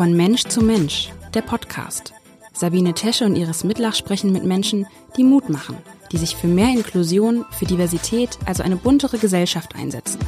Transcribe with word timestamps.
Von 0.00 0.16
Mensch 0.16 0.44
zu 0.44 0.62
Mensch, 0.64 1.10
der 1.34 1.42
Podcast. 1.42 2.14
Sabine 2.54 2.94
Tesche 2.94 3.26
und 3.26 3.36
Iris 3.36 3.64
Mitlach 3.64 3.94
sprechen 3.94 4.32
mit 4.32 4.44
Menschen, 4.44 4.86
die 5.18 5.24
Mut 5.24 5.50
machen, 5.50 5.76
die 6.10 6.16
sich 6.16 6.36
für 6.36 6.46
mehr 6.46 6.70
Inklusion, 6.70 7.44
für 7.50 7.66
Diversität, 7.66 8.38
also 8.46 8.62
eine 8.62 8.76
buntere 8.76 9.18
Gesellschaft 9.18 9.74
einsetzen. 9.74 10.18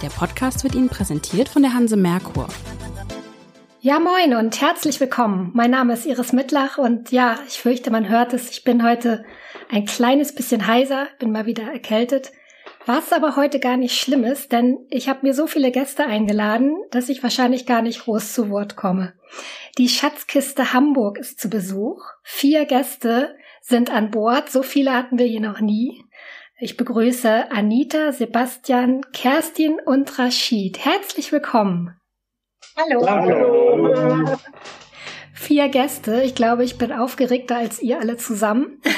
Der 0.00 0.10
Podcast 0.10 0.62
wird 0.62 0.76
Ihnen 0.76 0.88
präsentiert 0.88 1.48
von 1.48 1.62
der 1.62 1.74
Hanse 1.74 1.96
Merkur. 1.96 2.46
Ja, 3.80 3.98
moin 3.98 4.36
und 4.36 4.60
herzlich 4.60 5.00
willkommen. 5.00 5.50
Mein 5.54 5.72
Name 5.72 5.94
ist 5.94 6.06
Iris 6.06 6.32
Mitlach 6.32 6.78
und 6.78 7.10
ja, 7.10 7.40
ich 7.48 7.58
fürchte, 7.58 7.90
man 7.90 8.08
hört 8.08 8.32
es, 8.32 8.48
ich 8.48 8.62
bin 8.62 8.84
heute 8.84 9.24
ein 9.72 9.86
kleines 9.86 10.36
bisschen 10.36 10.68
heiser, 10.68 11.08
bin 11.18 11.32
mal 11.32 11.46
wieder 11.46 11.64
erkältet. 11.64 12.30
Was 12.86 13.14
aber 13.14 13.36
heute 13.36 13.60
gar 13.60 13.78
nicht 13.78 13.98
schlimm 13.98 14.24
ist, 14.24 14.52
denn 14.52 14.86
ich 14.90 15.08
habe 15.08 15.20
mir 15.22 15.32
so 15.32 15.46
viele 15.46 15.70
Gäste 15.70 16.04
eingeladen, 16.04 16.76
dass 16.90 17.08
ich 17.08 17.22
wahrscheinlich 17.22 17.64
gar 17.64 17.80
nicht 17.80 18.04
groß 18.04 18.34
zu 18.34 18.50
Wort 18.50 18.76
komme. 18.76 19.14
Die 19.78 19.88
Schatzkiste 19.88 20.74
Hamburg 20.74 21.18
ist 21.18 21.40
zu 21.40 21.48
Besuch. 21.48 22.02
Vier 22.22 22.66
Gäste 22.66 23.36
sind 23.62 23.90
an 23.90 24.10
Bord. 24.10 24.50
So 24.50 24.62
viele 24.62 24.92
hatten 24.92 25.18
wir 25.18 25.24
hier 25.24 25.40
noch 25.40 25.60
nie. 25.60 26.04
Ich 26.58 26.76
begrüße 26.76 27.50
Anita, 27.50 28.12
Sebastian, 28.12 29.00
Kerstin 29.12 29.78
und 29.84 30.18
Rashid. 30.18 30.84
Herzlich 30.84 31.32
willkommen. 31.32 31.98
Hallo. 32.76 33.06
Hallo. 33.08 34.38
Vier 35.32 35.68
Gäste. 35.70 36.22
Ich 36.22 36.34
glaube, 36.34 36.64
ich 36.64 36.76
bin 36.76 36.92
aufgeregter 36.92 37.56
als 37.56 37.80
ihr 37.80 37.98
alle 37.98 38.18
zusammen. 38.18 38.82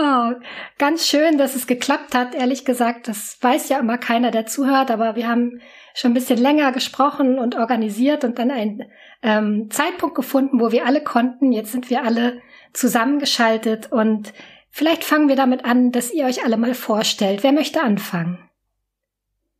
Oh, 0.00 0.32
ganz 0.78 1.08
schön, 1.08 1.38
dass 1.38 1.56
es 1.56 1.66
geklappt 1.66 2.14
hat. 2.14 2.32
Ehrlich 2.32 2.64
gesagt, 2.64 3.08
das 3.08 3.36
weiß 3.40 3.68
ja 3.68 3.80
immer 3.80 3.98
keiner, 3.98 4.30
der 4.30 4.46
zuhört, 4.46 4.92
aber 4.92 5.16
wir 5.16 5.26
haben 5.26 5.60
schon 5.92 6.12
ein 6.12 6.14
bisschen 6.14 6.38
länger 6.38 6.70
gesprochen 6.70 7.40
und 7.40 7.56
organisiert 7.56 8.22
und 8.22 8.38
dann 8.38 8.52
einen 8.52 8.84
ähm, 9.22 9.68
Zeitpunkt 9.72 10.14
gefunden, 10.14 10.60
wo 10.60 10.70
wir 10.70 10.86
alle 10.86 11.02
konnten. 11.02 11.50
Jetzt 11.50 11.72
sind 11.72 11.90
wir 11.90 12.04
alle 12.04 12.40
zusammengeschaltet 12.72 13.90
und 13.90 14.32
vielleicht 14.70 15.02
fangen 15.02 15.28
wir 15.28 15.34
damit 15.34 15.64
an, 15.64 15.90
dass 15.90 16.12
ihr 16.12 16.26
euch 16.26 16.44
alle 16.44 16.58
mal 16.58 16.74
vorstellt. 16.74 17.42
Wer 17.42 17.50
möchte 17.50 17.80
anfangen? 17.80 18.48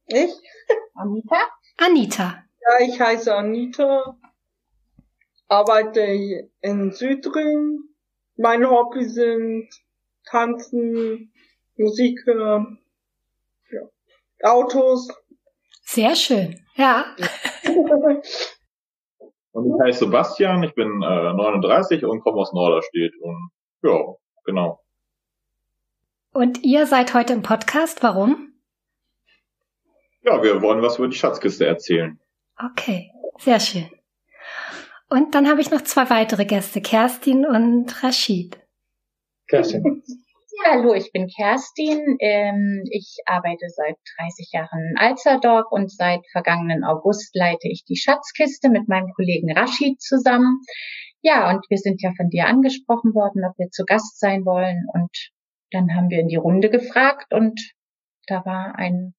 Ich? 0.07 0.31
Anita? 0.95 1.37
Anita. 1.79 2.45
Ja, 2.63 2.87
ich 2.87 3.01
heiße 3.01 3.35
Anita, 3.35 4.17
arbeite 5.49 6.49
in 6.61 6.93
Südring. 6.93 7.81
Mein 8.37 8.65
Hobby 8.71 9.05
sind 9.05 9.69
Tanzen, 10.31 11.33
Musik 11.77 12.21
hören, 12.27 12.79
ja. 13.71 13.81
Autos. 14.51 15.09
Sehr 15.83 16.15
schön, 16.15 16.61
ja. 16.75 17.05
und 19.53 19.67
ich 19.67 19.81
heiße 19.85 20.01
Sebastian, 20.01 20.63
ich 20.63 20.75
bin 20.75 21.03
äh, 21.03 21.33
39 21.33 22.05
und 22.05 22.21
komme 22.21 22.39
aus 22.39 22.53
Norderstedt 22.53 23.15
und 23.21 23.51
ja, 23.83 23.99
genau. 24.45 24.81
Und 26.33 26.63
ihr 26.63 26.87
seid 26.87 27.15
heute 27.15 27.33
im 27.33 27.43
Podcast, 27.43 28.03
warum? 28.03 28.53
Ja, 30.23 30.43
wir 30.43 30.61
wollen 30.63 30.83
was 30.83 30.99
über 30.99 31.09
die 31.09 31.17
Schatzkiste 31.17 31.67
erzählen. 31.67 32.21
Okay, 32.59 33.11
sehr 33.39 33.61
schön. 33.61 33.89
Und 35.09 35.35
dann 35.35 35.49
habe 35.49 35.61
ich 35.61 35.71
noch 35.71 35.83
zwei 35.83 36.11
weitere 36.11 36.45
Gäste, 36.45 36.83
Kerstin 36.83 37.47
und 37.47 38.03
Rashid. 38.03 38.59
Kerstin. 39.49 40.03
Ja, 40.65 40.73
hallo, 40.73 40.93
ich 40.95 41.13
bin 41.13 41.29
Kerstin. 41.29 42.17
Ähm, 42.19 42.83
ich 42.91 43.19
arbeite 43.27 43.69
seit 43.69 43.97
30 44.19 44.51
Jahren 44.51 44.91
in 44.91 44.99
Alzerdorf 44.99 45.67
und 45.71 45.93
seit 45.93 46.27
vergangenen 46.33 46.83
August 46.85 47.37
leite 47.37 47.69
ich 47.69 47.85
die 47.85 47.97
Schatzkiste 47.97 48.69
mit 48.69 48.89
meinem 48.89 49.13
Kollegen 49.15 49.57
Rashid 49.57 50.01
zusammen. 50.01 50.61
Ja, 51.23 51.51
und 51.51 51.65
wir 51.69 51.79
sind 51.79 52.03
ja 52.03 52.13
von 52.17 52.31
dir 52.31 52.47
angesprochen 52.47 53.15
worden, 53.15 53.45
ob 53.45 53.57
wir 53.57 53.69
zu 53.71 53.85
Gast 53.85 54.19
sein 54.19 54.45
wollen. 54.47 54.87
Und 54.95 55.11
dann 55.71 55.95
haben 55.95 56.11
wir 56.11 56.19
in 56.19 56.29
die 56.29 56.37
Runde 56.37 56.71
gefragt 56.71 57.33
und 57.33 57.61
da 58.27 58.45
war 58.45 58.75
ein, 58.77 59.15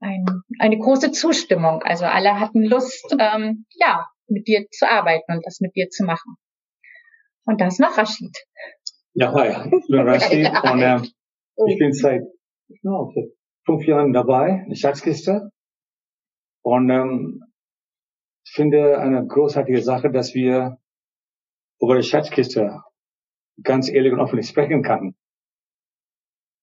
ein, 0.00 0.26
eine 0.58 0.78
große 0.78 1.10
Zustimmung. 1.10 1.82
Also 1.84 2.04
alle 2.04 2.38
hatten 2.38 2.64
Lust, 2.64 3.16
ähm, 3.18 3.64
ja, 3.70 4.08
mit 4.28 4.46
dir 4.46 4.66
zu 4.70 4.86
arbeiten 4.90 5.32
und 5.32 5.46
das 5.46 5.60
mit 5.60 5.74
dir 5.74 5.88
zu 5.88 6.04
machen. 6.04 6.36
Und 7.44 7.60
das 7.60 7.78
noch 7.78 7.96
Rashid. 7.96 8.36
Ja, 9.18 9.32
hi, 9.32 9.48
ich 9.48 9.86
bin 9.86 10.00
Rashid 10.06 10.46
und 10.62 10.82
äh, 10.82 11.00
ich 11.68 11.78
bin 11.78 11.90
seit 11.94 12.20
no, 12.82 13.14
fünf 13.64 13.86
Jahren 13.86 14.12
dabei, 14.12 14.66
die 14.68 14.76
Schatzkiste. 14.76 15.52
Und 16.62 16.90
ähm, 16.90 17.42
ich 18.44 18.52
finde 18.52 18.98
eine 18.98 19.26
großartige 19.26 19.80
Sache, 19.80 20.10
dass 20.10 20.34
wir 20.34 20.76
über 21.80 21.96
die 21.96 22.02
Schatzkiste 22.02 22.82
ganz 23.62 23.88
ehrlich 23.88 24.12
und 24.12 24.20
offen 24.20 24.42
sprechen 24.42 24.82
können. 24.82 25.16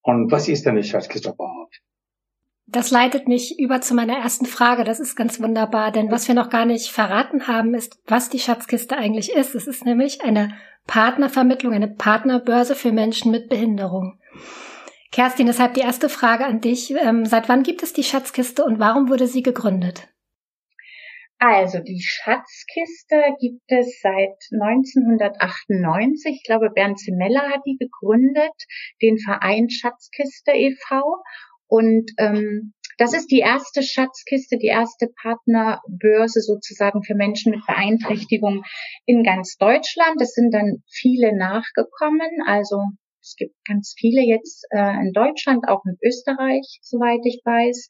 Und 0.04 0.32
was 0.32 0.48
ist 0.48 0.68
denn 0.68 0.76
die 0.76 0.84
Schatzkiste 0.84 1.32
überhaupt? 1.32 1.82
Das 2.66 2.92
leitet 2.92 3.28
mich 3.28 3.60
über 3.60 3.82
zu 3.82 3.94
meiner 3.94 4.18
ersten 4.18 4.46
Frage. 4.46 4.84
Das 4.84 5.00
ist 5.00 5.16
ganz 5.16 5.42
wunderbar, 5.42 5.92
denn 5.92 6.12
was 6.12 6.28
wir 6.28 6.36
noch 6.36 6.50
gar 6.50 6.66
nicht 6.66 6.90
verraten 6.90 7.48
haben, 7.48 7.74
ist, 7.74 8.00
was 8.08 8.30
die 8.30 8.40
Schatzkiste 8.40 8.98
eigentlich 8.98 9.32
ist. 9.32 9.54
Es 9.54 9.68
ist 9.68 9.86
nämlich 9.86 10.24
eine 10.24 10.56
Partnervermittlung, 10.88 11.74
eine 11.74 11.88
Partnerbörse 11.88 12.76
für 12.76 12.92
Menschen 12.92 13.32
mit 13.32 13.50
Behinderung. 13.50 14.20
Kerstin, 15.12 15.46
deshalb 15.46 15.76
die 15.76 15.82
erste 15.82 16.10
Frage 16.10 16.46
an 16.46 16.62
dich. 16.62 16.92
Ähm, 16.92 17.26
seit 17.26 17.48
wann 17.48 17.64
gibt 17.64 17.84
es 17.84 17.94
die 17.94 18.04
Schatzkiste 18.04 18.64
und 18.66 18.80
warum 18.80 19.10
wurde 19.10 19.28
sie 19.28 19.44
gegründet? 19.44 20.08
Also 21.38 21.80
die 21.80 22.02
Schatzkiste 22.02 23.22
gibt 23.40 23.66
es 23.68 24.00
seit 24.02 24.38
1998. 24.52 26.38
Ich 26.38 26.44
glaube, 26.44 26.70
Bernd 26.70 27.00
Zemella 27.00 27.42
hat 27.52 27.62
die 27.66 27.78
gegründet, 27.78 28.56
den 29.02 29.18
Verein 29.20 29.70
Schatzkiste 29.70 30.52
e.V. 30.52 31.22
Und 31.74 32.12
ähm, 32.20 32.74
das 33.00 33.16
ist 33.16 33.32
die 33.32 33.40
erste 33.40 33.82
Schatzkiste, 33.82 34.60
die 34.60 34.68
erste 34.68 35.08
Partnerbörse 35.24 36.40
sozusagen 36.42 37.02
für 37.02 37.16
Menschen 37.16 37.50
mit 37.50 37.66
Beeinträchtigung 37.66 38.62
in 39.08 39.24
ganz 39.24 39.58
Deutschland. 39.58 40.22
Es 40.22 40.36
sind 40.36 40.54
dann 40.54 40.84
viele 40.88 41.36
nachgekommen. 41.36 42.30
Also 42.46 42.78
es 43.22 43.34
gibt 43.36 43.56
ganz 43.68 43.96
viele 43.98 44.22
jetzt 44.22 44.68
äh, 44.70 45.02
in 45.02 45.14
Deutschland, 45.14 45.68
auch 45.68 45.82
in 45.88 45.98
Österreich, 46.08 46.78
soweit 46.84 47.22
ich 47.24 47.42
weiß. 47.44 47.90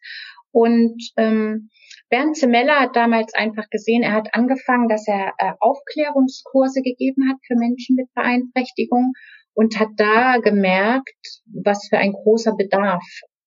Und 0.52 1.04
ähm, 1.18 1.68
Bernd 2.08 2.38
Zemella 2.38 2.80
hat 2.80 2.96
damals 2.96 3.34
einfach 3.34 3.70
gesehen, 3.70 4.04
er 4.04 4.14
hat 4.14 4.34
angefangen, 4.34 4.88
dass 4.88 5.06
er 5.10 5.34
äh, 5.40 5.52
Aufklärungskurse 5.60 6.82
gegeben 6.84 7.30
hat 7.30 7.40
für 7.46 7.58
Menschen 7.58 7.98
mit 7.98 8.08
Beeinträchtigung 8.14 9.12
und 9.54 9.78
hat 9.78 9.90
da 9.98 10.38
gemerkt, 10.38 11.42
was 11.64 11.86
für 11.90 11.98
ein 11.98 12.14
großer 12.14 12.56
Bedarf 12.56 13.04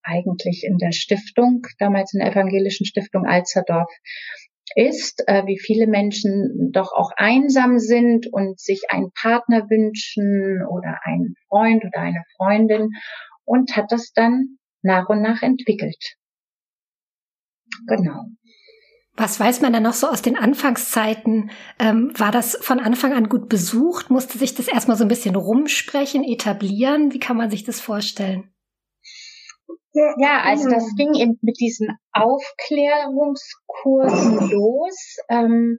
eigentlich 0.06 0.65
in 0.65 0.78
der 0.78 0.93
Stiftung, 0.93 1.67
damals 1.78 2.15
in 2.15 2.21
der 2.21 2.33
evangelischen 2.33 2.87
Stiftung 2.87 3.27
Alzerdorf 3.27 3.91
ist, 4.75 5.22
äh, 5.27 5.47
wie 5.47 5.59
viele 5.59 5.87
Menschen 5.87 6.71
doch 6.72 6.93
auch 6.93 7.12
einsam 7.17 7.78
sind 7.78 8.27
und 8.33 8.59
sich 8.59 8.83
einen 8.91 9.11
Partner 9.12 9.71
wünschen 9.71 10.67
oder 10.69 11.00
einen 11.05 11.34
Freund 11.49 11.84
oder 11.84 12.00
eine 12.00 12.22
Freundin 12.37 12.91
und 13.44 13.77
hat 13.77 13.93
das 13.93 14.12
dann 14.12 14.59
nach 14.83 15.09
und 15.09 15.22
nach 15.22 15.43
entwickelt. 15.43 16.17
Genau. 17.87 18.27
Was 19.17 19.41
weiß 19.41 19.62
man 19.62 19.73
da 19.73 19.81
noch 19.81 19.94
so 19.94 20.09
aus 20.09 20.21
den 20.21 20.37
Anfangszeiten? 20.37 21.50
Ähm, 21.78 22.12
war 22.19 22.31
das 22.31 22.59
von 22.61 22.81
Anfang 22.81 23.15
an 23.15 23.31
gut 23.31 23.49
besucht? 23.49 24.11
Musste 24.11 24.37
sich 24.37 24.55
das 24.55 24.69
erstmal 24.69 24.99
so 24.99 25.05
ein 25.05 25.09
bisschen 25.09 25.37
rumsprechen, 25.37 26.23
etablieren? 26.23 27.15
Wie 27.15 27.19
kann 27.19 27.38
man 27.38 27.50
sich 27.50 27.65
das 27.65 27.81
vorstellen? 27.81 28.50
Ja, 30.18 30.42
also 30.42 30.68
das 30.68 30.94
ging 30.96 31.14
eben 31.14 31.38
mit 31.40 31.58
diesen 31.58 31.96
Aufklärungskursen 32.12 34.50
los. 34.50 35.16
Ähm, 35.31 35.78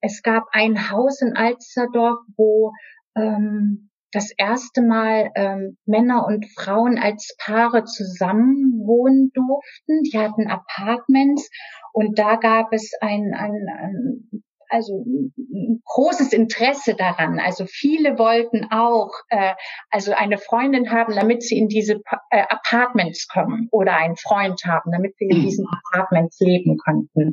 es 0.00 0.22
gab 0.22 0.44
ein 0.52 0.88
Haus 0.90 1.20
in 1.20 1.36
Alsterdorf, 1.36 2.20
wo 2.36 2.72
ähm, 3.16 3.90
das 4.12 4.30
erste 4.36 4.82
Mal 4.82 5.32
ähm, 5.34 5.78
Männer 5.84 6.26
und 6.26 6.46
Frauen 6.54 6.96
als 6.98 7.34
Paare 7.38 7.82
zusammen 7.84 8.82
wohnen 8.86 9.32
durften. 9.34 10.02
Die 10.04 10.18
hatten 10.18 10.48
Apartments 10.48 11.50
und 11.92 12.16
da 12.18 12.36
gab 12.36 12.72
es 12.72 12.92
ein, 13.00 13.34
ein, 13.34 13.66
ein 13.68 14.44
also 14.68 15.04
ein 15.04 15.82
großes 15.84 16.32
Interesse 16.32 16.94
daran. 16.94 17.38
Also 17.38 17.64
viele 17.66 18.18
wollten 18.18 18.66
auch 18.70 19.10
äh, 19.28 19.54
also 19.90 20.12
eine 20.12 20.38
Freundin 20.38 20.90
haben, 20.90 21.14
damit 21.14 21.42
sie 21.42 21.58
in 21.58 21.68
diese 21.68 22.00
äh, 22.30 22.42
Apartments 22.48 23.28
kommen 23.28 23.68
oder 23.70 23.96
einen 23.96 24.16
Freund 24.16 24.64
haben, 24.64 24.92
damit 24.92 25.16
sie 25.18 25.26
in 25.26 25.42
diesen 25.42 25.66
Apartments 25.66 26.38
leben 26.40 26.76
konnten. 26.78 27.32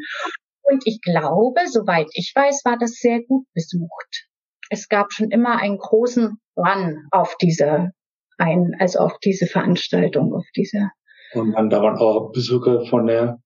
Und 0.63 0.83
ich 0.85 1.01
glaube, 1.01 1.61
soweit 1.67 2.07
ich 2.13 2.31
weiß, 2.35 2.63
war 2.65 2.77
das 2.77 2.93
sehr 2.93 3.21
gut 3.23 3.45
besucht. 3.53 4.27
Es 4.69 4.87
gab 4.87 5.11
schon 5.11 5.29
immer 5.29 5.57
einen 5.61 5.77
großen 5.77 6.37
Run 6.55 7.07
auf 7.11 7.35
diese 7.37 7.91
ein, 8.37 8.75
also 8.79 8.99
auf 8.99 9.17
diese 9.19 9.45
Veranstaltung, 9.45 10.33
auf 10.33 10.45
diese. 10.55 10.89
Und 11.33 11.53
dann 11.53 11.69
da 11.69 11.81
waren 11.81 11.97
auch 11.97 12.31
Besucher 12.31 12.85
von 12.85 13.07
der 13.07 13.39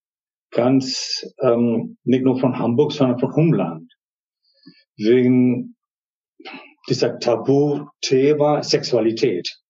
ganz 0.58 1.24
ähm, 1.40 1.98
nicht 2.04 2.24
nur 2.24 2.40
von 2.40 2.58
Hamburg, 2.58 2.92
sondern 2.92 3.20
von 3.20 3.32
Umland. 3.32 3.94
Wegen 4.98 5.76
dieser 6.90 7.20
Tabuthema 7.20 8.64
Sexualität. 8.64 9.62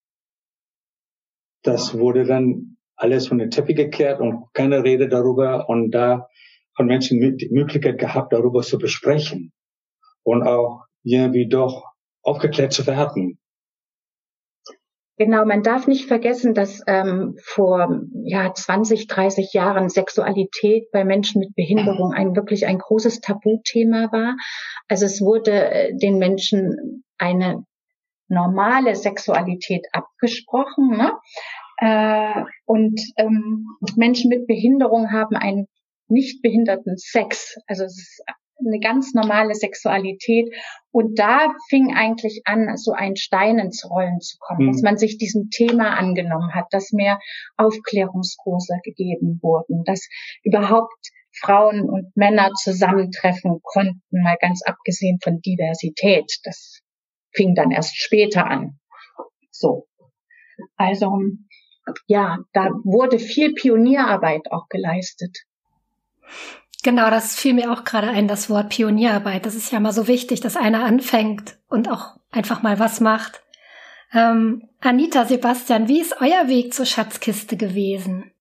Das 1.62 1.98
wurde 1.98 2.24
dann 2.24 2.78
alles 2.96 3.28
von 3.28 3.38
den 3.38 3.50
Teppich 3.50 3.76
gekehrt 3.76 4.20
und 4.20 4.46
keine 4.54 4.82
Rede 4.82 5.08
darüber 5.08 5.68
und 5.68 5.90
da 5.90 6.26
haben 6.76 6.86
Menschen 6.86 7.36
die 7.36 7.48
Möglichkeit 7.50 7.98
gehabt, 7.98 8.32
darüber 8.32 8.62
zu 8.62 8.78
besprechen 8.78 9.52
und 10.22 10.42
auch 10.42 10.84
irgendwie 11.02 11.48
doch 11.48 11.84
aufgeklärt 12.22 12.72
zu 12.72 12.86
werden. 12.86 13.38
Genau, 15.18 15.44
man 15.44 15.64
darf 15.64 15.88
nicht 15.88 16.06
vergessen, 16.06 16.54
dass 16.54 16.80
ähm, 16.86 17.36
vor 17.42 18.02
ja 18.22 18.54
20, 18.54 19.08
30 19.08 19.52
Jahren 19.52 19.88
Sexualität 19.88 20.92
bei 20.92 21.04
Menschen 21.04 21.40
mit 21.40 21.56
Behinderung 21.56 22.12
ein 22.12 22.36
wirklich 22.36 22.68
ein 22.68 22.78
großes 22.78 23.20
Tabuthema 23.20 24.12
war. 24.12 24.36
Also 24.86 25.06
es 25.06 25.20
wurde 25.20 25.72
äh, 25.72 25.96
den 25.96 26.18
Menschen 26.18 27.02
eine 27.18 27.64
normale 28.28 28.94
Sexualität 28.94 29.86
abgesprochen. 29.90 30.96
Ne? 30.96 31.12
Äh, 31.78 32.44
und 32.64 33.00
ähm, 33.16 33.66
Menschen 33.96 34.28
mit 34.28 34.46
Behinderung 34.46 35.10
haben 35.10 35.34
einen 35.34 35.66
nicht 36.06 36.42
behinderten 36.42 36.96
Sex. 36.96 37.56
Also 37.66 37.84
es 37.84 37.98
ist 37.98 38.22
eine 38.66 38.80
ganz 38.80 39.14
normale 39.14 39.54
Sexualität. 39.54 40.52
Und 40.90 41.18
da 41.18 41.54
fing 41.68 41.94
eigentlich 41.94 42.42
an, 42.44 42.76
so 42.76 42.92
ein 42.92 43.16
Stein 43.16 43.58
ins 43.58 43.88
Rollen 43.88 44.20
zu 44.20 44.36
kommen, 44.38 44.66
mhm. 44.66 44.72
dass 44.72 44.82
man 44.82 44.98
sich 44.98 45.18
diesem 45.18 45.50
Thema 45.50 45.96
angenommen 45.96 46.54
hat, 46.54 46.66
dass 46.70 46.92
mehr 46.92 47.18
Aufklärungskurse 47.56 48.78
gegeben 48.82 49.38
wurden, 49.42 49.84
dass 49.84 50.08
überhaupt 50.42 51.10
Frauen 51.40 51.88
und 51.88 52.16
Männer 52.16 52.50
zusammentreffen 52.54 53.60
konnten, 53.62 54.00
mal 54.10 54.36
ganz 54.40 54.62
abgesehen 54.62 55.18
von 55.22 55.40
Diversität. 55.40 56.32
Das 56.44 56.80
fing 57.32 57.54
dann 57.54 57.70
erst 57.70 57.96
später 57.96 58.46
an. 58.46 58.78
So. 59.50 59.86
Also, 60.76 61.12
ja, 62.06 62.38
da 62.52 62.70
wurde 62.84 63.18
viel 63.18 63.54
Pionierarbeit 63.54 64.50
auch 64.50 64.68
geleistet. 64.68 65.38
Genau, 66.88 67.10
das 67.10 67.34
fiel 67.34 67.52
mir 67.52 67.70
auch 67.70 67.84
gerade 67.84 68.08
ein, 68.08 68.28
das 68.28 68.48
Wort 68.48 68.70
Pionierarbeit. 68.70 69.44
Das 69.44 69.54
ist 69.54 69.70
ja 69.70 69.78
mal 69.78 69.92
so 69.92 70.08
wichtig, 70.08 70.40
dass 70.40 70.56
einer 70.56 70.84
anfängt 70.84 71.58
und 71.68 71.90
auch 71.90 72.16
einfach 72.30 72.62
mal 72.62 72.78
was 72.78 73.02
macht. 73.02 73.42
Ähm, 74.14 74.70
Anita, 74.80 75.26
Sebastian, 75.26 75.86
wie 75.86 76.00
ist 76.00 76.16
euer 76.18 76.48
Weg 76.48 76.72
zur 76.72 76.86
Schatzkiste 76.86 77.58
gewesen? 77.58 78.32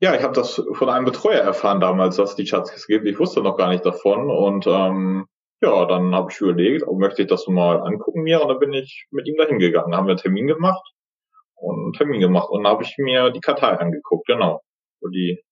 Ja, 0.00 0.14
ich 0.14 0.22
habe 0.22 0.34
das 0.34 0.62
von 0.74 0.90
einem 0.90 1.06
Betreuer 1.06 1.40
erfahren 1.40 1.80
damals, 1.80 2.16
dass 2.16 2.32
es 2.32 2.36
die 2.36 2.46
Schatzkiste 2.46 2.92
gibt. 2.92 3.06
Ich 3.06 3.18
wusste 3.18 3.40
noch 3.40 3.56
gar 3.56 3.70
nicht 3.70 3.86
davon 3.86 4.28
und 4.28 4.66
ähm, 4.66 5.24
ja, 5.62 5.86
dann 5.86 6.14
habe 6.14 6.30
ich 6.30 6.38
überlegt, 6.38 6.86
oh, 6.86 6.98
möchte 6.98 7.22
ich 7.22 7.28
das 7.28 7.46
mal 7.46 7.80
angucken 7.80 8.20
mir 8.20 8.42
und 8.42 8.48
dann 8.48 8.58
bin 8.58 8.74
ich 8.74 9.06
mit 9.10 9.26
ihm 9.26 9.38
dahin 9.38 9.58
gegangen, 9.58 9.96
haben 9.96 10.04
wir 10.04 10.10
einen 10.10 10.20
Termin 10.20 10.46
gemacht 10.46 10.84
und 11.54 11.84
einen 11.84 11.92
Termin 11.94 12.20
gemacht 12.20 12.50
und 12.50 12.64
dann 12.64 12.72
habe 12.74 12.82
ich 12.82 12.96
mir 12.98 13.30
die 13.30 13.40
Kartei 13.40 13.78
angeguckt, 13.78 14.26
genau, 14.26 14.60
wo 15.00 15.08
die 15.08 15.42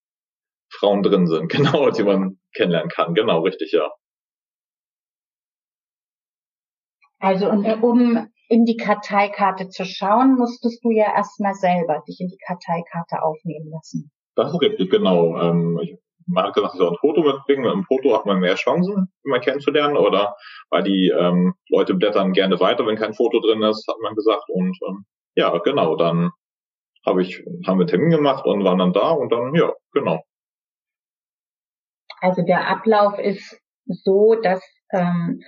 Frauen 0.79 1.03
drin 1.03 1.26
sind, 1.26 1.49
genau, 1.53 1.91
die 1.91 2.03
man 2.03 2.38
kennenlernen 2.55 2.91
kann. 2.91 3.15
Genau, 3.15 3.41
richtig, 3.41 3.73
ja. 3.73 3.91
Also 7.21 7.49
und 7.49 7.65
um 7.82 8.29
in 8.49 8.65
die 8.65 8.76
Karteikarte 8.76 9.69
zu 9.69 9.85
schauen, 9.85 10.37
musstest 10.37 10.85
du 10.85 10.91
ja 10.91 11.15
erstmal 11.15 11.55
selber 11.55 12.03
dich 12.06 12.21
in 12.21 12.29
die 12.29 12.38
Karteikarte 12.47 13.23
aufnehmen 13.23 13.71
lassen. 13.71 14.11
Das 14.37 14.53
ist 14.53 14.61
richtig, 14.61 14.91
genau. 14.91 15.38
Ähm, 15.38 15.79
ich, 15.82 15.97
man 16.26 16.44
hat 16.44 16.55
gesagt, 16.55 16.75
ich 16.75 16.79
soll 16.79 16.91
ein 16.91 16.99
Foto 17.00 17.23
mitbringen. 17.23 17.62
Mit 17.62 17.73
einem 17.73 17.85
Foto 17.85 18.15
hat 18.15 18.26
man 18.26 18.41
mehr 18.41 18.56
Chancen, 18.56 19.09
immer 19.25 19.41
kennenzulernen, 19.41 19.97
oder 19.97 20.37
weil 20.71 20.82
die 20.82 21.12
ähm, 21.19 21.55
Leute 21.71 21.94
blättern 21.94 22.32
gerne 22.32 22.61
weiter, 22.61 22.87
wenn 22.87 22.97
kein 22.97 23.15
Foto 23.15 23.41
drin 23.41 23.62
ist, 23.62 23.87
hat 23.88 23.97
man 24.03 24.15
gesagt. 24.15 24.44
Und 24.49 24.76
ähm, 24.87 25.05
ja, 25.35 25.56
genau, 25.59 25.97
dann 25.97 26.31
habe 27.06 27.23
ich, 27.23 27.38
haben 27.67 27.79
wir 27.79 27.82
einen 27.82 27.87
Termin 27.87 28.11
gemacht 28.11 28.44
und 28.47 28.65
waren 28.65 28.79
dann 28.79 28.93
da 28.93 29.11
und 29.11 29.31
dann, 29.32 29.55
ja, 29.55 29.73
genau. 29.93 30.23
Also 32.25 32.41
der 32.41 32.69
Ablauf 32.69 33.19
ist 33.19 33.61
so, 33.87 34.35
dass 34.35 34.62
ähm, 34.94 35.43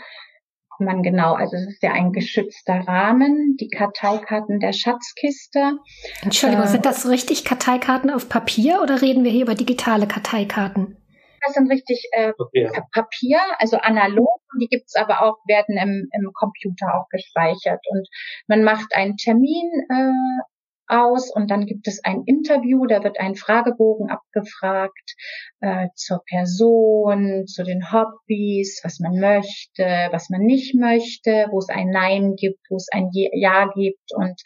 man 0.79 1.03
genau, 1.03 1.33
also 1.33 1.57
es 1.57 1.67
ist 1.69 1.83
ja 1.83 1.93
ein 1.93 2.13
geschützter 2.13 2.81
Rahmen, 2.87 3.57
die 3.59 3.69
Karteikarten 3.69 4.61
der 4.61 4.75
Schatzkiste. 4.75 5.79
Entschuldigung, 6.21 6.67
äh, 6.67 6.69
sind 6.69 6.85
das 6.85 7.09
richtig 7.09 7.47
Karteikarten 7.47 8.11
auf 8.11 8.29
Papier 8.29 8.83
oder 8.83 9.01
reden 9.01 9.25
wir 9.25 9.31
hier 9.31 9.45
über 9.45 9.55
digitale 9.55 10.07
Karteikarten? 10.07 10.99
Das 11.47 11.55
sind 11.55 11.73
richtig 11.73 12.07
äh, 12.13 12.35
Papier. 12.35 12.71
Papier, 12.93 13.39
also 13.59 13.79
analog. 13.79 14.43
Die 14.61 14.69
gibt's 14.69 14.97
aber 14.97 15.23
auch, 15.23 15.39
werden 15.47 15.79
im, 15.79 16.11
im 16.13 16.31
Computer 16.35 16.89
auch 16.95 17.09
gespeichert. 17.09 17.81
Und 17.89 18.07
man 18.49 18.65
macht 18.65 18.95
einen 18.95 19.17
Termin 19.17 19.71
äh, 19.89 20.43
aus 20.89 21.35
und 21.35 21.51
dann 21.51 21.67
gibt 21.67 21.89
es 21.89 22.03
ein 22.05 22.23
Interview, 22.27 22.87
da 22.87 23.03
wird 23.03 23.19
ein 23.21 23.35
Fragebogen 23.35 24.11
abgefragt 24.11 25.15
äh, 25.61 25.89
zur 25.95 26.23
Person, 26.29 27.47
zu 27.47 27.65
den 27.65 27.93
Hobbys, 27.93 28.81
was 28.85 29.01
man 29.01 29.19
möchte, 29.19 30.09
was 30.11 30.31
man 30.31 30.43
nicht 30.43 30.75
möchte, 30.75 31.47
wo 31.51 31.59
es 31.59 31.69
ein 31.69 31.91
Nein 31.91 32.35
gibt, 32.37 32.61
wo 32.71 32.77
es 32.77 32.89
ein 32.93 33.11
Ja 33.13 33.69
gibt 33.75 34.13
und 34.15 34.41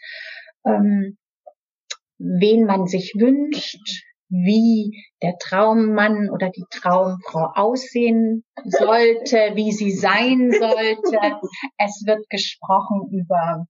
ähm, 0.67 1.17
wen 2.19 2.65
man 2.65 2.87
sich 2.87 3.15
wünscht, 3.17 4.05
wie 4.29 4.93
der 5.23 5.37
Traummann 5.39 6.31
oder 6.31 6.51
die 6.51 6.65
Traumfrau 6.71 7.51
aussehen 7.55 8.45
sollte, 8.65 9.53
wie 9.55 9.73
sie 9.73 9.91
sein 9.91 10.53
sollte. 10.53 11.19
Es 11.79 12.05
wird 12.07 12.29
gesprochen 12.31 13.09
über 13.11 13.67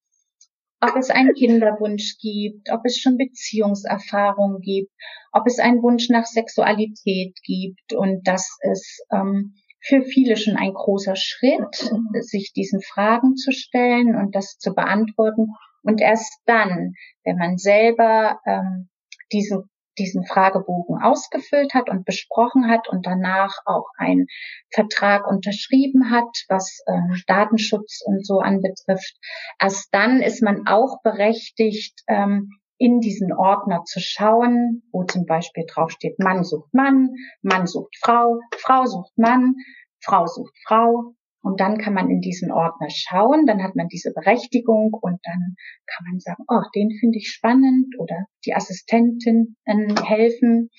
ob 0.81 0.97
es 0.97 1.11
einen 1.11 1.35
Kinderwunsch 1.35 2.17
gibt, 2.19 2.71
ob 2.71 2.81
es 2.85 2.99
schon 2.99 3.19
Beziehungserfahrung 3.19 4.61
gibt, 4.61 4.91
ob 5.32 5.47
es 5.47 5.59
einen 5.59 5.82
Wunsch 5.82 6.09
nach 6.09 6.27
Sexualität 6.27 7.38
gibt. 7.44 7.93
Und 7.93 8.27
das 8.27 8.59
ist 8.73 9.05
ähm, 9.12 9.55
für 9.81 10.03
viele 10.03 10.37
schon 10.37 10.56
ein 10.56 10.73
großer 10.73 11.17
Schritt, 11.17 11.93
sich 12.21 12.53
diesen 12.55 12.81
Fragen 12.82 13.37
zu 13.37 13.53
stellen 13.53 14.17
und 14.17 14.35
das 14.35 14.59
zu 14.59 14.75
beantworten. 14.75 15.49
Und 15.82 16.00
erst 16.00 16.41
dann, 16.47 16.93
wenn 17.25 17.37
man 17.37 17.56
selber 17.56 18.38
ähm, 18.47 18.88
diesen 19.33 19.69
diesen 19.98 20.25
Fragebogen 20.25 21.02
ausgefüllt 21.02 21.75
hat 21.75 21.90
und 21.90 22.04
besprochen 22.04 22.70
hat 22.70 22.88
und 22.88 23.06
danach 23.06 23.59
auch 23.66 23.87
einen 23.97 24.26
Vertrag 24.73 25.26
unterschrieben 25.26 26.11
hat, 26.11 26.44
was 26.49 26.80
ähm, 26.87 27.20
Datenschutz 27.26 28.00
und 28.04 28.25
so 28.25 28.40
anbetrifft. 28.40 29.16
Erst 29.61 29.88
dann 29.92 30.20
ist 30.20 30.42
man 30.42 30.66
auch 30.66 31.02
berechtigt, 31.02 32.00
ähm, 32.09 32.50
in 32.78 33.00
diesen 33.00 33.32
Ordner 33.35 33.85
zu 33.85 34.00
schauen, 34.00 34.82
wo 34.90 35.04
zum 35.04 35.26
Beispiel 35.26 35.64
draufsteht, 35.70 36.18
Mann 36.18 36.44
sucht 36.44 36.73
Mann, 36.73 37.11
Mann 37.42 37.66
sucht 37.66 37.94
Frau, 38.00 38.40
Frau 38.56 38.87
sucht 38.87 39.12
Mann, 39.18 39.54
Frau 40.02 40.26
sucht 40.26 40.56
Frau, 40.66 41.14
und 41.42 41.61
dann 41.61 41.78
kann 41.78 41.94
man 41.94 42.11
in 42.11 42.20
diesen 42.20 42.52
Ordner 42.52 42.88
schauen, 42.90 43.47
dann 43.47 43.62
hat 43.62 43.75
man 43.75 43.88
diese 43.88 44.12
Berechtigung 44.12 44.92
und 44.92 45.18
dann 45.23 45.56
kann 45.87 46.06
man 46.11 46.20
sagen, 46.20 46.44
oh, 46.49 46.62
den 46.75 46.90
finde 47.00 47.18
ich 47.18 47.28
spannend 47.28 47.94
oder 47.99 48.26
die 48.44 48.54
Assistentin 48.54 49.56
helfen. 49.64 50.70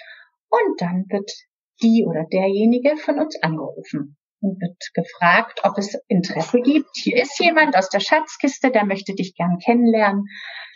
Und 0.50 0.82
dann 0.82 1.06
wird 1.10 1.32
die 1.82 2.06
oder 2.08 2.26
derjenige 2.32 2.96
von 2.98 3.20
uns 3.20 3.42
angerufen 3.42 4.18
und 4.42 4.62
wird 4.62 4.78
gefragt, 4.94 5.62
ob 5.64 5.78
es 5.78 5.98
Interesse 6.08 6.62
gibt. 6.62 6.90
Hier 6.96 7.22
ist 7.22 7.40
jemand 7.40 7.76
aus 7.76 7.90
der 7.90 8.00
Schatzkiste, 8.00 8.70
der 8.72 8.86
möchte 8.86 9.16
dich 9.16 9.36
gern 9.36 9.58
kennenlernen. 9.58 10.26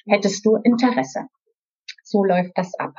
Hättest 0.07 0.45
du 0.45 0.55
Interesse? 0.55 1.27
So 2.03 2.23
läuft 2.23 2.51
das 2.55 2.73
ab. 2.79 2.93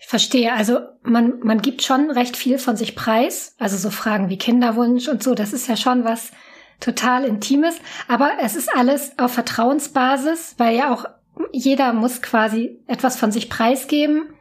Ich 0.00 0.06
verstehe. 0.06 0.52
Also 0.52 0.80
man, 1.02 1.40
man 1.40 1.62
gibt 1.62 1.82
schon 1.82 2.10
recht 2.10 2.36
viel 2.36 2.58
von 2.58 2.76
sich 2.76 2.94
preis. 2.94 3.54
Also 3.58 3.76
so 3.76 3.90
Fragen 3.90 4.28
wie 4.28 4.38
Kinderwunsch 4.38 5.08
und 5.08 5.22
so, 5.22 5.34
das 5.34 5.52
ist 5.52 5.68
ja 5.68 5.76
schon 5.76 6.04
was 6.04 6.32
total 6.80 7.24
Intimes. 7.24 7.78
Aber 8.08 8.32
es 8.42 8.56
ist 8.56 8.74
alles 8.76 9.18
auf 9.18 9.32
Vertrauensbasis, 9.32 10.54
weil 10.58 10.76
ja 10.76 10.92
auch 10.92 11.06
jeder 11.52 11.92
muss 11.92 12.22
quasi 12.22 12.82
etwas 12.86 13.16
von 13.16 13.32
sich 13.32 13.50
preisgeben, 13.50 14.34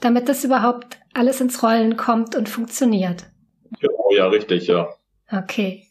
damit 0.00 0.28
das 0.28 0.44
überhaupt 0.44 0.98
alles 1.14 1.40
ins 1.40 1.62
Rollen 1.62 1.96
kommt 1.96 2.34
und 2.34 2.48
funktioniert. 2.48 3.24
Genau, 3.80 4.10
ja, 4.12 4.26
richtig, 4.28 4.66
ja. 4.66 4.88
Okay. 5.30 5.86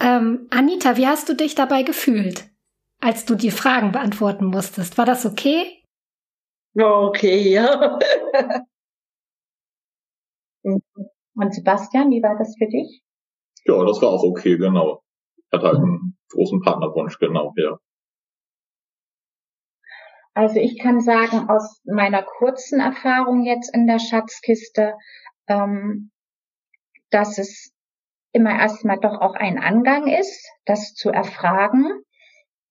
Ähm, 0.00 0.46
Anita, 0.50 0.96
wie 0.96 1.06
hast 1.06 1.28
du 1.28 1.34
dich 1.34 1.54
dabei 1.54 1.82
gefühlt, 1.82 2.44
als 3.00 3.24
du 3.24 3.34
die 3.34 3.50
Fragen 3.50 3.92
beantworten 3.92 4.46
musstest? 4.46 4.98
War 4.98 5.04
das 5.04 5.26
okay? 5.26 5.77
Okay, 6.78 7.52
ja. 7.54 7.98
Und 10.62 11.54
Sebastian, 11.54 12.10
wie 12.10 12.22
war 12.22 12.36
das 12.36 12.54
für 12.58 12.66
dich? 12.66 13.02
Ja, 13.64 13.84
das 13.84 14.00
war 14.02 14.10
auch 14.10 14.22
okay, 14.22 14.56
genau. 14.56 15.02
Ich 15.36 15.44
hatte 15.52 15.66
halt 15.66 15.78
einen 15.78 16.16
großen 16.30 16.60
Partnerwunsch, 16.60 17.18
genau, 17.18 17.52
ja. 17.56 17.78
Also 20.34 20.60
ich 20.60 20.78
kann 20.78 21.00
sagen, 21.00 21.48
aus 21.48 21.80
meiner 21.84 22.22
kurzen 22.22 22.78
Erfahrung 22.78 23.44
jetzt 23.44 23.74
in 23.74 23.88
der 23.88 23.98
Schatzkiste, 23.98 24.94
ähm, 25.48 26.12
dass 27.10 27.38
es 27.38 27.72
immer 28.32 28.56
erstmal 28.58 29.00
doch 29.00 29.20
auch 29.20 29.34
ein 29.34 29.58
Angang 29.58 30.06
ist, 30.06 30.48
das 30.64 30.94
zu 30.94 31.10
erfragen. 31.10 32.04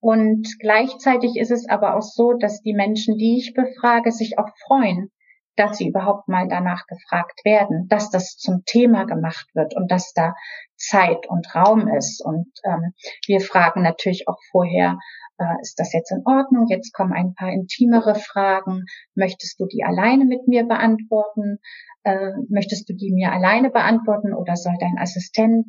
Und 0.00 0.46
gleichzeitig 0.60 1.36
ist 1.36 1.50
es 1.50 1.68
aber 1.68 1.96
auch 1.96 2.02
so, 2.02 2.32
dass 2.32 2.62
die 2.62 2.74
Menschen, 2.74 3.16
die 3.16 3.38
ich 3.38 3.54
befrage, 3.54 4.12
sich 4.12 4.38
auch 4.38 4.48
freuen, 4.66 5.10
dass 5.56 5.78
sie 5.78 5.88
überhaupt 5.88 6.28
mal 6.28 6.46
danach 6.48 6.86
gefragt 6.86 7.44
werden, 7.44 7.88
dass 7.88 8.10
das 8.10 8.36
zum 8.36 8.62
Thema 8.64 9.04
gemacht 9.04 9.48
wird 9.54 9.74
und 9.74 9.90
dass 9.90 10.12
da 10.12 10.34
Zeit 10.76 11.28
und 11.28 11.52
Raum 11.54 11.88
ist. 11.88 12.24
Und 12.24 12.48
ähm, 12.64 12.94
wir 13.26 13.40
fragen 13.40 13.82
natürlich 13.82 14.28
auch 14.28 14.38
vorher, 14.52 14.98
äh, 15.38 15.60
ist 15.60 15.80
das 15.80 15.92
jetzt 15.92 16.12
in 16.12 16.22
Ordnung? 16.24 16.66
Jetzt 16.68 16.92
kommen 16.92 17.12
ein 17.12 17.34
paar 17.34 17.50
intimere 17.50 18.14
Fragen. 18.14 18.84
Möchtest 19.16 19.58
du 19.58 19.66
die 19.66 19.82
alleine 19.82 20.24
mit 20.24 20.46
mir 20.46 20.64
beantworten? 20.64 21.58
Äh, 22.04 22.32
möchtest 22.48 22.88
du 22.88 22.94
die 22.94 23.12
mir 23.12 23.32
alleine 23.32 23.70
beantworten 23.70 24.34
oder 24.34 24.54
soll 24.54 24.76
dein 24.78 24.98
Assistent 24.98 25.66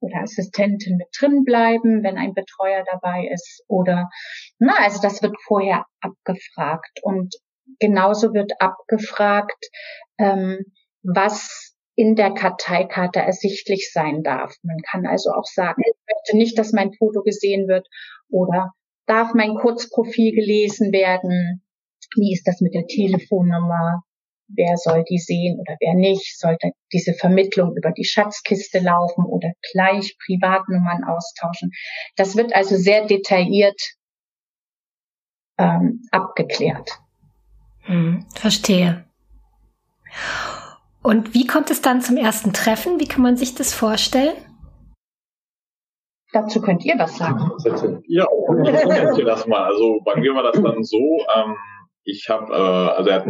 oder 0.00 0.22
Assistentin 0.22 0.96
mit 0.96 1.08
drin 1.18 1.44
bleiben, 1.44 2.02
wenn 2.02 2.18
ein 2.18 2.34
Betreuer 2.34 2.84
dabei 2.90 3.28
ist? 3.32 3.64
Oder, 3.68 4.08
na, 4.58 4.74
also 4.78 5.00
das 5.00 5.22
wird 5.22 5.36
vorher 5.46 5.84
abgefragt 6.00 7.00
und 7.02 7.34
genauso 7.78 8.32
wird 8.34 8.52
abgefragt, 8.60 9.66
ähm, 10.18 10.58
was 11.02 11.74
in 11.94 12.14
der 12.14 12.32
Karteikarte 12.32 13.20
ersichtlich 13.20 13.90
sein 13.92 14.22
darf. 14.22 14.54
Man 14.62 14.78
kann 14.90 15.06
also 15.06 15.30
auch 15.30 15.46
sagen, 15.46 15.82
ich 15.86 15.96
möchte 16.14 16.36
nicht, 16.36 16.58
dass 16.58 16.72
mein 16.72 16.92
Foto 16.92 17.22
gesehen 17.22 17.68
wird 17.68 17.88
oder 18.28 18.74
Darf 19.06 19.34
mein 19.34 19.54
Kurzprofil 19.54 20.34
gelesen 20.34 20.92
werden? 20.92 21.62
Wie 22.16 22.32
ist 22.32 22.46
das 22.46 22.60
mit 22.60 22.74
der 22.74 22.86
Telefonnummer? 22.86 24.02
Wer 24.48 24.76
soll 24.76 25.02
die 25.04 25.18
sehen 25.18 25.58
oder 25.58 25.76
wer 25.80 25.94
nicht? 25.94 26.38
Sollte 26.38 26.70
diese 26.92 27.14
Vermittlung 27.14 27.76
über 27.76 27.90
die 27.90 28.04
Schatzkiste 28.04 28.78
laufen 28.78 29.24
oder 29.24 29.52
gleich 29.72 30.16
Privatnummern 30.24 31.04
austauschen? 31.04 31.72
Das 32.16 32.36
wird 32.36 32.54
also 32.54 32.76
sehr 32.76 33.06
detailliert 33.06 33.80
ähm, 35.58 36.02
abgeklärt. 36.10 36.90
Hm, 37.82 38.24
verstehe. 38.34 39.04
Und 41.02 41.34
wie 41.34 41.46
kommt 41.46 41.70
es 41.70 41.82
dann 41.82 42.00
zum 42.00 42.16
ersten 42.16 42.52
Treffen? 42.52 42.98
Wie 43.00 43.06
kann 43.06 43.22
man 43.22 43.36
sich 43.36 43.54
das 43.54 43.72
vorstellen? 43.74 44.34
Dazu 46.32 46.60
könnt 46.60 46.84
ihr 46.84 46.98
was 46.98 47.16
sagen. 47.16 47.50
Ja, 48.08 48.26
ich 49.16 49.24
das 49.24 49.46
mal. 49.46 49.64
Also 49.64 50.00
bei 50.04 50.16
mir 50.16 50.34
war 50.34 50.42
das 50.42 50.60
dann 50.60 50.82
so, 50.82 50.98
ähm, 51.34 51.56
ich 52.04 52.28
habe, 52.28 52.52
äh, 52.52 52.96
also 52.96 53.10
er 53.10 53.16
hat, 53.16 53.26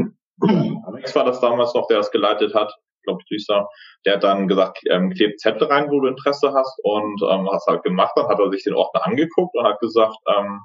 Alex 0.97 1.15
war 1.15 1.25
das 1.25 1.41
damals 1.41 1.75
noch, 1.75 1.87
der 1.89 1.99
das 1.99 2.11
geleitet 2.11 2.55
hat, 2.55 2.75
glaube 3.03 3.21
ich, 3.23 3.29
Düster, 3.29 3.69
der 4.05 4.15
hat 4.15 4.25
dann 4.25 4.49
gesagt, 4.49 4.81
ähm, 4.91 5.11
klebt 5.11 5.41
Zettel 5.41 5.69
rein, 5.69 5.91
wo 5.91 6.01
du 6.01 6.09
Interesse 6.09 6.53
hast 6.53 6.79
und 6.83 7.23
ähm, 7.31 7.49
hast 7.51 7.67
halt 7.67 7.83
gemacht, 7.83 8.13
dann 8.17 8.29
hat 8.29 8.39
er 8.39 8.51
sich 8.51 8.65
den 8.65 8.75
Ordner 8.75 9.07
angeguckt 9.07 9.55
und 9.55 9.65
hat 9.65 9.79
gesagt, 9.81 10.17
ähm, 10.27 10.61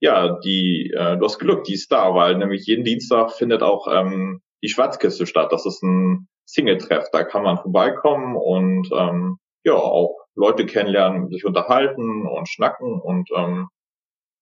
ja, 0.00 0.38
die, 0.40 0.92
äh, 0.94 1.16
du 1.16 1.24
hast 1.24 1.38
Glück, 1.38 1.64
die 1.64 1.74
ist 1.74 1.90
da, 1.90 2.14
weil 2.14 2.36
nämlich 2.36 2.66
jeden 2.66 2.84
Dienstag 2.84 3.32
findet 3.32 3.62
auch 3.62 3.88
ähm, 3.90 4.42
die 4.62 4.68
Schwarzkiste 4.68 5.26
statt. 5.26 5.50
Das 5.50 5.66
ist 5.66 5.82
ein 5.82 6.28
Single-Treff, 6.46 7.06
da 7.10 7.24
kann 7.24 7.42
man 7.42 7.58
vorbeikommen 7.58 8.36
und 8.36 8.90
ähm, 8.92 9.38
ja, 9.64 9.74
auch 9.74 10.18
Leute 10.34 10.66
kennenlernen, 10.66 11.30
sich 11.30 11.44
unterhalten 11.44 12.26
und 12.26 12.48
schnacken 12.48 13.00
und 13.00 13.30
ähm, 13.34 13.68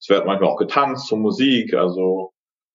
es 0.00 0.09
wird 0.09 0.26
manchmal 0.26 0.50
auch 0.50 0.57
getanzt 0.57 1.07
zur 1.07 1.19
Musik, 1.19 1.75
also 1.75 2.32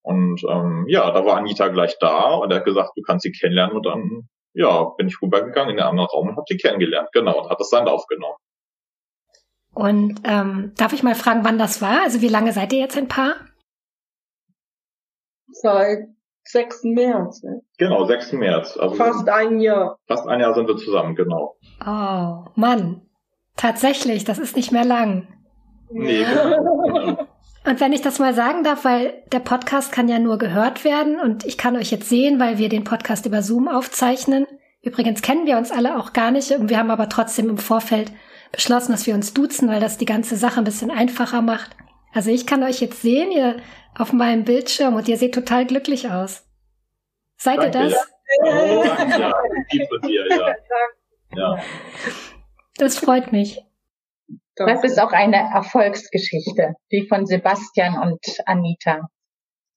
und 0.08 0.42
ähm, 0.50 0.86
ja, 0.88 1.12
da 1.12 1.26
war 1.26 1.36
Anita 1.36 1.68
gleich 1.68 1.98
da 2.00 2.36
und 2.36 2.50
er 2.50 2.60
hat 2.60 2.66
gesagt, 2.66 2.92
du 2.96 3.02
kannst 3.02 3.24
sie 3.24 3.32
kennenlernen 3.32 3.76
und 3.76 3.86
dann 3.86 4.30
ja, 4.54 4.86
bin 4.98 5.08
ich 5.08 5.22
rübergegangen 5.22 5.72
in 5.72 5.78
den 5.78 5.86
anderen 5.86 6.08
Raum 6.08 6.30
und 6.30 6.38
habe 6.38 6.46
sie 6.48 6.58
kennengelernt, 6.58 7.10
genau, 7.12 7.42
und 7.42 7.50
hat 7.50 7.60
das 7.60 7.70
dann 7.70 7.88
aufgenommen. 7.88 8.38
Und 9.74 10.22
ähm, 10.24 10.72
darf 10.78 10.94
ich 10.94 11.04
mal 11.04 11.14
fragen, 11.14 11.44
wann 11.44 11.60
das 11.60 11.82
war? 11.82 12.04
Also 12.04 12.22
wie 12.22 12.30
lange 12.30 12.54
seid 12.54 12.72
ihr 12.72 12.80
jetzt 12.80 12.98
ein 12.98 13.10
Paar? 13.10 13.36
Seit 15.52 16.08
6. 16.46 16.86
März. 16.86 17.44
Ne? 17.44 17.62
Genau, 17.78 18.06
6. 18.06 18.32
März. 18.32 18.78
Also 18.78 18.96
fast 18.96 19.28
ein 19.28 19.60
Jahr. 19.60 20.00
Fast 20.08 20.26
ein 20.28 20.40
Jahr 20.40 20.54
sind 20.56 20.68
wir 20.68 20.78
zusammen, 20.78 21.16
genau. 21.16 21.58
Oh, 21.86 22.46
Mann. 22.56 23.02
Tatsächlich, 23.58 24.24
das 24.24 24.40
ist 24.40 24.56
nicht 24.56 24.72
mehr 24.72 24.86
lang. 24.86 25.28
Nee, 25.92 26.24
genau. 26.24 27.28
Und 27.68 27.82
wenn 27.82 27.92
ich 27.92 28.02
das 28.02 28.18
mal 28.18 28.34
sagen 28.34 28.64
darf, 28.64 28.86
weil 28.86 29.22
der 29.34 29.40
Podcast 29.40 29.92
kann 29.92 30.08
ja 30.08 30.20
nur 30.20 30.38
gehört 30.38 30.86
werden 30.86 31.20
und 31.20 31.44
ich 31.44 31.58
kann 31.58 31.76
euch 31.76 31.92
jetzt 31.92 32.08
sehen, 32.08 32.40
weil 32.40 32.58
wir 32.58 32.70
den 32.70 32.86
Podcast 32.86 33.26
über 33.26 33.42
Zoom 33.42 33.68
aufzeichnen. 33.68 34.48
Übrigens 34.82 35.22
kennen 35.22 35.46
wir 35.46 35.58
uns 35.58 35.70
alle 35.70 36.00
auch 36.00 36.14
gar 36.14 36.32
nicht 36.32 36.52
und 36.52 36.70
wir 36.70 36.78
haben 36.78 36.92
aber 36.92 37.10
trotzdem 37.10 37.50
im 37.50 37.58
Vorfeld 37.58 38.14
beschlossen, 38.54 38.94
dass 38.94 39.06
wir 39.06 39.16
uns 39.16 39.34
duzen, 39.34 39.68
weil 39.68 39.82
das 39.82 39.98
die 39.98 40.06
ganze 40.06 40.38
Sache 40.38 40.60
ein 40.60 40.64
bisschen 40.64 40.92
einfacher 40.92 41.42
macht. 41.42 41.76
Also 42.14 42.32
ich 42.32 42.48
kann 42.48 42.64
euch 42.64 42.80
jetzt 42.80 43.02
sehen, 43.02 43.34
ihr 43.34 43.58
auf 43.98 44.14
meinem 44.14 44.46
Bildschirm 44.46 44.96
und 44.96 45.10
ihr 45.10 45.18
seht 45.18 45.36
total 45.36 45.66
glücklich 45.66 46.10
aus. 46.10 46.48
Seid 47.36 47.58
danke, 47.58 47.80
ihr 47.80 47.84
das? 47.84 47.94
Ja. 47.94 48.00
Oh, 48.46 48.84
danke, 48.98 49.20
ja. 49.20 49.34
Dir, 50.08 50.28
ja. 50.30 50.56
ja. 51.36 51.64
Das 52.78 52.98
freut 52.98 53.34
mich. 53.34 53.62
Das 54.66 54.84
ist 54.84 55.00
auch 55.00 55.12
eine 55.12 55.38
Erfolgsgeschichte, 55.54 56.74
die 56.92 57.08
von 57.08 57.26
Sebastian 57.26 58.00
und 58.00 58.20
Anita. 58.46 59.08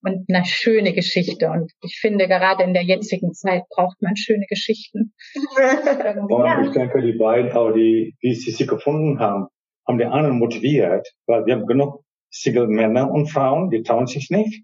Und 0.03 0.25
eine 0.27 0.45
schöne 0.45 0.93
Geschichte. 0.93 1.51
Und 1.51 1.71
ich 1.83 1.99
finde, 1.99 2.27
gerade 2.27 2.63
in 2.63 2.73
der 2.73 2.83
jetzigen 2.83 3.33
Zeit 3.33 3.63
braucht 3.69 4.01
man 4.01 4.15
schöne 4.15 4.47
Geschichten. 4.47 5.13
und 5.35 6.65
ich 6.65 6.71
denke, 6.71 7.01
die 7.03 7.13
beiden, 7.13 7.51
auch 7.51 7.71
die, 7.71 8.15
wie 8.19 8.33
sie 8.33 8.49
sich 8.49 8.67
gefunden 8.67 9.19
haben, 9.19 9.47
haben 9.87 9.99
die 9.99 10.05
anderen 10.05 10.39
motiviert, 10.39 11.07
weil 11.27 11.45
wir 11.45 11.53
haben 11.53 11.67
genug 11.67 12.03
Single-Männer 12.31 13.11
und 13.11 13.27
Frauen, 13.27 13.69
die 13.69 13.83
trauen 13.83 14.07
sich 14.07 14.31
nicht, 14.31 14.63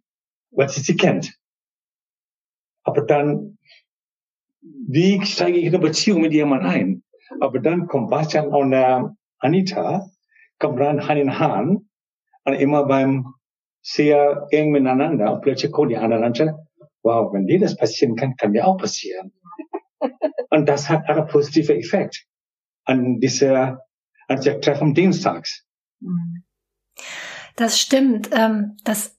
weil 0.51 0.69
sie 0.69 0.81
sie 0.81 0.95
kennt. 0.95 1.35
Aber 2.83 3.01
dann, 3.01 3.57
wie 4.61 5.23
steige 5.23 5.57
ich 5.57 5.65
in 5.65 5.75
eine 5.75 5.79
Beziehung 5.79 6.21
mit 6.21 6.33
jemandem 6.33 6.69
ein? 6.69 7.03
Aber 7.41 7.59
dann 7.59 7.87
kommt 7.87 8.09
Bastian 8.09 8.47
und 8.47 8.73
äh, 8.73 9.01
Anita, 9.39 10.09
kommen 10.59 10.77
dann 10.77 11.07
Hand 11.07 11.19
in 11.19 11.39
Hand 11.39 11.81
und 12.45 12.53
immer 12.53 12.85
beim 12.85 13.33
sehr 13.81 14.47
eng 14.51 14.71
miteinander 14.71 15.33
und 15.33 15.41
plötzlich 15.41 15.71
kommen 15.71 15.89
die 15.89 15.97
anderen 15.97 16.33
sagen, 16.33 16.57
wow, 17.03 17.31
wenn 17.33 17.47
dir 17.47 17.59
das 17.59 17.77
passieren 17.77 18.15
kann, 18.15 18.35
kann 18.35 18.51
mir 18.51 18.67
auch 18.67 18.77
passieren. 18.77 19.31
und 20.49 20.67
das 20.67 20.89
hat 20.89 21.07
einen 21.09 21.27
positiven 21.27 21.77
Effekt 21.77 22.25
an 22.85 23.19
dieser, 23.19 23.85
an 24.27 24.41
der 24.41 24.59
Treffen 24.59 24.93
Dienstags. 24.93 25.65
Mhm. 25.99 26.43
Das 27.55 27.79
stimmt. 27.79 28.29
Ähm, 28.33 28.77
das 28.83 29.17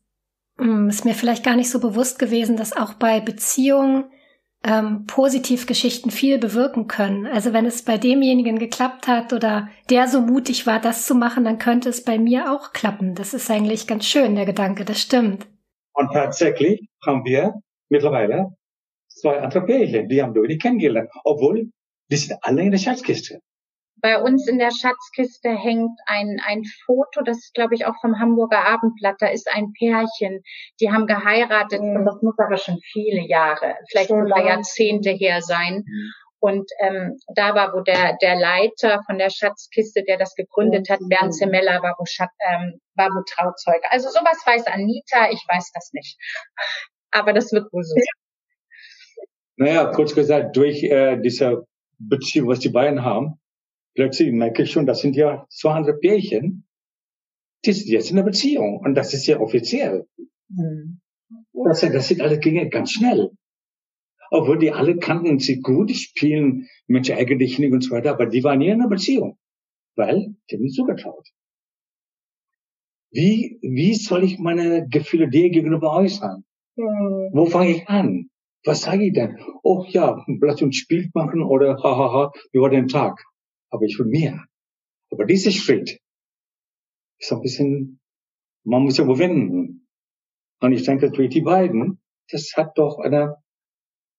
ähm, 0.59 0.89
ist 0.89 1.05
mir 1.05 1.15
vielleicht 1.15 1.45
gar 1.45 1.57
nicht 1.57 1.71
so 1.71 1.81
bewusst 1.81 2.19
gewesen, 2.19 2.57
dass 2.57 2.77
auch 2.77 2.95
bei 2.95 3.21
Beziehungen 3.21 4.11
ähm, 4.65 5.07
Positivgeschichten 5.07 6.11
viel 6.11 6.39
bewirken 6.39 6.89
können. 6.89 7.27
Also 7.27 7.53
wenn 7.53 7.67
es 7.67 7.83
bei 7.85 7.97
demjenigen 7.97 8.59
geklappt 8.59 9.07
hat 9.07 9.33
oder 9.33 9.69
der 9.89 10.09
so 10.09 10.21
mutig 10.21 10.67
war, 10.67 10.81
das 10.81 11.07
zu 11.07 11.15
machen, 11.15 11.45
dann 11.45 11.59
könnte 11.59 11.89
es 11.89 12.05
bei 12.05 12.19
mir 12.19 12.53
auch 12.53 12.73
klappen. 12.73 13.15
Das 13.15 13.35
ist 13.35 13.51
eigentlich 13.51 13.87
ganz 13.87 14.07
schön, 14.07 14.35
der 14.35 14.47
Gedanke, 14.47 14.85
das 14.85 15.01
stimmt. 15.01 15.47
Und 15.93 16.13
tatsächlich 16.13 16.89
haben 17.05 17.25
wir 17.25 17.55
mittlerweile 17.89 18.57
zwei 19.09 19.41
andere 19.41 19.65
die 20.07 20.23
haben 20.23 20.35
die 20.35 20.59
kennengelernt, 20.59 21.11
obwohl 21.25 21.71
die 22.11 22.17
sind 22.17 22.39
alle 22.43 22.63
in 22.63 22.71
der 22.71 22.79
Schatzkiste. 22.79 23.41
Bei 24.01 24.21
uns 24.21 24.49
in 24.49 24.59
der 24.59 24.71
Schatzkiste 24.71 25.51
hängt 25.51 25.99
ein, 26.07 26.41
ein 26.47 26.63
Foto, 26.87 27.23
das 27.23 27.39
ist, 27.39 27.55
glaube 27.55 27.75
ich, 27.75 27.87
auch 27.87 27.95
vom 28.01 28.19
Hamburger 28.19 28.65
Abendblatt. 28.65 29.17
Da 29.19 29.29
ist 29.29 29.49
ein 29.53 29.73
Pärchen, 29.73 30.43
die 30.81 30.91
haben 30.91 31.07
geheiratet 31.07 31.81
mhm. 31.81 31.97
und 31.97 32.05
das 32.05 32.23
muss 32.23 32.39
aber 32.39 32.57
schon 32.57 32.79
viele 32.93 33.27
Jahre, 33.27 33.75
vielleicht 33.91 34.09
schon 34.09 34.23
sogar 34.23 34.45
Jahrzehnte 34.45 35.11
her 35.11 35.43
sein. 35.43 35.85
Mhm. 35.87 36.13
Und 36.41 36.71
ähm, 36.81 37.19
da 37.35 37.55
war, 37.55 37.73
wo 37.75 37.81
der, 37.81 38.17
der 38.23 38.37
Leiter 38.37 39.03
von 39.07 39.19
der 39.19 39.31
Schatzkiste, 39.31 40.05
der 40.05 40.19
das 40.19 40.37
gegründet 40.37 40.89
hat, 40.89 41.01
Bernd 41.09 41.35
Zemella, 41.35 41.83
war 41.83 41.97
wo, 41.99 42.05
Schat, 42.05 42.31
ähm, 42.49 42.81
war 42.95 43.09
wo 43.09 43.23
Trauzeuge. 43.29 43.91
Also 43.91 44.09
sowas 44.09 44.41
weiß 44.47 44.67
Anita, 44.69 45.31
ich 45.31 45.45
weiß 45.49 45.73
das 45.75 45.91
nicht. 45.93 46.17
Aber 47.11 47.33
das 47.33 47.53
wird 47.53 47.73
wohl 47.73 47.83
so. 47.83 47.97
Naja, 49.57 49.87
kurz 49.87 50.15
gesagt, 50.15 50.57
durch 50.57 50.85
äh, 50.85 51.17
diese 51.17 51.67
Beziehung, 51.99 52.49
was 52.49 52.61
die 52.61 52.69
beiden 52.69 53.05
haben, 53.05 53.41
plötzlich 53.99 54.31
merke 54.33 54.63
ich 54.63 54.71
schon, 54.71 54.87
das 54.87 55.01
sind 55.01 55.17
ja 55.17 55.45
zwei 55.51 55.73
andere 55.73 55.99
Pärchen, 55.99 56.65
die 57.65 57.73
sind 57.73 57.89
jetzt 57.89 58.13
in 58.13 58.17
einer 58.17 58.25
Beziehung 58.25 58.79
und 58.79 58.95
das 58.95 59.13
ist 59.13 59.27
ja 59.27 59.41
offiziell. 59.41 60.07
Mhm. 60.49 61.01
Das, 61.65 61.81
das 61.81 62.07
sind 62.07 62.21
alle 62.21 62.39
Dinge 62.39 62.69
ganz 62.69 62.93
schnell. 62.93 63.33
Obwohl 64.31 64.61
die 64.61 64.71
alle 64.71 64.99
kannten 64.99 65.41
sie 65.41 65.61
gut, 65.61 65.91
spielen 65.91 66.69
Menschen 66.87 67.17
eigentlich 67.17 67.59
nicht 67.59 67.73
und 67.73 67.83
so 67.83 67.91
weiter, 67.91 68.13
aber 68.13 68.27
die 68.27 68.45
waren 68.45 68.61
nie 68.61 68.69
in 68.69 68.75
einer 68.75 68.89
Beziehung, 68.89 69.37
weil 69.97 70.37
die 70.49 70.55
haben 70.55 70.63
nicht 70.63 70.77
zugetraut. 70.77 71.27
wie, 73.11 73.59
wie 73.63 73.95
soll 73.95 74.23
ich 74.23 74.39
meine 74.39 74.87
Gefühle 74.89 75.29
dir 75.29 75.51
gegenüber 75.51 75.93
äußern? 75.93 76.45
Mhm. 76.77 77.31
Wo 77.33 77.47
fange 77.47 77.71
ich 77.71 77.89
an? 77.89 78.31
Was 78.65 78.83
sage 78.83 79.07
ich 79.07 79.13
denn? 79.13 79.39
Oh 79.65 79.85
ja, 79.89 80.25
lass 80.41 80.63
uns 80.63 80.77
Spiel 80.77 81.11
machen 81.15 81.43
oder 81.43 81.83
hahaha, 81.83 82.31
wie 82.53 82.61
war 82.61 82.71
der 82.71 82.87
Tag? 82.87 83.25
Aber 83.71 83.85
ich 83.85 83.99
will 83.99 84.07
mehr. 84.07 84.45
Aber 85.11 85.25
dieser 85.25 85.51
Schritt 85.51 86.01
ist 87.19 87.33
ein 87.33 87.41
bisschen, 87.41 88.01
man 88.65 88.83
muss 88.83 88.99
ja 88.99 89.05
überwinden. 89.05 89.87
Und 90.61 90.73
ich 90.73 90.85
denke, 90.85 91.11
durch 91.11 91.31
die 91.31 91.41
beiden, 91.41 92.01
das 92.31 92.53
hat 92.57 92.77
doch 92.77 92.99
eine, 92.99 93.37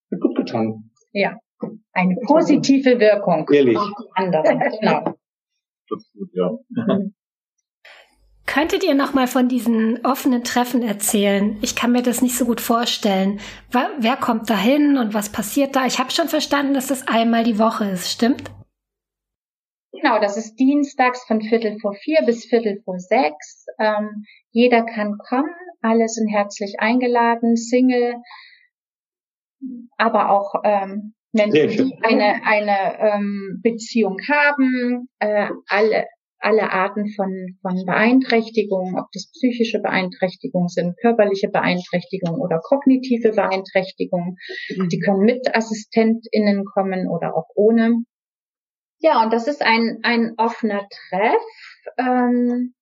eine 0.10 0.20
gut 0.20 0.36
getan. 0.36 0.92
Ja, 1.12 1.38
eine 1.92 2.16
positive 2.26 3.00
Wirkung 3.00 3.48
Ehrlich. 3.52 3.78
auf 3.78 3.90
die 4.00 4.10
anderen. 4.14 4.60
Genau. 4.80 5.16
Das 5.90 6.04
ist 6.04 6.14
gut, 6.14 6.30
ja. 6.34 6.52
Mhm. 6.70 7.14
Könntet 8.46 8.84
ihr 8.84 8.96
noch 8.96 9.14
mal 9.14 9.28
von 9.28 9.48
diesen 9.48 10.04
offenen 10.04 10.44
Treffen 10.44 10.82
erzählen? 10.82 11.58
Ich 11.62 11.76
kann 11.76 11.92
mir 11.92 12.02
das 12.02 12.24
nicht 12.24 12.36
so 12.36 12.46
gut 12.46 12.62
vorstellen. 12.62 13.40
Wer 13.70 14.18
kommt 14.18 14.50
da 14.50 14.58
hin 14.58 14.98
und 14.98 15.14
was 15.14 15.30
passiert 15.32 15.76
da? 15.76 15.86
Ich 15.86 16.00
habe 16.00 16.10
schon 16.10 16.28
verstanden, 16.30 16.74
dass 16.74 16.88
das 16.88 17.08
einmal 17.08 17.44
die 17.44 17.60
Woche 17.60 17.86
ist, 17.86 18.10
stimmt? 18.10 18.50
Genau, 19.92 20.20
das 20.20 20.38
ist 20.38 20.56
dienstags 20.56 21.26
von 21.26 21.42
Viertel 21.42 21.80
vor 21.80 21.94
vier 21.94 22.22
bis 22.26 22.46
Viertel 22.46 22.82
vor 22.84 23.00
sechs. 23.00 23.66
Ähm, 23.80 24.24
jeder 24.52 24.84
kann 24.84 25.18
kommen, 25.18 25.54
alle 25.82 26.08
sind 26.08 26.28
herzlich 26.28 26.76
eingeladen, 26.80 27.56
Single, 27.56 28.16
aber 29.98 30.30
auch 30.30 30.54
ähm, 30.64 31.14
Menschen, 31.32 31.88
die 31.88 32.00
eine, 32.04 32.44
eine 32.44 33.00
ähm, 33.00 33.60
Beziehung 33.64 34.18
haben, 34.28 35.10
äh, 35.20 35.50
alle, 35.68 36.06
alle 36.40 36.72
Arten 36.72 37.10
von, 37.16 37.58
von 37.62 37.84
Beeinträchtigungen, 37.86 38.98
ob 38.98 39.08
das 39.14 39.32
psychische 39.32 39.80
Beeinträchtigungen 39.80 40.70
sind, 40.70 40.98
körperliche 41.02 41.50
Beeinträchtigungen 41.50 42.40
oder 42.40 42.60
kognitive 42.60 43.32
Beeinträchtigungen. 43.32 44.38
Die 44.70 45.00
können 45.00 45.22
mit 45.22 45.56
AssistentInnen 45.56 46.66
kommen 46.66 47.08
oder 47.08 47.36
auch 47.36 47.48
ohne. 47.56 48.04
Ja, 49.00 49.24
und 49.24 49.32
das 49.32 49.48
ist 49.48 49.62
ein, 49.62 50.00
ein 50.04 50.34
offener 50.38 50.88
Treff. 50.90 51.44
Ähm, 51.98 52.74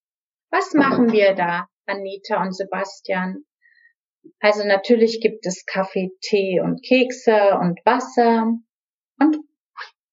was 0.50 0.74
machen 0.74 1.12
wir 1.12 1.36
da, 1.36 1.68
Anita 1.86 2.42
und 2.42 2.56
Sebastian? 2.56 3.44
Also 4.40 4.68
natürlich 4.68 5.22
gibt 5.22 5.46
es 5.46 5.66
Kaffee, 5.66 6.12
Tee 6.22 6.60
und 6.60 6.82
Kekse 6.84 7.58
und 7.60 7.80
Wasser. 7.86 8.52
Und 9.20 9.38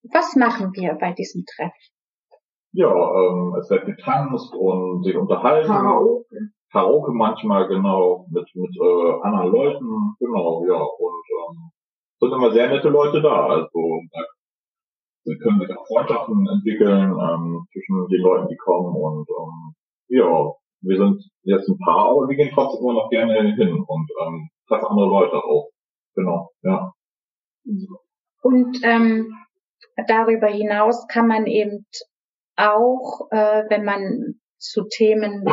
was 0.03 0.35
machen 0.35 0.71
wir 0.73 0.93
bei 0.95 1.13
diesem 1.13 1.43
Treff? 1.45 1.73
Ja, 2.71 2.91
ähm, 2.91 3.55
es 3.59 3.69
wird 3.69 3.85
getanzt 3.85 4.53
und 4.53 5.03
sich 5.03 5.15
unterhalten. 5.15 5.67
Karaoke. 5.67 6.35
Karaoke 6.71 7.13
manchmal, 7.13 7.67
genau, 7.67 8.27
mit, 8.29 8.47
mit 8.53 8.75
äh, 8.75 9.21
anderen 9.23 9.51
Leuten, 9.51 10.15
genau, 10.19 10.65
ja. 10.67 10.75
Und 10.75 11.23
ähm, 11.39 11.71
sind 12.19 12.33
immer 12.33 12.51
sehr 12.51 12.67
nette 12.67 12.89
Leute 12.89 13.21
da. 13.21 13.47
Also 13.47 14.01
wir 15.25 15.37
können 15.39 15.59
sich 15.59 15.75
auch 15.75 15.87
Freundschaften 15.87 16.47
entwickeln 16.47 17.11
ähm, 17.11 17.67
zwischen 17.71 18.07
den 18.07 18.21
Leuten, 18.21 18.47
die 18.47 18.57
kommen. 18.57 18.95
Und 18.95 19.27
ähm, 19.29 19.75
ja, 20.07 20.53
wir 20.81 20.97
sind 20.97 21.23
jetzt 21.43 21.67
ein 21.67 21.77
paar, 21.79 22.09
aber 22.11 22.29
wir 22.29 22.35
gehen 22.35 22.51
trotzdem 22.53 22.81
immer 22.81 22.93
noch 22.93 23.09
gerne 23.09 23.55
hin 23.55 23.83
und 23.85 24.11
ähm, 24.21 24.49
treffen 24.67 24.85
andere 24.85 25.07
Leute 25.07 25.35
auch. 25.35 25.69
Genau, 26.13 26.51
ja. 26.61 26.93
Und 28.41 28.79
ähm, 28.83 29.33
darüber 30.07 30.47
hinaus 30.47 31.07
kann 31.07 31.27
man 31.27 31.47
eben 31.47 31.85
auch, 32.55 33.27
äh, 33.31 33.63
wenn 33.69 33.83
man 33.83 34.35
zu 34.57 34.83
Themen 34.87 35.43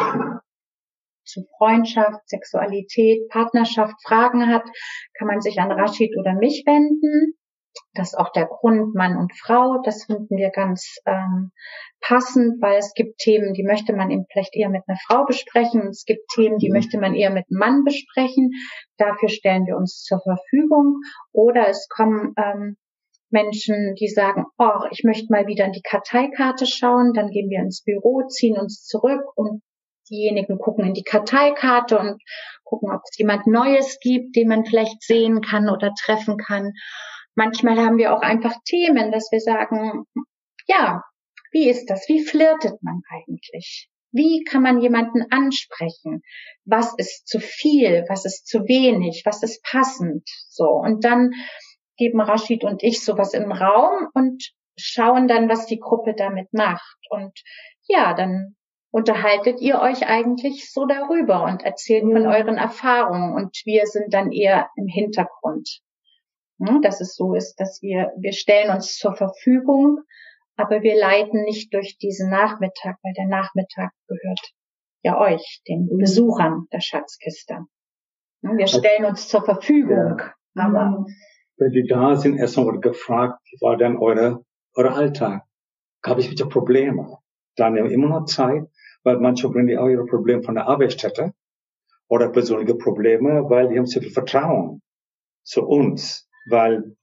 zu 1.25 1.45
Freundschaft, 1.57 2.29
Sexualität, 2.29 3.29
Partnerschaft 3.29 3.95
Fragen 4.07 4.49
hat, 4.49 4.65
kann 5.15 5.29
man 5.29 5.41
sich 5.41 5.59
an 5.59 5.73
Rashid 5.73 6.15
oder 6.19 6.35
mich 6.35 6.65
wenden. 6.67 7.35
Das 7.95 8.13
ist 8.13 8.19
auch 8.19 8.33
der 8.33 8.47
Grund 8.47 8.95
Mann 8.95 9.17
und 9.17 9.33
Frau. 9.37 9.81
Das 9.85 10.05
finden 10.05 10.37
wir 10.37 10.51
ganz 10.51 10.97
ähm, 11.07 11.53
passend, 12.01 12.61
weil 12.61 12.79
es 12.79 12.93
gibt 12.95 13.19
Themen, 13.19 13.55
die 13.55 13.65
möchte 13.65 13.95
man 13.95 14.11
eben 14.11 14.25
vielleicht 14.31 14.57
eher 14.57 14.69
mit 14.69 14.83
einer 14.87 14.99
Frau 15.07 15.25
besprechen. 15.25 15.89
Es 15.89 16.05
gibt 16.05 16.29
Themen, 16.35 16.59
die 16.59 16.69
mhm. 16.69 16.75
möchte 16.75 16.99
man 16.99 17.15
eher 17.15 17.31
mit 17.31 17.47
einem 17.51 17.59
Mann 17.59 17.85
besprechen. 17.85 18.51
Dafür 18.97 19.29
stellen 19.29 19.67
wir 19.67 19.77
uns 19.77 20.03
zur 20.03 20.21
Verfügung. 20.21 20.97
Oder 21.33 21.69
es 21.69 21.89
kommen 21.89 22.35
ähm, 22.37 22.77
Menschen, 23.31 23.95
die 23.95 24.09
sagen, 24.09 24.45
oh, 24.59 24.85
ich 24.91 25.05
möchte 25.05 25.33
mal 25.33 25.47
wieder 25.47 25.65
in 25.65 25.73
die 25.73 25.83
Karteikarte 25.83 26.67
schauen, 26.67 27.15
dann 27.15 27.31
gehen 27.31 27.49
wir 27.49 27.61
ins 27.61 27.83
Büro, 27.83 28.27
ziehen 28.29 28.59
uns 28.59 28.85
zurück 28.85 29.23
und 29.37 29.63
diejenigen 30.11 30.59
gucken 30.59 30.85
in 30.85 30.95
die 30.95 31.05
Karteikarte 31.05 31.99
und 31.99 32.23
gucken, 32.65 32.91
ob 32.91 33.01
es 33.11 33.19
jemand 33.19 33.47
Neues 33.47 33.99
gibt, 34.01 34.37
den 34.37 34.49
man 34.49 34.65
vielleicht 34.65 35.03
sehen 35.03 35.41
kann 35.41 35.71
oder 35.71 35.93
treffen 35.95 36.37
kann. 36.37 36.73
Manchmal 37.35 37.79
haben 37.79 37.99
wir 37.99 38.15
auch 38.15 38.21
einfach 38.21 38.55
Themen, 38.65 39.11
dass 39.11 39.31
wir 39.33 39.41
sagen, 39.41 40.05
ja, 40.67 41.03
wie 41.51 41.69
ist 41.69 41.91
das? 41.91 42.09
Wie 42.09 42.25
flirtet 42.25 42.83
man 42.83 43.03
eigentlich? 43.11 43.89
Wie 44.11 44.45
kann 44.45 44.63
man 44.63 44.81
jemanden 44.81 45.25
ansprechen? 45.31 46.23
Was 46.65 46.95
ist 46.99 47.27
zu 47.27 47.41
viel? 47.41 48.05
Was 48.09 48.27
ist 48.27 48.47
zu 48.47 48.69
wenig? 48.69 49.23
Was 49.25 49.43
ist 49.43 49.63
passend? 49.63 50.29
So. 50.49 50.69
Und 50.69 51.05
dann 51.05 51.31
geben 51.97 52.21
Rashid 52.21 52.65
und 52.65 52.83
ich 52.83 53.03
sowas 53.05 53.33
im 53.33 53.51
Raum 53.53 54.09
und 54.15 54.53
schauen 54.77 55.29
dann, 55.29 55.49
was 55.49 55.67
die 55.67 55.79
Gruppe 55.79 56.15
damit 56.15 56.53
macht. 56.53 56.99
Und 57.11 57.33
ja, 57.89 58.15
dann 58.15 58.57
unterhaltet 58.91 59.61
ihr 59.61 59.81
euch 59.81 60.07
eigentlich 60.07 60.71
so 60.71 60.87
darüber 60.87 61.45
und 61.45 61.63
erzählt 61.63 62.03
von 62.03 62.27
euren 62.27 62.59
Erfahrungen 62.59 63.35
und 63.35 63.57
wir 63.65 63.87
sind 63.87 64.13
dann 64.13 64.33
eher 64.33 64.69
im 64.77 64.87
Hintergrund. 64.87 65.81
Hm, 66.67 66.83
dass 66.83 67.01
es 67.01 67.15
so 67.15 67.35
ist, 67.35 67.57
dass 67.57 67.81
wir, 67.83 68.13
wir 68.17 68.33
stellen 68.33 68.71
uns 68.71 68.97
zur 68.97 69.15
Verfügung, 69.15 70.01
aber 70.57 70.83
wir 70.83 70.99
leiten 70.99 71.43
nicht 71.43 71.73
durch 71.75 71.99
diesen 71.99 72.31
Nachmittag, 72.31 72.97
weil 73.03 73.15
der 73.15 73.27
Nachmittag 73.27 73.93
gehört 74.07 74.53
ja 75.03 75.19
euch, 75.19 75.63
den 75.69 75.89
mhm. 75.91 75.99
Besuchern 75.99 76.67
der 76.73 76.81
Schatzkiste. 76.81 77.59
Hm, 78.45 78.59
wir 78.59 78.67
stellen 78.67 79.05
uns 79.05 79.29
zur 79.29 79.45
Verfügung, 79.45 80.19
ja. 80.19 80.35
aber 80.55 80.85
mhm 80.91 81.07
wenn 81.63 81.73
die 81.73 81.87
da 81.87 82.17
sind, 82.17 82.39
erstmal 82.39 82.67
wurde 82.67 82.81
gefragt, 82.81 83.41
wie 83.45 83.61
war 83.61 83.77
denn 83.77 83.97
eure, 83.97 84.45
eure 84.75 84.95
Alltag? 84.95 85.43
Gab 86.03 86.19
es 86.19 86.29
bitte 86.29 86.47
Probleme? 86.47 87.19
Dann 87.57 87.75
nehmen 87.75 87.89
wir 87.89 87.95
immer 87.95 88.09
noch 88.09 88.25
Zeit, 88.25 88.65
weil 89.05 89.19
manche 89.19 89.49
bringen 89.49 89.69
die 89.69 89.79
auch 89.79 89.89
ihre 89.89 90.07
Probleme 90.07 90.43
von 90.43 90.55
der 90.55 90.67
Arbeitsstätte 90.67 91.33
oder 92.09 92.31
persönliche 92.31 92.75
Probleme, 92.75 93.49
weil 93.49 93.69
die 93.69 93.79
haben 93.79 93.87
so 93.87 94.01
viel 94.01 94.11
Vertrauen 94.11 94.83
zu 95.45 95.65
uns, 95.67 96.29
weil 96.47 96.97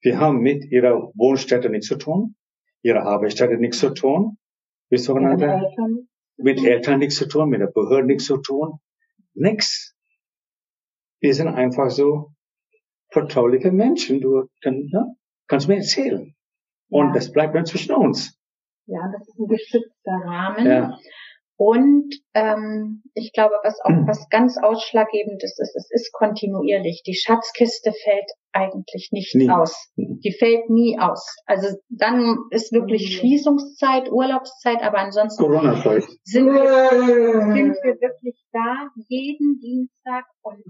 wir 0.00 0.18
haben 0.18 0.40
mit 0.40 0.70
ihrer 0.70 1.10
Wohnstätte 1.14 1.70
nichts 1.70 1.86
zu 1.86 1.96
tun, 1.96 2.36
ihrer 2.82 3.04
Arbeitsstätte 3.04 3.56
nichts 3.56 3.78
zu 3.78 3.90
tun, 3.90 4.36
wie 4.90 4.98
sogenannte, 4.98 5.46
Eltern. 5.46 6.08
mit 6.36 6.62
Eltern 6.62 6.98
nichts 6.98 7.16
zu 7.16 7.26
tun, 7.26 7.48
mit 7.48 7.60
der 7.60 7.68
Behörde 7.68 8.06
nichts 8.06 8.26
zu 8.26 8.38
tun, 8.38 8.80
nix. 9.34 9.96
Wir 11.20 11.34
sind 11.34 11.48
einfach 11.48 11.90
so 11.90 12.32
vertrauliche 13.10 13.72
Menschen. 13.72 14.20
Du 14.20 14.48
dann, 14.60 14.88
ja, 14.88 15.06
kannst 15.46 15.68
mir 15.68 15.76
erzählen. 15.76 16.34
Und 16.90 17.08
ja. 17.08 17.12
das 17.14 17.32
bleibt 17.32 17.54
dann 17.54 17.64
zwischen 17.64 17.94
uns. 17.94 18.38
Ja, 18.86 19.10
das 19.10 19.26
ist 19.26 19.38
ein 19.38 19.48
geschützter 19.48 20.12
Rahmen. 20.12 20.66
Ja. 20.66 20.98
Und 21.56 22.12
ähm, 22.34 23.02
ich 23.14 23.32
glaube, 23.32 23.54
was 23.62 23.78
auch 23.80 24.06
was 24.06 24.28
ganz 24.28 24.58
ausschlaggebendes 24.60 25.56
ist, 25.58 25.76
es 25.76 25.88
ist 25.90 26.12
kontinuierlich. 26.12 27.02
Die 27.06 27.14
Schatzkiste 27.14 27.92
fällt 27.92 28.30
eigentlich 28.52 29.10
nicht 29.12 29.34
nie. 29.36 29.48
aus. 29.48 29.90
Mhm. 29.94 30.18
Die 30.24 30.32
fällt 30.32 30.68
nie 30.68 30.98
aus. 30.98 31.36
Also 31.46 31.76
dann 31.88 32.38
ist 32.50 32.72
wirklich 32.72 33.02
mhm. 33.02 33.18
Schließungszeit, 33.20 34.10
Urlaubszeit, 34.10 34.82
aber 34.82 34.98
ansonsten 34.98 35.44
sind 36.24 36.46
wir, 36.46 36.90
sind 36.90 37.76
wir 37.82 38.00
wirklich 38.00 38.42
da 38.52 38.88
jeden 39.08 39.60
Dienstag 39.60 40.24
und 40.42 40.62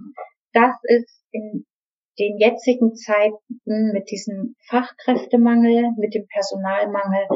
das 0.53 0.77
ist 0.85 1.25
in 1.33 1.65
den 2.19 2.39
jetzigen 2.39 2.95
Zeiten 2.95 3.93
mit 3.93 4.11
diesem 4.11 4.55
Fachkräftemangel, 4.69 5.93
mit 5.97 6.15
dem 6.15 6.27
Personalmangel, 6.29 7.27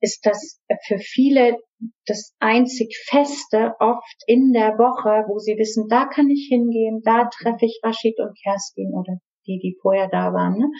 ist 0.00 0.26
das 0.26 0.60
für 0.86 0.98
viele 0.98 1.58
das 2.06 2.34
einzig 2.38 2.96
Feste 3.08 3.74
oft 3.78 4.22
in 4.26 4.52
der 4.52 4.78
Woche, 4.78 5.24
wo 5.28 5.38
sie 5.38 5.56
wissen, 5.58 5.88
da 5.88 6.06
kann 6.06 6.28
ich 6.30 6.48
hingehen, 6.48 7.02
da 7.04 7.28
treffe 7.28 7.66
ich 7.66 7.80
Rashid 7.82 8.18
und 8.18 8.38
Kerstin 8.42 8.92
oder 8.94 9.18
die, 9.46 9.58
die 9.58 9.76
vorher 9.80 10.08
da 10.08 10.32
waren. 10.32 10.58
Ne? 10.58 10.70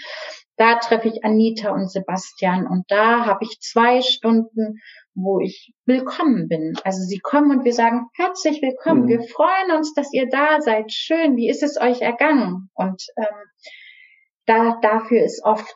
Da 0.57 0.79
treffe 0.79 1.09
ich 1.09 1.25
Anita 1.25 1.73
und 1.73 1.90
Sebastian 1.90 2.67
und 2.67 2.85
da 2.88 3.27
habe 3.27 3.45
ich 3.45 3.59
zwei 3.61 4.01
Stunden, 4.03 4.81
wo 5.14 5.40
ich 5.40 5.72
willkommen 5.87 6.48
bin. 6.48 6.74
Also 6.85 7.03
sie 7.03 7.18
kommen 7.18 7.59
und 7.59 7.64
wir 7.64 7.72
sagen 7.72 8.09
herzlich 8.14 8.61
willkommen. 8.62 9.05
Mhm. 9.05 9.09
Wir 9.09 9.22
freuen 9.22 9.77
uns, 9.77 9.94
dass 9.94 10.12
ihr 10.12 10.29
da 10.29 10.61
seid. 10.61 10.92
Schön. 10.92 11.37
Wie 11.37 11.48
ist 11.48 11.62
es 11.62 11.81
euch 11.81 12.00
ergangen? 12.00 12.70
Und 12.74 13.03
ähm, 13.16 13.46
da 14.46 14.79
dafür 14.83 15.22
ist 15.22 15.44
oft 15.44 15.74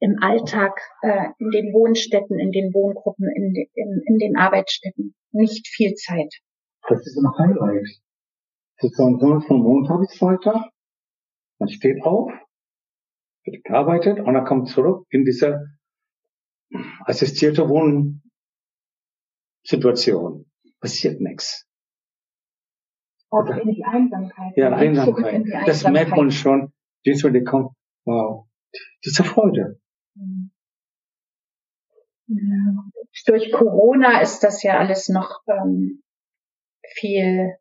im 0.00 0.16
Alltag, 0.20 0.80
äh, 1.02 1.28
in 1.38 1.50
den 1.50 1.72
Wohnstätten, 1.72 2.38
in 2.38 2.52
den 2.52 2.72
Wohngruppen, 2.72 3.28
in, 3.34 3.52
de, 3.52 3.68
in, 3.74 4.02
in 4.06 4.18
den 4.18 4.36
Arbeitsstätten 4.36 5.14
nicht 5.32 5.66
viel 5.66 5.94
Zeit. 5.94 6.32
Das 6.88 7.00
ist 7.00 7.16
ein 7.16 7.30
Highlight. 7.38 7.88
Das 8.80 8.90
ist 8.90 8.96
so 8.96 9.40
von 9.40 9.62
Montag 9.62 10.00
bis 10.00 10.16
Freitag. 10.16 10.70
Man 11.58 11.68
steht 11.68 12.02
auf, 12.04 12.30
wird 13.44 13.64
gearbeitet 13.64 14.20
und 14.20 14.34
dann 14.34 14.44
kommt 14.44 14.68
zurück 14.68 15.06
in 15.10 15.24
diese 15.24 15.77
assistierte 17.04 17.68
Wohnsituation. 17.68 20.46
Passiert 20.80 21.20
nichts. 21.20 21.66
Auch 23.30 23.46
in 23.46 23.74
die 23.74 23.84
Einsamkeit. 23.84 24.56
Ja, 24.56 24.72
Einsamkeit. 24.72 25.44
Die 25.44 25.52
das 25.66 25.84
merkt 25.84 26.12
man 26.12 26.30
schon. 26.30 26.72
Jetzt, 27.02 27.24
wenn 27.24 27.34
die 27.34 27.44
kommt, 27.44 27.72
wow, 28.04 28.46
diese 29.04 29.24
Freude. 29.24 29.80
Ja. 32.26 32.84
Durch 33.26 33.52
Corona 33.52 34.20
ist 34.20 34.40
das 34.40 34.62
ja 34.62 34.78
alles 34.78 35.08
noch 35.08 35.42
ähm, 35.48 36.02
viel 36.86 37.56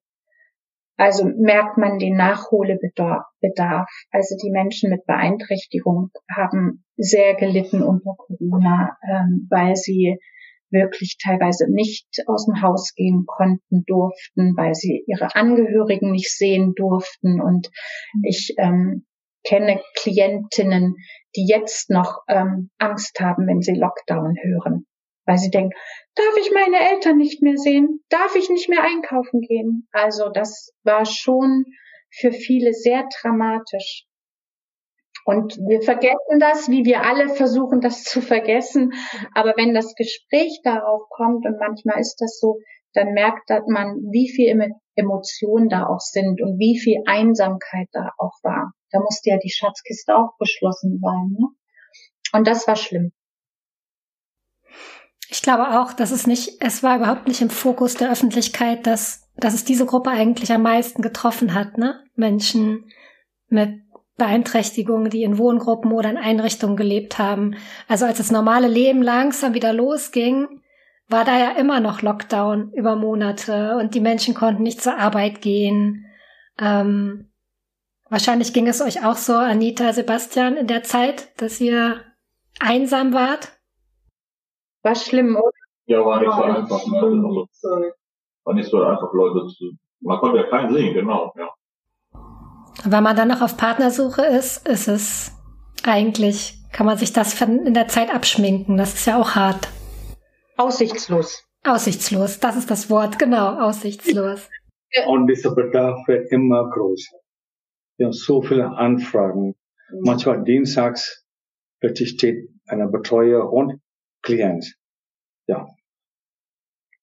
also 0.97 1.25
merkt 1.25 1.77
man 1.77 1.99
den 1.99 2.15
Nachholbedarf. 2.15 3.88
Also 4.12 4.36
die 4.43 4.49
Menschen 4.49 4.89
mit 4.89 5.05
Beeinträchtigung 5.05 6.10
haben 6.36 6.83
sehr 6.97 7.36
gelitten 7.36 7.83
unter 7.83 8.15
Corona, 8.17 8.97
ähm, 9.07 9.47
weil 9.49 9.75
sie 9.75 10.17
wirklich 10.69 11.17
teilweise 11.23 11.71
nicht 11.71 12.07
aus 12.25 12.45
dem 12.45 12.62
Haus 12.62 12.93
gehen 12.95 13.25
konnten, 13.25 13.86
durften, 13.86 14.57
weil 14.57 14.73
sie 14.73 15.03
ihre 15.07 15.33
Angehörigen 15.36 16.12
nicht 16.12 16.36
sehen 16.36 16.73
durften. 16.75 17.41
Und 17.41 17.69
ich 18.23 18.55
ähm, 18.57 19.05
kenne 19.45 19.79
Klientinnen, 19.95 20.95
die 21.36 21.47
jetzt 21.47 21.89
noch 21.89 22.23
ähm, 22.27 22.69
Angst 22.79 23.19
haben, 23.19 23.47
wenn 23.47 23.62
sie 23.62 23.75
Lockdown 23.75 24.36
hören 24.41 24.88
weil 25.28 25.38
sie 25.38 25.52
denken, 25.52 25.76
darf 26.16 26.38
ich 26.40 26.52
meine 26.52 26.80
Eltern 26.92 27.18
nicht 27.18 27.44
mehr 27.44 27.58
sehen? 27.58 28.04
Darf 28.10 28.36
ich 28.36 28.50
nicht 28.50 28.70
mehr 28.70 28.82
einkaufen 28.82 29.42
gehen? 29.42 29.88
Also 29.92 30.30
das 30.30 30.72
war 30.84 31.06
schon 31.06 31.66
für 32.10 32.32
viele 32.32 32.74
sehr 32.74 33.08
dramatisch. 33.22 34.06
Und 35.26 35.58
wir 35.58 35.82
vergessen 35.82 36.40
das, 36.40 36.70
wie 36.70 36.86
wir 36.86 37.04
alle 37.04 37.28
versuchen, 37.28 37.82
das 37.82 38.04
zu 38.04 38.22
vergessen. 38.22 38.94
Aber 39.36 39.54
wenn 39.58 39.74
das 39.74 39.94
Gespräch 39.96 40.62
darauf 40.63 41.02
kommt, 41.10 41.46
und 41.46 41.60
manchmal 41.60 42.00
ist 42.00 42.16
das 42.22 42.40
so, 42.40 42.60
dann 42.94 43.12
merkt 43.12 43.50
man, 43.68 43.98
wie 44.10 44.30
viel 44.30 44.48
Emotionen 44.96 45.68
da 45.68 45.86
auch 45.88 46.00
sind 46.00 46.42
und 46.42 46.58
wie 46.58 46.80
viel 46.80 47.04
Einsamkeit 47.06 47.90
da 47.92 48.12
auch 48.18 48.40
war. 48.42 48.72
Da 48.92 49.00
musste 49.00 49.30
ja 49.32 49.38
die 49.38 49.52
Schatzkiste 49.52 50.16
auch 50.16 50.38
geschlossen 50.40 51.00
sein. 51.04 51.36
Ne? 51.38 51.48
Und 52.32 52.48
das 52.48 52.66
war 52.66 52.78
schlimm. 52.78 53.12
Ich 55.30 55.42
glaube 55.42 55.80
auch, 55.80 55.94
dass 55.94 56.12
es 56.12 56.26
nicht, 56.26 56.62
es 56.62 56.84
war 56.84 56.98
überhaupt 56.98 57.28
nicht 57.28 57.42
im 57.42 57.50
Fokus 57.50 57.96
der 57.96 58.12
Öffentlichkeit, 58.12 58.88
dass, 58.88 59.30
dass 59.36 59.54
es 59.54 59.66
diese 59.66 59.86
Gruppe 59.86 60.10
eigentlich 60.10 60.52
am 60.52 60.62
meisten 60.62 61.02
getroffen 61.02 61.54
hat, 61.54 61.78
ne? 61.78 62.04
Menschen 62.16 62.86
mit 63.50 63.82
Beeinträchtigungen, 64.18 65.10
die 65.10 65.24
in 65.24 65.38
Wohngruppen 65.38 65.92
oder 65.92 66.10
in 66.10 66.18
Einrichtungen 66.18 66.76
gelebt 66.76 67.20
haben. 67.20 67.56
Also 67.88 68.06
als 68.06 68.18
das 68.18 68.32
normale 68.32 68.68
Leben 68.68 69.02
langsam 69.02 69.54
wieder 69.54 69.74
losging, 69.74 70.48
war 71.08 71.24
da 71.24 71.38
ja 71.38 71.52
immer 71.52 71.80
noch 71.80 72.02
Lockdown 72.02 72.72
über 72.74 72.96
Monate 72.96 73.78
und 73.78 73.96
die 73.96 74.02
Menschen 74.02 74.34
konnten 74.34 74.63
nicht 74.63 74.82
zur 74.82 74.98
Arbeit 74.98 75.42
gehen. 75.42 76.06
Ähm, 76.60 77.30
wahrscheinlich 78.10 78.54
ging 78.54 78.68
es 78.68 78.82
euch 78.82 79.06
auch 79.06 79.16
so, 79.16 79.36
Anita, 79.36 79.94
Sebastian, 79.94 80.58
in 80.58 80.68
der 80.68 80.84
Zeit, 80.84 81.30
dass 81.40 81.62
ihr 81.62 82.02
einsam 82.60 83.13
wart. 83.13 83.57
War 84.88 84.95
schlimm, 84.95 85.36
oder? 85.36 85.52
Ja, 85.88 86.00
war 86.06 86.21
nicht 86.21 86.32
so 86.32 86.43
einfach. 86.43 86.88
Ne? 86.88 86.97
Also, 86.97 87.47
war 88.45 88.54
nicht 88.54 88.69
so 88.69 88.82
einfach, 88.82 89.12
Leute 89.12 89.45
zu. 89.47 89.73
Man 90.00 90.17
konnte 90.19 90.38
ja 90.38 90.43
keinen 90.50 90.73
sehen, 90.73 90.93
genau, 90.93 91.34
ja. 91.36 91.50
Wenn 92.86 93.04
man 93.04 93.17
dann 93.17 93.28
noch 93.28 93.41
auf 93.41 93.58
Partnersuche 93.58 94.26
ist, 94.26 94.65
ist 94.65 94.88
es 94.88 95.34
eigentlich, 95.84 96.58
kann 96.71 96.86
man 96.86 96.97
sich 96.97 97.12
das 97.12 97.41
in 97.41 97.73
der 97.73 97.89
Zeit 97.89 98.15
abschminken. 98.15 98.78
Das 98.78 98.93
ist 98.93 99.06
ja 99.06 99.19
auch 99.19 99.32
hart. 99.32 99.67
Aussichtslos. 100.56 101.43
Aussichtslos, 101.65 102.39
das 102.39 102.56
ist 102.56 102.71
das 102.71 102.89
Wort, 102.89 103.19
genau, 103.19 103.60
aussichtslos. 103.60 104.47
Und 105.08 105.28
dieser 105.28 105.54
Bedarf 105.54 106.08
wird 106.08 106.32
immer 106.32 106.69
größer. 106.69 107.17
Wir 107.97 108.06
haben 108.06 108.13
so 108.13 108.41
viele 108.41 108.69
Anfragen. 108.69 109.54
Manchmal 110.00 110.45
dienstags 110.45 111.26
plötzlich 111.82 112.12
steht 112.12 112.50
einer 112.67 112.88
Betreuer 112.88 113.52
und 113.52 113.82
Klient. 114.28 114.76
Ja. 115.48 115.68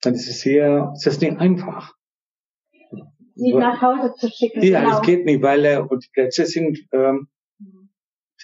Dann 0.03 0.15
ist 0.15 0.29
es 0.29 0.41
sehr, 0.41 0.93
es 0.95 1.07
ist 1.07 1.23
nicht 1.23 1.39
einfach. 1.39 1.95
Sie 3.35 3.55
nach 3.55 3.81
Hause 3.81 4.15
zu 4.15 4.29
schicken. 4.29 4.63
Ja, 4.63 4.81
genau. 4.81 5.01
es 5.01 5.07
geht 5.07 5.25
nicht, 5.25 5.43
weil 5.43 5.65
äh, 5.65 5.83
die 5.91 6.09
Plätze 6.13 6.45
sind 6.45 6.79
ähm, 6.93 7.29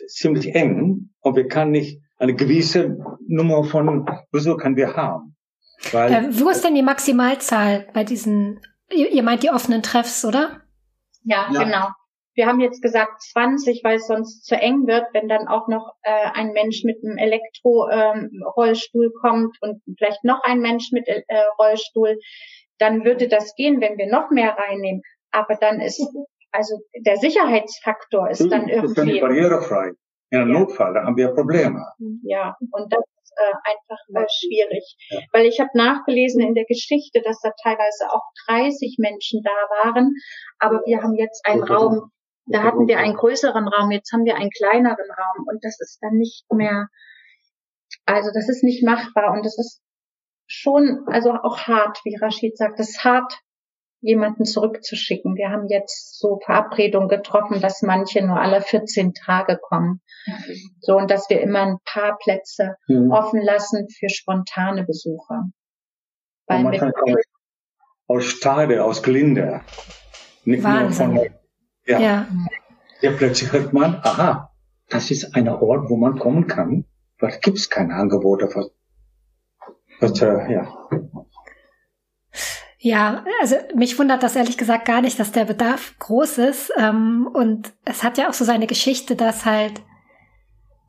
ziemlich 0.09 0.55
eng 0.55 1.11
und 1.21 1.37
wir 1.37 1.47
können 1.47 1.73
nicht 1.73 2.01
eine 2.17 2.35
gewisse 2.35 2.97
Nummer 3.29 3.65
von 3.65 4.07
Besuchern 4.31 4.77
wir 4.77 4.97
haben. 4.97 5.37
Weil, 5.93 6.13
äh, 6.13 6.41
wo 6.41 6.49
ist 6.49 6.65
denn 6.65 6.75
die 6.75 6.83
Maximalzahl 6.83 7.87
bei 7.93 8.05
diesen, 8.05 8.61
ihr, 8.91 9.11
ihr 9.11 9.23
meint 9.23 9.43
die 9.43 9.51
offenen 9.51 9.83
Treffs, 9.83 10.25
oder? 10.25 10.63
Ja, 11.23 11.51
ja, 11.53 11.65
genau. 11.65 11.89
Wir 12.35 12.47
haben 12.47 12.61
jetzt 12.61 12.81
gesagt 12.81 13.21
20, 13.33 13.83
weil 13.83 13.97
es 13.97 14.07
sonst 14.07 14.45
zu 14.45 14.55
eng 14.55 14.87
wird, 14.87 15.07
wenn 15.13 15.29
dann 15.29 15.49
auch 15.49 15.69
noch 15.69 15.95
äh, 16.03 16.31
ein 16.33 16.53
Mensch 16.53 16.85
mit 16.85 16.99
einem 17.05 17.19
Elektro-Rollstuhl 17.19 19.07
ähm, 19.07 19.13
kommt 19.21 19.57
und 19.61 19.83
vielleicht 19.99 20.25
noch 20.25 20.43
ein 20.45 20.61
Mensch 20.61 20.91
mit 20.93 21.09
äh, 21.09 21.23
Rollstuhl, 21.59 22.19
dann 22.79 23.05
würde 23.05 23.29
das 23.29 23.55
gehen, 23.57 23.81
wenn 23.81 23.99
wir 23.99 24.11
noch 24.11 24.31
mehr 24.31 24.57
reinnehmen. 24.57 25.03
Aber 25.31 25.57
dann 25.57 25.81
ist, 25.81 26.01
also 26.51 26.79
der 26.95 27.17
Sicherheitsfaktor 27.17 28.31
ist 28.31 28.51
dann 28.51 28.69
irgendwie. 28.69 29.17
Ist 29.17 29.21
barrierefrei. 29.21 29.93
In 30.31 30.39
einem 30.41 30.53
ja. 30.53 30.61
Notfall, 30.61 30.95
da 30.95 31.05
haben 31.05 31.17
wir 31.17 31.29
Probleme. 31.35 31.85
Ja, 32.23 32.55
und 32.71 32.93
das 32.93 33.03
ist 33.23 33.33
äh, 33.37 33.53
einfach 33.65 33.99
äh, 34.15 34.27
schwierig. 34.31 34.97
Ja. 35.11 35.21
Weil 35.33 35.47
ich 35.47 35.59
habe 35.59 35.71
nachgelesen 35.75 36.41
in 36.41 36.55
der 36.55 36.65
Geschichte, 36.67 37.21
dass 37.23 37.41
da 37.43 37.51
teilweise 37.63 38.11
auch 38.11 38.23
30 38.47 38.97
Menschen 38.99 39.43
da 39.43 39.51
waren, 39.85 40.15
aber 40.61 40.83
wir 40.87 41.03
haben 41.03 41.15
jetzt 41.15 41.45
einen 41.47 41.65
Raum 41.65 42.13
da 42.51 42.63
hatten 42.63 42.89
wir 42.89 42.99
einen 42.99 43.15
größeren 43.15 43.69
Raum, 43.69 43.91
jetzt 43.91 44.13
haben 44.13 44.25
wir 44.25 44.37
einen 44.37 44.51
kleineren 44.51 45.11
Raum 45.11 45.47
und 45.47 45.65
das 45.65 45.81
ist 45.81 45.99
dann 46.01 46.15
nicht 46.15 46.45
mehr, 46.53 46.89
also 48.07 48.31
das 48.33 48.49
ist 48.49 48.65
nicht 48.65 48.85
machbar 48.85 49.33
und 49.33 49.45
das 49.45 49.59
ist 49.59 49.81
schon, 50.47 51.07
also 51.07 51.33
auch 51.33 51.59
hart, 51.61 52.01
wie 52.05 52.17
Rashid 52.17 52.57
sagt, 52.57 52.81
es 52.81 52.91
ist 52.91 53.05
hart, 53.05 53.41
jemanden 54.01 54.45
zurückzuschicken. 54.47 55.37
Wir 55.37 55.51
haben 55.51 55.69
jetzt 55.69 56.19
so 56.19 56.41
Verabredungen 56.45 57.09
getroffen, 57.09 57.61
dass 57.61 57.83
manche 57.83 58.25
nur 58.25 58.41
alle 58.41 58.63
14 58.63 59.13
Tage 59.13 59.59
kommen. 59.61 60.01
So, 60.81 60.97
und 60.97 61.11
dass 61.11 61.29
wir 61.29 61.41
immer 61.41 61.61
ein 61.61 61.77
paar 61.85 62.17
Plätze 62.19 62.77
mhm. 62.89 63.11
offen 63.13 63.43
lassen 63.43 63.89
für 63.91 64.09
spontane 64.09 64.85
Besucher. 64.85 65.45
Weil 66.47 66.67
aus, 66.67 67.23
aus 68.07 68.25
Stade, 68.25 68.83
aus 68.83 69.03
Glinde, 69.03 69.61
nicht 70.45 70.65
Wahnsinn. 70.65 71.13
nur 71.13 71.25
von 71.25 71.40
ja. 71.91 72.01
ja. 72.01 72.27
ja. 73.01 73.11
plötzlich 73.13 73.53
hört 73.53 73.73
man, 73.73 73.97
aha, 74.03 74.53
das 74.89 75.11
ist 75.11 75.35
ein 75.35 75.49
Ort, 75.49 75.89
wo 75.89 75.97
man 75.97 76.19
kommen 76.19 76.47
kann. 76.47 76.85
Gibt 77.43 77.59
es 77.59 77.69
keine 77.69 77.95
Angebote. 77.95 78.49
Was, 78.55 78.71
was, 80.01 80.23
äh, 80.23 80.53
ja. 80.53 80.89
Ja, 82.83 83.25
also 83.43 83.57
mich 83.75 83.99
wundert 83.99 84.23
das 84.23 84.37
ehrlich 84.37 84.57
gesagt 84.57 84.87
gar 84.87 85.03
nicht, 85.03 85.21
dass 85.21 85.33
der 85.33 85.45
Bedarf 85.45 85.95
groß 85.99 86.39
ist. 86.39 86.73
Ähm, 86.79 87.29
und 87.33 87.75
es 87.85 88.03
hat 88.03 88.17
ja 88.17 88.31
auch 88.31 88.33
so 88.33 88.45
seine 88.45 88.67
Geschichte, 88.67 89.17
dass 89.17 89.45
halt 89.45 89.83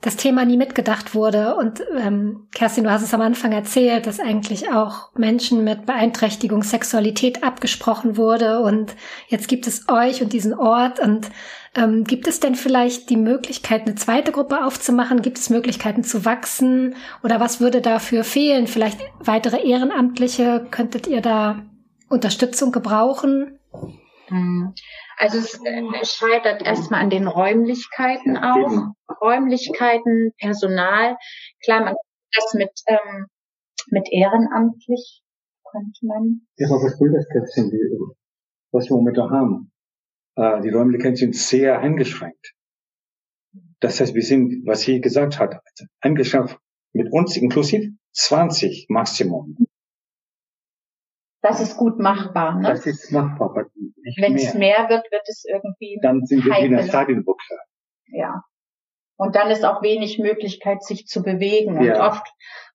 das 0.01 0.15
Thema 0.15 0.45
nie 0.45 0.57
mitgedacht 0.57 1.13
wurde. 1.13 1.55
Und 1.55 1.81
ähm, 1.97 2.47
Kerstin, 2.53 2.83
du 2.83 2.91
hast 2.91 3.03
es 3.03 3.13
am 3.13 3.21
Anfang 3.21 3.51
erzählt, 3.51 4.07
dass 4.07 4.19
eigentlich 4.19 4.71
auch 4.71 5.15
Menschen 5.15 5.63
mit 5.63 5.85
Beeinträchtigung 5.85 6.63
Sexualität 6.63 7.43
abgesprochen 7.43 8.17
wurde. 8.17 8.61
Und 8.61 8.95
jetzt 9.27 9.47
gibt 9.47 9.67
es 9.67 9.87
euch 9.89 10.23
und 10.23 10.33
diesen 10.33 10.55
Ort. 10.55 10.99
Und 10.99 11.29
ähm, 11.75 12.03
gibt 12.03 12.27
es 12.27 12.39
denn 12.39 12.55
vielleicht 12.55 13.11
die 13.11 13.17
Möglichkeit, 13.17 13.83
eine 13.83 13.95
zweite 13.95 14.31
Gruppe 14.31 14.65
aufzumachen? 14.65 15.21
Gibt 15.21 15.37
es 15.37 15.51
Möglichkeiten 15.51 16.03
zu 16.03 16.25
wachsen? 16.25 16.95
Oder 17.23 17.39
was 17.39 17.59
würde 17.61 17.79
dafür 17.79 18.23
fehlen? 18.23 18.65
Vielleicht 18.65 18.99
weitere 19.19 19.65
Ehrenamtliche? 19.65 20.65
Könntet 20.71 21.05
ihr 21.05 21.21
da 21.21 21.61
Unterstützung 22.09 22.71
gebrauchen? 22.71 23.59
Also 25.21 25.37
es 25.37 25.53
äh, 25.63 26.03
scheitert 26.03 26.65
erstmal 26.65 27.01
an 27.01 27.11
den 27.11 27.27
Räumlichkeiten 27.27 28.37
auch. 28.37 28.87
Räumlichkeiten, 29.21 30.33
Personal. 30.39 31.15
Klar, 31.63 31.83
man 31.85 31.95
das 32.33 32.53
mit, 32.55 32.71
ähm, 32.87 33.27
mit 33.91 34.07
ehrenamtlich 34.11 35.21
könnte 35.69 36.05
man. 36.07 36.41
Ja, 36.57 36.69
aber 36.69 36.85
was 36.85 36.99
will 36.99 37.13
das 37.13 37.27
jetzt 37.35 37.55
denn, 37.55 37.71
was 38.71 38.89
wir 38.89 38.95
momentan 38.95 39.29
haben? 39.29 39.71
Äh, 40.37 40.61
die 40.61 40.69
Räumlichkeiten 40.69 41.15
sind 41.15 41.35
sehr 41.35 41.79
eingeschränkt. 41.79 42.55
Das 43.79 43.99
heißt, 43.99 44.15
wir 44.15 44.23
sind, 44.23 44.65
was 44.65 44.81
sie 44.81 45.01
gesagt 45.01 45.37
hat, 45.37 45.61
eingeschränkt 45.99 46.57
mit 46.93 47.13
uns 47.13 47.37
inklusiv 47.37 47.91
20 48.13 48.87
Maximum. 48.89 49.55
Das 51.41 51.59
ist 51.59 51.77
gut 51.77 51.97
machbar. 51.99 52.55
Ne? 52.59 52.69
Das 52.69 52.85
ist 52.85 53.11
machbar, 53.11 53.49
aber 53.49 53.63
nicht 53.75 54.21
Wenn 54.21 54.35
es 54.35 54.53
mehr. 54.53 54.87
wird, 54.89 55.11
wird 55.11 55.23
es 55.27 55.43
irgendwie 55.51 55.97
Dann 56.01 56.25
sind 56.25 56.45
wir 56.45 56.55
in 56.57 56.75
heikel. 56.77 56.83
Sardinenbuchse. 56.91 57.55
Ja. 58.07 58.43
Und 59.17 59.35
dann 59.35 59.49
ist 59.51 59.63
auch 59.65 59.81
wenig 59.81 60.19
Möglichkeit, 60.19 60.83
sich 60.83 61.07
zu 61.07 61.23
bewegen. 61.23 61.77
Und 61.77 61.83
Ja. 61.85 62.07
oft 62.07 62.27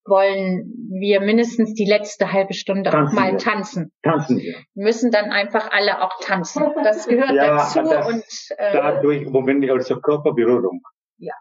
wollen 0.04 0.72
wir 1.00 1.20
mindestens 1.20 1.74
die 1.74 1.84
letzte 1.84 2.32
halbe 2.32 2.54
Stunde 2.54 2.90
auch 2.90 2.94
Tanzen 2.94 3.14
mal 3.16 3.32
wir. 3.32 3.38
tanzen. 3.38 3.92
Tanzen 4.02 4.38
wir. 4.38 4.56
Müssen 4.74 5.10
dann 5.10 5.30
einfach 5.30 5.70
alle 5.72 6.02
auch 6.02 6.12
tanzen. 6.20 6.64
Das 6.84 7.06
gehört 7.08 7.32
Ja, 7.32 7.56
dazu 7.56 7.82
das- 7.82 8.06
und, 8.06 8.24
äh, 8.58 8.72
Dadurch 8.72 9.22
überwinden 9.22 9.62
wir 9.62 9.72
also 9.74 10.00
Körperberührung. 10.00 10.82
Ja. 11.18 11.34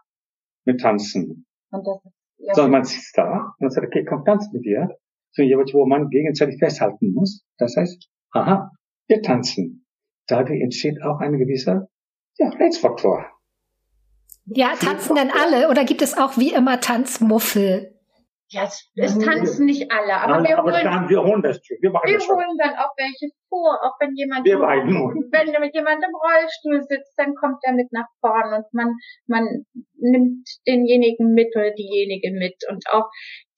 Mit 0.64 0.80
Tanzen. 0.80 1.46
und 1.70 1.86
das 1.86 2.12
ja, 2.38 2.54
So, 2.54 2.68
man 2.68 2.84
sitzt 2.84 3.16
da 3.16 3.54
und 3.58 3.70
sagt, 3.72 3.86
okay, 3.86 4.04
komm, 4.04 4.24
tanz 4.24 4.48
mit 4.52 4.64
dir. 4.64 4.96
So 5.36 5.42
jeweils, 5.42 5.74
wo 5.74 5.84
man 5.84 6.08
gegenseitig 6.08 6.58
festhalten 6.58 7.12
muss. 7.12 7.44
Das 7.58 7.76
heißt, 7.76 8.08
aha, 8.30 8.70
wir 9.06 9.20
tanzen. 9.20 9.86
Dadurch 10.26 10.62
entsteht 10.62 11.02
auch 11.02 11.20
ein 11.20 11.38
gewisser, 11.38 11.88
ja, 12.38 12.48
Reizfaktor. 12.48 13.26
Ja, 14.46 14.74
tanzen 14.80 15.14
denn 15.14 15.30
alle 15.30 15.68
oder 15.68 15.84
gibt 15.84 16.00
es 16.00 16.16
auch 16.16 16.38
wie 16.38 16.52
immer 16.52 16.80
Tanzmuffel? 16.80 17.96
ja, 18.48 18.62
es, 18.62 18.92
es 18.94 19.18
tanzen 19.18 19.66
nicht 19.66 19.90
alle, 19.90 20.14
aber 20.14 20.44
wir 20.44 20.58
aber 20.58 20.72
holen, 20.72 20.84
dann, 20.84 21.08
wir 21.08 21.22
holen 21.22 21.42
das. 21.42 21.60
Wir 21.80 21.92
wir 21.92 22.00
das 22.14 22.24
schon. 22.24 22.36
holen 22.36 22.56
dann 22.58 22.74
auch 22.76 22.94
welche 22.96 23.34
vor, 23.48 23.74
auch 23.82 23.98
wenn 23.98 24.14
jemand 24.14 24.46
wenn 24.46 25.72
jemand 25.74 26.04
im 26.04 26.14
Rollstuhl 26.14 26.82
sitzt, 26.82 27.14
dann 27.16 27.34
kommt 27.34 27.58
er 27.62 27.72
mit 27.72 27.90
nach 27.90 28.06
vorn 28.20 28.54
und 28.54 28.64
man, 28.72 28.94
man 29.26 29.66
nimmt 29.96 30.48
denjenigen 30.66 31.34
mit 31.34 31.56
oder 31.56 31.72
diejenige 31.72 32.30
mit 32.32 32.54
und 32.70 32.84
auch 32.92 33.10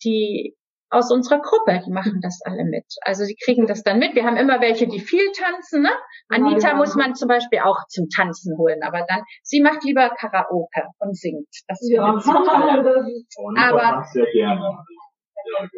die 0.02 0.56
aus 0.90 1.10
unserer 1.12 1.40
Gruppe, 1.40 1.82
die 1.86 1.90
machen 1.90 2.20
das 2.22 2.40
alle 2.44 2.64
mit. 2.64 2.84
Also 3.02 3.24
sie 3.24 3.36
kriegen 3.36 3.66
das 3.66 3.82
dann 3.82 3.98
mit. 3.98 4.14
Wir 4.14 4.24
haben 4.24 4.36
immer 4.36 4.60
welche, 4.60 4.86
die 4.88 5.00
viel 5.00 5.30
tanzen. 5.32 5.82
Ne? 5.82 5.90
Anita 6.28 6.68
Ja. 6.70 6.74
muss 6.76 6.94
man 6.94 7.14
zum 7.14 7.28
Beispiel 7.28 7.60
auch 7.60 7.78
zum 7.88 8.08
Tanzen 8.08 8.56
holen, 8.56 8.82
aber 8.82 9.04
dann 9.08 9.22
sie 9.42 9.60
macht 9.60 9.84
lieber 9.84 10.10
Karaoke 10.10 10.84
und 10.98 11.16
singt. 11.16 11.48
Das 11.66 11.78
Ja, 11.90 12.16
ist 12.16 12.26
Und 12.26 13.58
Aber- 13.58 14.04
sehr 14.12 14.26
gerne. 14.32 14.60
Ja, 14.60 15.68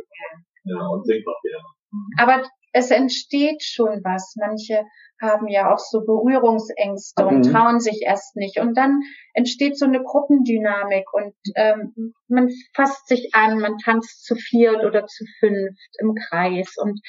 genau. 0.64 0.80
ja, 0.80 0.86
und 0.88 1.04
singt 1.06 1.26
auch 1.26 1.40
gerne. 1.42 1.64
Aber 2.18 2.48
es 2.72 2.90
entsteht 2.90 3.62
schon 3.62 4.00
was. 4.04 4.34
Manche 4.36 4.84
haben 5.20 5.48
ja 5.48 5.72
auch 5.72 5.78
so 5.78 6.00
Berührungsängste 6.00 7.26
und 7.26 7.46
Mhm. 7.46 7.52
trauen 7.52 7.80
sich 7.80 8.02
erst 8.02 8.36
nicht. 8.36 8.58
Und 8.58 8.76
dann 8.76 9.00
entsteht 9.34 9.78
so 9.78 9.84
eine 9.84 10.02
Gruppendynamik 10.02 11.12
und 11.12 11.34
ähm, 11.56 12.14
man 12.28 12.48
fasst 12.74 13.06
sich 13.08 13.30
an, 13.34 13.58
man 13.58 13.76
tanzt 13.78 14.24
zu 14.24 14.34
viert 14.34 14.84
oder 14.84 15.06
zu 15.06 15.24
fünft 15.40 15.90
im 15.98 16.14
Kreis 16.14 16.74
und 16.78 17.00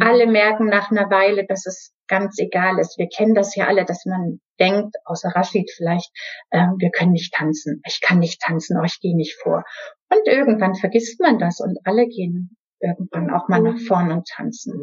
alle 0.00 0.28
merken 0.28 0.66
nach 0.66 0.92
einer 0.92 1.10
Weile, 1.10 1.44
dass 1.46 1.66
es 1.66 1.92
ganz 2.06 2.38
egal 2.38 2.78
ist. 2.78 2.96
Wir 2.98 3.08
kennen 3.08 3.34
das 3.34 3.56
ja 3.56 3.66
alle, 3.66 3.84
dass 3.84 4.04
man 4.04 4.38
denkt, 4.60 4.94
außer 5.04 5.30
Rashid 5.30 5.68
vielleicht, 5.74 6.12
ähm, 6.52 6.76
wir 6.78 6.90
können 6.90 7.12
nicht 7.12 7.34
tanzen. 7.34 7.82
Ich 7.84 8.00
kann 8.00 8.20
nicht 8.20 8.40
tanzen, 8.40 8.78
oh, 8.80 8.84
ich 8.84 9.00
gehe 9.00 9.16
nicht 9.16 9.36
vor. 9.42 9.64
Und 10.10 10.20
irgendwann 10.28 10.76
vergisst 10.76 11.20
man 11.20 11.38
das 11.38 11.60
und 11.60 11.78
alle 11.84 12.06
gehen 12.06 12.56
irgendwann 12.84 13.30
auch 13.30 13.48
mal 13.48 13.60
nach 13.62 13.78
vorn 13.86 14.10
und 14.12 14.26
tanzen. 14.28 14.74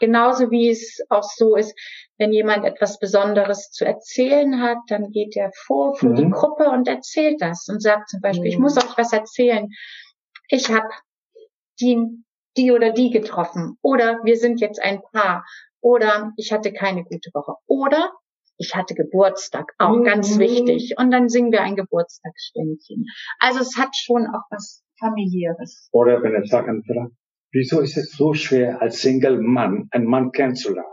Genauso 0.00 0.50
wie 0.50 0.70
es 0.70 0.98
auch 1.10 1.22
so 1.22 1.56
ist, 1.56 1.74
wenn 2.16 2.32
jemand 2.32 2.64
etwas 2.64 2.98
Besonderes 2.98 3.70
zu 3.70 3.84
erzählen 3.84 4.62
hat, 4.62 4.78
dann 4.88 5.10
geht 5.10 5.36
er 5.36 5.50
vor 5.66 5.94
für 5.94 6.14
die 6.14 6.24
Mhm. 6.24 6.30
Gruppe 6.30 6.70
und 6.70 6.88
erzählt 6.88 7.40
das 7.42 7.66
und 7.68 7.82
sagt 7.82 8.08
zum 8.08 8.20
Beispiel, 8.22 8.46
ich 8.46 8.56
Mhm. 8.56 8.62
muss 8.62 8.78
euch 8.78 8.96
was 8.96 9.12
erzählen. 9.12 9.68
Ich 10.48 10.70
habe 10.70 10.88
die, 11.80 11.98
die 12.56 12.72
oder 12.72 12.92
die 12.92 13.10
getroffen 13.10 13.76
oder 13.82 14.20
wir 14.24 14.36
sind 14.38 14.60
jetzt 14.60 14.80
ein 14.82 15.02
Paar 15.12 15.44
oder 15.82 16.32
ich 16.36 16.50
hatte 16.52 16.72
keine 16.72 17.04
gute 17.04 17.30
Woche 17.34 17.54
oder 17.66 18.10
ich 18.56 18.74
hatte 18.74 18.94
Geburtstag, 18.94 19.72
auch 19.78 19.96
Mhm. 19.96 20.04
ganz 20.04 20.38
wichtig. 20.38 20.94
Und 20.98 21.10
dann 21.10 21.28
singen 21.30 21.50
wir 21.52 21.62
ein 21.62 21.76
Geburtstagsständchen. 21.76 23.06
Also 23.38 23.60
es 23.60 23.76
hat 23.78 23.88
schon 23.96 24.26
auch 24.26 24.42
was 24.50 24.82
familiäres. 24.98 25.88
Oder 25.92 26.22
wenn 26.22 26.34
er 26.34 26.44
sagt, 26.44 26.68
einfach, 26.68 27.08
wieso 27.52 27.80
ist 27.80 27.96
es 27.96 28.12
so 28.12 28.34
schwer, 28.34 28.80
als 28.80 29.00
Single-Mann 29.00 29.88
einen 29.90 30.06
Mann 30.06 30.32
kennenzulernen? 30.32 30.88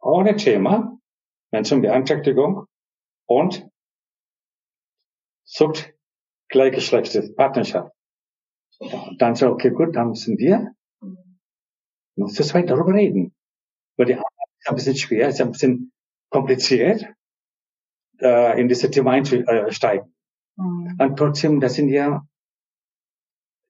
Ohne 0.00 0.36
Thema, 0.36 0.98
Menschenbeeinträchtigung 1.52 2.66
und 3.26 3.68
sucht 5.44 5.94
gleichgeschlechtliche 6.48 7.32
Partnerschaft. 7.34 7.92
Dann 9.18 9.34
so, 9.34 9.48
okay, 9.48 9.70
gut, 9.70 9.94
dann 9.94 10.08
müssen 10.08 10.36
wir 10.38 10.74
noch 12.16 12.28
zu 12.28 12.42
zweit 12.42 12.70
darüber 12.70 12.94
reden. 12.94 13.34
Weil 13.96 14.06
die 14.06 14.14
Arbeit 14.14 14.48
ist 14.58 14.68
ein 14.68 14.74
bisschen 14.74 14.96
schwer, 14.96 15.28
ist 15.28 15.40
ein 15.40 15.52
bisschen 15.52 15.92
kompliziert, 16.30 17.06
äh, 18.20 18.60
in 18.60 18.68
diese 18.68 18.90
Thema 18.90 19.12
einzusteigen. 19.12 20.14
Mhm. 20.56 20.96
Und 20.98 21.16
trotzdem, 21.16 21.60
das 21.60 21.74
sind 21.74 21.88
ja, 21.88 22.26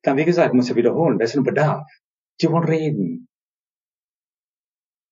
dann 0.05 0.17
wie 0.17 0.25
gesagt, 0.25 0.55
muss 0.55 0.71
ich 0.71 0.77
wiederholen, 0.77 1.19
das 1.19 1.31
ist 1.31 1.37
ein 1.37 1.45
Bedarf. 1.45 1.87
Die 2.41 2.51
wollen 2.51 2.65
reden. 2.65 3.29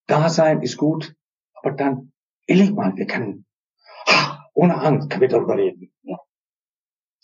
Da 0.06 0.28
sein 0.28 0.62
ist 0.62 0.76
gut, 0.76 1.14
aber 1.54 1.72
dann, 1.72 2.12
ehrlich 2.46 2.72
mal, 2.72 2.94
wir 2.96 3.06
können, 3.06 3.46
ha, 4.06 4.46
ohne 4.52 4.76
Angst 4.76 5.10
können 5.10 5.22
wir 5.22 5.28
darüber 5.28 5.56
reden. 5.56 5.92
Ja. 6.02 6.18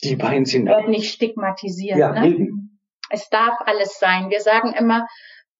Die 0.03 0.17
beiden 0.17 0.45
sind 0.45 0.67
da. 0.67 0.79
Wird 0.79 0.89
nicht 0.89 1.13
stigmatisiert. 1.13 1.99
Ja, 1.99 2.13
ne? 2.13 2.29
eben. 2.29 2.81
Es 3.11 3.29
darf 3.29 3.59
alles 3.67 3.99
sein. 3.99 4.31
Wir 4.31 4.41
sagen 4.41 4.73
immer, 4.73 5.07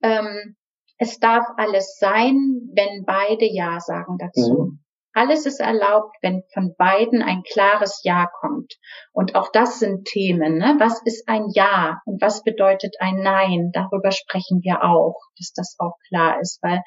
ähm, 0.03 0.57
es 0.97 1.19
darf 1.19 1.47
alles 1.57 1.97
sein, 1.99 2.37
wenn 2.75 3.05
beide 3.05 3.47
Ja 3.47 3.81
sagen 3.81 4.17
dazu. 4.19 4.73
Mhm. 4.73 4.85
Alles 5.19 5.47
ist 5.47 5.59
erlaubt, 5.59 6.15
wenn 6.23 6.45
von 6.55 6.77
beiden 6.79 7.23
ein 7.23 7.43
klares 7.43 8.03
Ja 8.05 8.31
kommt. 8.41 8.75
Und 9.13 9.35
auch 9.35 9.51
das 9.53 9.81
sind 9.81 10.05
Themen. 10.05 10.59
Ne? 10.59 10.77
Was 10.79 11.03
ist 11.05 11.29
ein 11.29 11.49
Ja 11.53 12.01
und 12.05 12.23
was 12.23 12.45
bedeutet 12.45 12.95
ein 13.01 13.17
Nein? 13.17 13.71
Darüber 13.73 14.13
sprechen 14.13 14.61
wir 14.63 14.85
auch, 14.85 15.17
dass 15.37 15.53
das 15.53 15.75
auch 15.81 15.97
klar 16.07 16.41
ist, 16.41 16.61
weil 16.63 16.83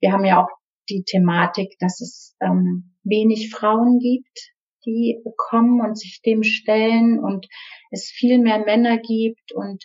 wir 0.00 0.10
haben 0.10 0.24
ja 0.24 0.42
auch 0.42 0.48
die 0.88 1.04
Thematik, 1.04 1.76
dass 1.78 2.00
es 2.00 2.34
ähm, 2.40 2.96
wenig 3.04 3.54
Frauen 3.54 4.00
gibt, 4.00 4.52
die 4.84 5.22
kommen 5.36 5.80
und 5.80 5.96
sich 5.96 6.20
dem 6.26 6.42
stellen 6.42 7.22
und 7.22 7.46
es 7.92 8.10
viel 8.10 8.40
mehr 8.40 8.58
Männer 8.58 8.98
gibt 8.98 9.52
und 9.54 9.84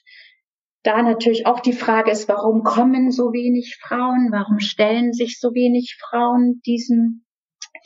da 0.84 1.02
natürlich 1.02 1.46
auch 1.46 1.62
die 1.62 1.74
Frage 1.74 2.12
ist, 2.12 2.28
warum 2.28 2.64
kommen 2.64 3.10
so 3.10 3.32
wenig 3.32 3.78
Frauen? 3.82 4.30
Warum 4.32 4.60
stellen 4.60 5.14
sich 5.14 5.40
so 5.40 5.54
wenig 5.54 5.98
Frauen 6.10 6.62
diesem, 6.66 7.24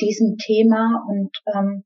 diesem 0.02 0.38
Thema? 0.38 1.04
Und 1.08 1.32
ähm, 1.54 1.84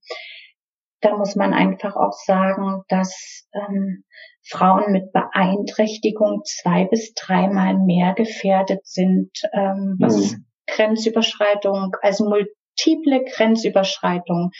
da 1.02 1.17
muss 1.17 1.36
man 1.36 1.54
einfach 1.54 1.95
auch 1.95 2.13
sagen, 2.13 2.84
dass 2.88 3.47
ähm, 3.54 4.04
Frauen 4.47 4.91
mit 4.91 5.12
Beeinträchtigung 5.12 6.41
zwei 6.45 6.86
bis 6.86 7.13
dreimal 7.13 7.78
mehr 7.78 8.13
gefährdet 8.13 8.86
sind, 8.86 9.32
ähm, 9.54 9.97
was 10.00 10.34
Mhm. 10.34 10.45
Grenzüberschreitung, 10.67 11.95
also 12.02 12.26
multiple 12.30 13.24
Grenzüberschreitung, 13.26 14.52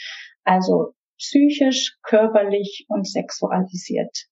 also 0.44 0.94
psychisch, 1.18 1.96
körperlich 2.02 2.84
und 2.88 3.08
sexualisiert 3.08 4.26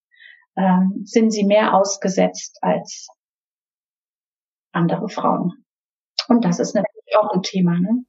ähm, 0.57 1.03
sind 1.05 1.31
sie 1.31 1.45
mehr 1.45 1.75
ausgesetzt 1.75 2.59
als 2.61 3.09
andere 4.73 5.09
Frauen. 5.09 5.65
Und 6.29 6.45
das 6.45 6.61
ist 6.61 6.75
natürlich 6.75 7.17
auch 7.19 7.31
ein 7.35 7.43
Thema. 7.43 7.79
Ne? 7.79 8.05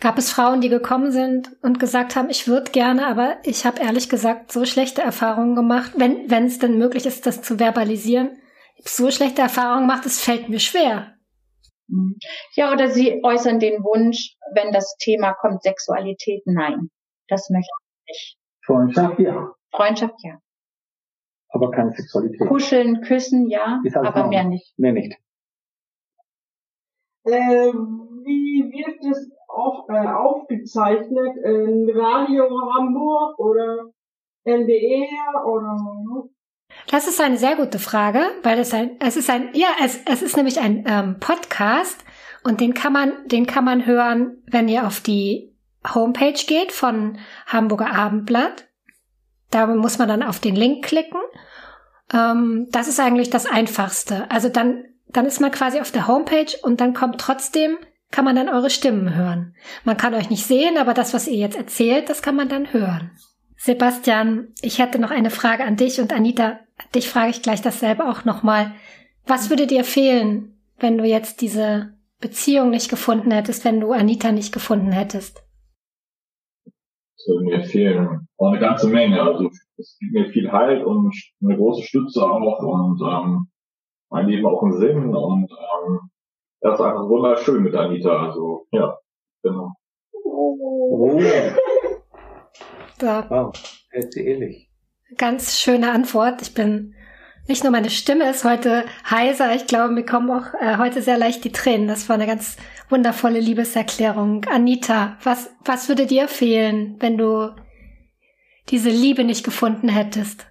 Gab 0.00 0.18
es 0.18 0.32
Frauen, 0.32 0.60
die 0.60 0.68
gekommen 0.68 1.12
sind 1.12 1.50
und 1.62 1.78
gesagt 1.78 2.16
haben, 2.16 2.28
ich 2.28 2.48
würde 2.48 2.72
gerne, 2.72 3.06
aber 3.06 3.36
ich 3.44 3.64
habe 3.64 3.80
ehrlich 3.80 4.08
gesagt 4.08 4.50
so 4.50 4.64
schlechte 4.64 5.02
Erfahrungen 5.02 5.54
gemacht, 5.54 5.92
wenn 5.96 6.30
wenn 6.30 6.46
es 6.46 6.58
denn 6.58 6.76
möglich 6.76 7.06
ist, 7.06 7.26
das 7.26 7.42
zu 7.42 7.58
verbalisieren. 7.58 8.36
So 8.84 9.10
schlechte 9.10 9.42
Erfahrungen 9.42 9.86
gemacht, 9.88 10.04
es 10.06 10.20
fällt 10.20 10.48
mir 10.48 10.58
schwer. 10.58 11.14
Mhm. 11.86 12.18
Ja, 12.56 12.72
oder 12.72 12.88
sie 12.88 13.22
äußern 13.22 13.60
den 13.60 13.82
Wunsch, 13.84 14.36
wenn 14.54 14.72
das 14.72 14.96
Thema 14.98 15.34
kommt, 15.34 15.62
Sexualität, 15.62 16.42
nein, 16.46 16.90
das 17.28 17.48
möchte 17.50 17.70
ich 18.06 18.08
nicht. 18.08 18.38
Freundschaft, 18.64 19.18
ja. 19.20 19.54
Freundschaft, 19.70 20.14
ja. 20.22 20.38
Aber 21.48 21.70
keine 21.70 21.92
Sexualität. 21.92 22.48
Kuscheln, 22.48 23.02
küssen, 23.02 23.48
ja, 23.48 23.80
aber 23.94 24.26
mehr 24.26 24.44
nicht. 24.44 24.74
Nee, 24.76 24.92
nicht. 24.92 25.16
Äh, 27.24 27.72
wie 28.24 28.70
wird 28.72 29.00
es 29.10 29.30
auch 29.48 29.88
äh, 29.88 30.06
aufgezeichnet? 30.06 31.36
In 31.44 31.90
Radio 31.94 32.48
Hamburg 32.74 33.38
oder 33.38 33.90
NDR 34.44 35.46
oder? 35.46 36.28
Das 36.90 37.06
ist 37.06 37.20
eine 37.20 37.36
sehr 37.36 37.56
gute 37.56 37.78
Frage, 37.78 38.20
weil 38.42 38.58
es 38.58 38.74
ein, 38.74 38.98
es 39.00 39.16
ist 39.16 39.30
ein, 39.30 39.50
ja, 39.54 39.68
es, 39.82 40.00
es 40.06 40.22
ist 40.22 40.36
nämlich 40.36 40.60
ein 40.60 40.84
ähm, 40.88 41.16
Podcast 41.20 42.04
und 42.42 42.60
den 42.60 42.74
kann 42.74 42.92
man, 42.92 43.12
den 43.26 43.46
kann 43.46 43.64
man 43.64 43.86
hören, 43.86 44.42
wenn 44.50 44.68
ihr 44.68 44.86
auf 44.86 45.00
die 45.00 45.54
Homepage 45.94 46.32
geht 46.46 46.72
von 46.72 47.18
Hamburger 47.46 47.92
Abendblatt. 47.92 48.68
Da 49.50 49.66
muss 49.66 49.98
man 49.98 50.08
dann 50.08 50.22
auf 50.22 50.40
den 50.40 50.56
Link 50.56 50.84
klicken. 50.84 51.20
Ähm, 52.12 52.66
das 52.70 52.88
ist 52.88 52.98
eigentlich 52.98 53.30
das 53.30 53.46
Einfachste. 53.46 54.30
Also 54.30 54.48
dann 54.48 54.84
dann 55.14 55.26
ist 55.26 55.40
man 55.40 55.50
quasi 55.50 55.80
auf 55.80 55.92
der 55.92 56.08
Homepage 56.08 56.52
und 56.62 56.80
dann 56.80 56.92
kommt 56.92 57.20
trotzdem, 57.20 57.78
kann 58.14 58.24
man 58.24 58.36
dann 58.36 58.48
eure 58.48 58.70
Stimmen 58.70 59.16
hören. 59.16 59.56
Man 59.82 59.96
kann 59.96 60.14
euch 60.14 60.30
nicht 60.30 60.46
sehen, 60.46 60.78
aber 60.78 60.94
das, 60.94 61.14
was 61.14 61.26
ihr 61.26 61.36
jetzt 61.36 61.56
erzählt, 61.56 62.08
das 62.08 62.22
kann 62.22 62.36
man 62.36 62.48
dann 62.48 62.72
hören. 62.72 63.10
Sebastian, 63.56 64.52
ich 64.62 64.78
hätte 64.78 65.00
noch 65.00 65.10
eine 65.10 65.30
Frage 65.30 65.64
an 65.64 65.74
dich 65.74 66.00
und 66.00 66.12
Anita, 66.12 66.60
dich 66.94 67.08
frage 67.08 67.30
ich 67.30 67.42
gleich 67.42 67.60
dasselbe 67.60 68.08
auch 68.08 68.24
nochmal. 68.24 68.70
Was 69.26 69.50
würde 69.50 69.66
dir 69.66 69.82
fehlen, 69.82 70.56
wenn 70.78 70.96
du 70.96 71.04
jetzt 71.04 71.40
diese 71.40 71.94
Beziehung 72.20 72.70
nicht 72.70 72.88
gefunden 72.88 73.32
hättest, 73.32 73.64
wenn 73.64 73.80
du 73.80 73.90
Anita 73.90 74.30
nicht 74.30 74.54
gefunden 74.54 74.92
hättest? 74.92 75.42
Das 77.16 77.26
würde 77.26 77.46
mir 77.46 77.64
fehlen. 77.64 78.28
Auch 78.38 78.52
eine 78.52 78.60
ganze 78.60 78.86
Menge. 78.86 79.20
Also 79.20 79.50
es 79.76 79.98
gibt 79.98 80.12
mir 80.12 80.30
viel 80.30 80.52
Halt 80.52 80.84
und 80.84 81.12
eine 81.42 81.56
große 81.56 81.82
Stütze 81.82 82.22
auch 82.22 82.62
und 82.62 83.00
ähm, 83.00 83.48
mein 84.08 84.28
Leben 84.28 84.46
auch 84.46 84.62
einen 84.62 84.78
Sinn 84.78 85.12
und 85.16 85.50
ähm, 85.50 86.10
das 86.64 86.80
ist 86.80 86.84
einfach 86.84 87.08
wunderschön 87.08 87.62
mit 87.62 87.74
Anita. 87.74 88.26
Also 88.26 88.66
ja, 88.70 88.98
genau. 89.42 89.74
Oh. 90.24 91.20
Da. 92.98 93.28
Wow, 93.28 93.52
ehrlich. 93.92 94.70
Ganz 95.18 95.60
schöne 95.60 95.92
Antwort. 95.92 96.40
Ich 96.40 96.54
bin 96.54 96.94
nicht 97.46 97.64
nur 97.64 97.70
meine 97.70 97.90
Stimme 97.90 98.30
ist 98.30 98.44
heute 98.44 98.86
heiser, 99.08 99.54
ich 99.54 99.66
glaube, 99.66 99.92
mir 99.92 100.06
kommen 100.06 100.30
auch 100.30 100.54
äh, 100.58 100.78
heute 100.78 101.02
sehr 101.02 101.18
leicht 101.18 101.44
die 101.44 101.52
Tränen. 101.52 101.86
Das 101.86 102.08
war 102.08 102.14
eine 102.14 102.26
ganz 102.26 102.56
wundervolle 102.88 103.40
Liebeserklärung. 103.40 104.46
Anita, 104.50 105.18
was, 105.22 105.54
was 105.66 105.90
würde 105.90 106.06
dir 106.06 106.28
fehlen, 106.28 106.96
wenn 107.00 107.18
du 107.18 107.54
diese 108.70 108.88
Liebe 108.88 109.24
nicht 109.24 109.44
gefunden 109.44 109.90
hättest? 109.90 110.46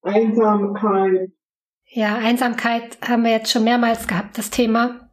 Einsamkeit. 0.00 1.32
Ja, 1.92 2.16
Einsamkeit 2.16 2.98
haben 3.06 3.24
wir 3.24 3.32
jetzt 3.32 3.50
schon 3.50 3.64
mehrmals 3.64 4.06
gehabt, 4.06 4.38
das 4.38 4.50
Thema. 4.50 5.10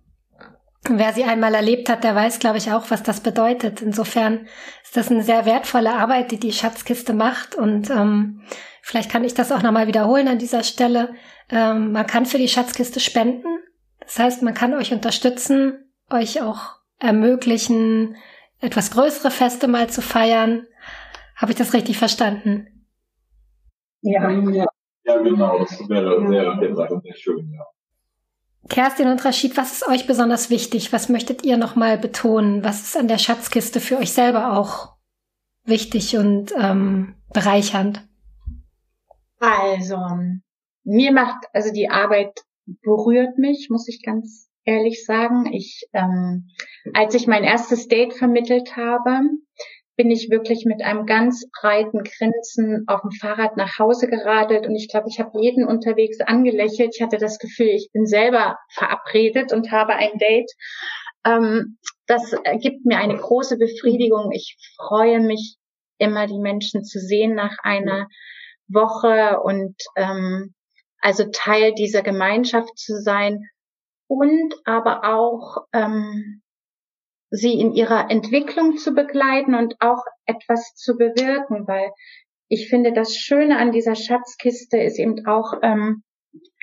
Wer 0.87 1.11
sie 1.11 1.23
einmal 1.23 1.55
erlebt 1.55 1.89
hat, 1.89 2.03
der 2.03 2.13
weiß, 2.13 2.37
glaube 2.37 2.59
ich, 2.59 2.71
auch, 2.71 2.91
was 2.91 3.01
das 3.01 3.19
bedeutet. 3.19 3.81
Insofern 3.81 4.47
ist 4.83 4.95
das 4.95 5.09
eine 5.09 5.23
sehr 5.23 5.45
wertvolle 5.45 5.91
Arbeit, 5.93 6.31
die 6.31 6.39
die 6.39 6.53
Schatzkiste 6.53 7.13
macht. 7.13 7.55
Und 7.55 7.89
ähm, 7.89 8.41
vielleicht 8.83 9.11
kann 9.11 9.23
ich 9.23 9.33
das 9.33 9.51
auch 9.51 9.63
nochmal 9.63 9.87
wiederholen 9.87 10.27
an 10.27 10.37
dieser 10.37 10.63
Stelle. 10.63 11.15
Ähm, 11.49 11.93
man 11.93 12.05
kann 12.05 12.27
für 12.27 12.37
die 12.37 12.47
Schatzkiste 12.47 12.99
spenden. 12.99 13.59
Das 13.99 14.19
heißt, 14.19 14.43
man 14.43 14.53
kann 14.53 14.75
euch 14.75 14.93
unterstützen, 14.93 15.91
euch 16.11 16.41
auch 16.41 16.75
ermöglichen, 16.99 18.15
etwas 18.61 18.91
größere 18.91 19.31
Feste 19.31 19.67
mal 19.67 19.89
zu 19.89 20.03
feiern. 20.03 20.67
Habe 21.35 21.51
ich 21.51 21.57
das 21.57 21.73
richtig 21.73 21.97
verstanden? 21.97 22.85
Ja. 24.01 24.29
Ja, 24.29 24.67
genau. 25.15 25.59
Das 25.59 25.89
wäre 25.89 26.27
sehr, 26.27 26.57
sehr, 26.59 27.01
sehr 27.01 27.15
schön, 27.15 27.51
ja. 27.51 27.65
Kerstin 28.69 29.07
und 29.07 29.23
Rashid, 29.23 29.55
was 29.55 29.71
ist 29.71 29.87
euch 29.87 30.07
besonders 30.07 30.49
wichtig? 30.49 30.91
Was 30.91 31.07
möchtet 31.07 31.45
ihr 31.45 31.57
nochmal 31.57 31.97
betonen? 31.97 32.63
Was 32.63 32.81
ist 32.81 32.97
an 32.97 33.07
der 33.07 33.17
Schatzkiste 33.17 33.79
für 33.79 33.97
euch 33.97 34.11
selber 34.11 34.57
auch 34.57 34.97
wichtig 35.63 36.17
und 36.17 36.53
ähm, 36.59 37.15
bereichernd? 37.33 38.05
Also, 39.39 39.97
mir 40.83 41.11
macht, 41.11 41.45
also 41.53 41.71
die 41.71 41.89
Arbeit 41.89 42.41
berührt 42.65 43.37
mich, 43.37 43.67
muss 43.69 43.87
ich 43.87 44.01
ganz 44.03 44.49
ehrlich 44.65 45.05
sagen. 45.05 45.51
Ich, 45.53 45.87
ähm, 45.93 46.49
als 46.93 47.13
ich 47.13 47.27
mein 47.27 47.43
erstes 47.43 47.87
Date 47.87 48.13
vermittelt 48.13 48.75
habe, 48.75 49.21
bin 49.97 50.11
ich 50.11 50.29
wirklich 50.29 50.63
mit 50.65 50.83
einem 50.83 51.07
ganz 51.07 51.49
breiten 51.59 52.03
Grinsen 52.03 52.83
auf 52.87 53.01
dem 53.01 53.11
Fahrrad 53.11 53.57
nach 53.57 53.79
Hause 53.79 54.07
geradelt 54.07 54.67
und 54.67 54.75
ich 54.75 54.87
glaube, 54.87 55.07
ich 55.09 55.19
habe 55.19 55.41
jeden 55.41 55.65
unterwegs 55.65 56.21
angelächelt. 56.21 56.95
Ich 56.95 57.01
hatte 57.01 57.17
das 57.17 57.39
Gefühl, 57.39 57.69
ich 57.69 57.89
bin 57.91 58.05
selber 58.05 58.57
verabredet 58.71 59.51
und 59.51 59.71
habe 59.71 59.95
ein 59.95 60.17
Date. 60.19 60.51
Ähm, 61.25 61.79
das 62.05 62.35
gibt 62.61 62.85
mir 62.85 62.99
eine 62.99 63.17
große 63.17 63.57
Befriedigung. 63.57 64.31
Ich 64.31 64.55
freue 64.77 65.19
mich 65.19 65.57
immer, 65.97 66.27
die 66.27 66.39
Menschen 66.39 66.83
zu 66.83 66.99
sehen 66.99 67.33
nach 67.33 67.57
einer 67.63 68.07
Woche 68.67 69.39
und 69.41 69.75
ähm, 69.95 70.53
also 70.99 71.25
Teil 71.33 71.73
dieser 71.73 72.03
Gemeinschaft 72.03 72.77
zu 72.77 73.01
sein 73.01 73.49
und 74.07 74.53
aber 74.65 75.03
auch 75.03 75.65
ähm, 75.73 76.43
sie 77.29 77.59
in 77.59 77.73
ihrer 77.73 78.09
Entwicklung 78.09 78.77
zu 78.77 78.93
begleiten 78.93 79.55
und 79.55 79.75
auch 79.79 80.03
etwas 80.25 80.73
zu 80.75 80.97
bewirken, 80.97 81.67
weil 81.67 81.91
ich 82.49 82.69
finde, 82.69 82.93
das 82.93 83.15
Schöne 83.15 83.57
an 83.57 83.71
dieser 83.71 83.95
Schatzkiste 83.95 84.77
ist 84.77 84.99
eben 84.99 85.25
auch 85.25 85.53
ähm, 85.61 86.03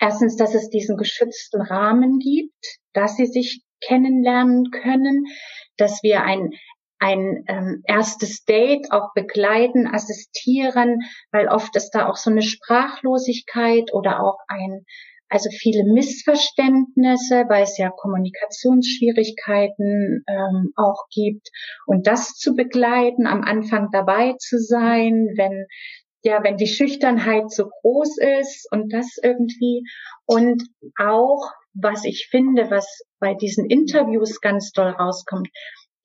erstens, 0.01 0.37
dass 0.37 0.55
es 0.55 0.71
diesen 0.71 0.97
geschützten 0.97 1.61
Rahmen 1.61 2.19
gibt, 2.19 2.79
dass 2.95 3.17
sie 3.17 3.27
sich 3.27 3.63
kennenlernen 3.81 4.71
können, 4.71 5.25
dass 5.77 6.03
wir 6.03 6.23
ein 6.23 6.53
ein 7.01 7.45
ähm, 7.49 7.83
erstes 7.87 8.45
Date 8.45 8.91
auch 8.91 9.13
begleiten, 9.15 9.87
assistieren, 9.87 11.01
weil 11.33 11.49
oft 11.49 11.77
ist 11.77 11.91
da 11.91 12.09
auch 12.09 12.17
so 12.17 12.31
eine 12.31 12.41
Sprachlosigkeit 12.41 13.93
oder 13.93 14.23
auch 14.23 14.39
ein 14.49 14.87
also 15.35 15.51
viele 15.51 15.85
Missverständnisse, 15.93 17.45
weil 17.49 17.65
es 17.65 17.77
ja 17.77 17.91
Kommunikationsschwierigkeiten 17.91 20.25
ähm, 20.29 20.73
auch 20.77 21.09
gibt. 21.11 21.51
Und 21.87 22.07
das 22.07 22.35
zu 22.35 22.55
begleiten, 22.55 23.27
am 23.27 23.43
Anfang 23.43 23.89
dabei 23.91 24.35
zu 24.39 24.61
sein, 24.61 25.35
wenn 25.37 25.67
ja, 26.23 26.45
wenn 26.45 26.57
die 26.57 26.69
Schüchternheit 26.69 27.51
so 27.51 27.69
groß 27.69 28.19
ist 28.41 28.69
und 28.71 28.93
das 28.93 29.17
irgendwie 29.23 29.83
und 30.25 30.63
auch, 30.99 31.51
was 31.75 32.05
ich 32.05 32.29
finde, 32.31 32.71
was 32.71 33.03
bei 33.19 33.35
diesen 33.35 33.69
Interviews 33.69 34.41
ganz 34.41 34.71
doll 34.71 34.91
rauskommt, 34.91 35.49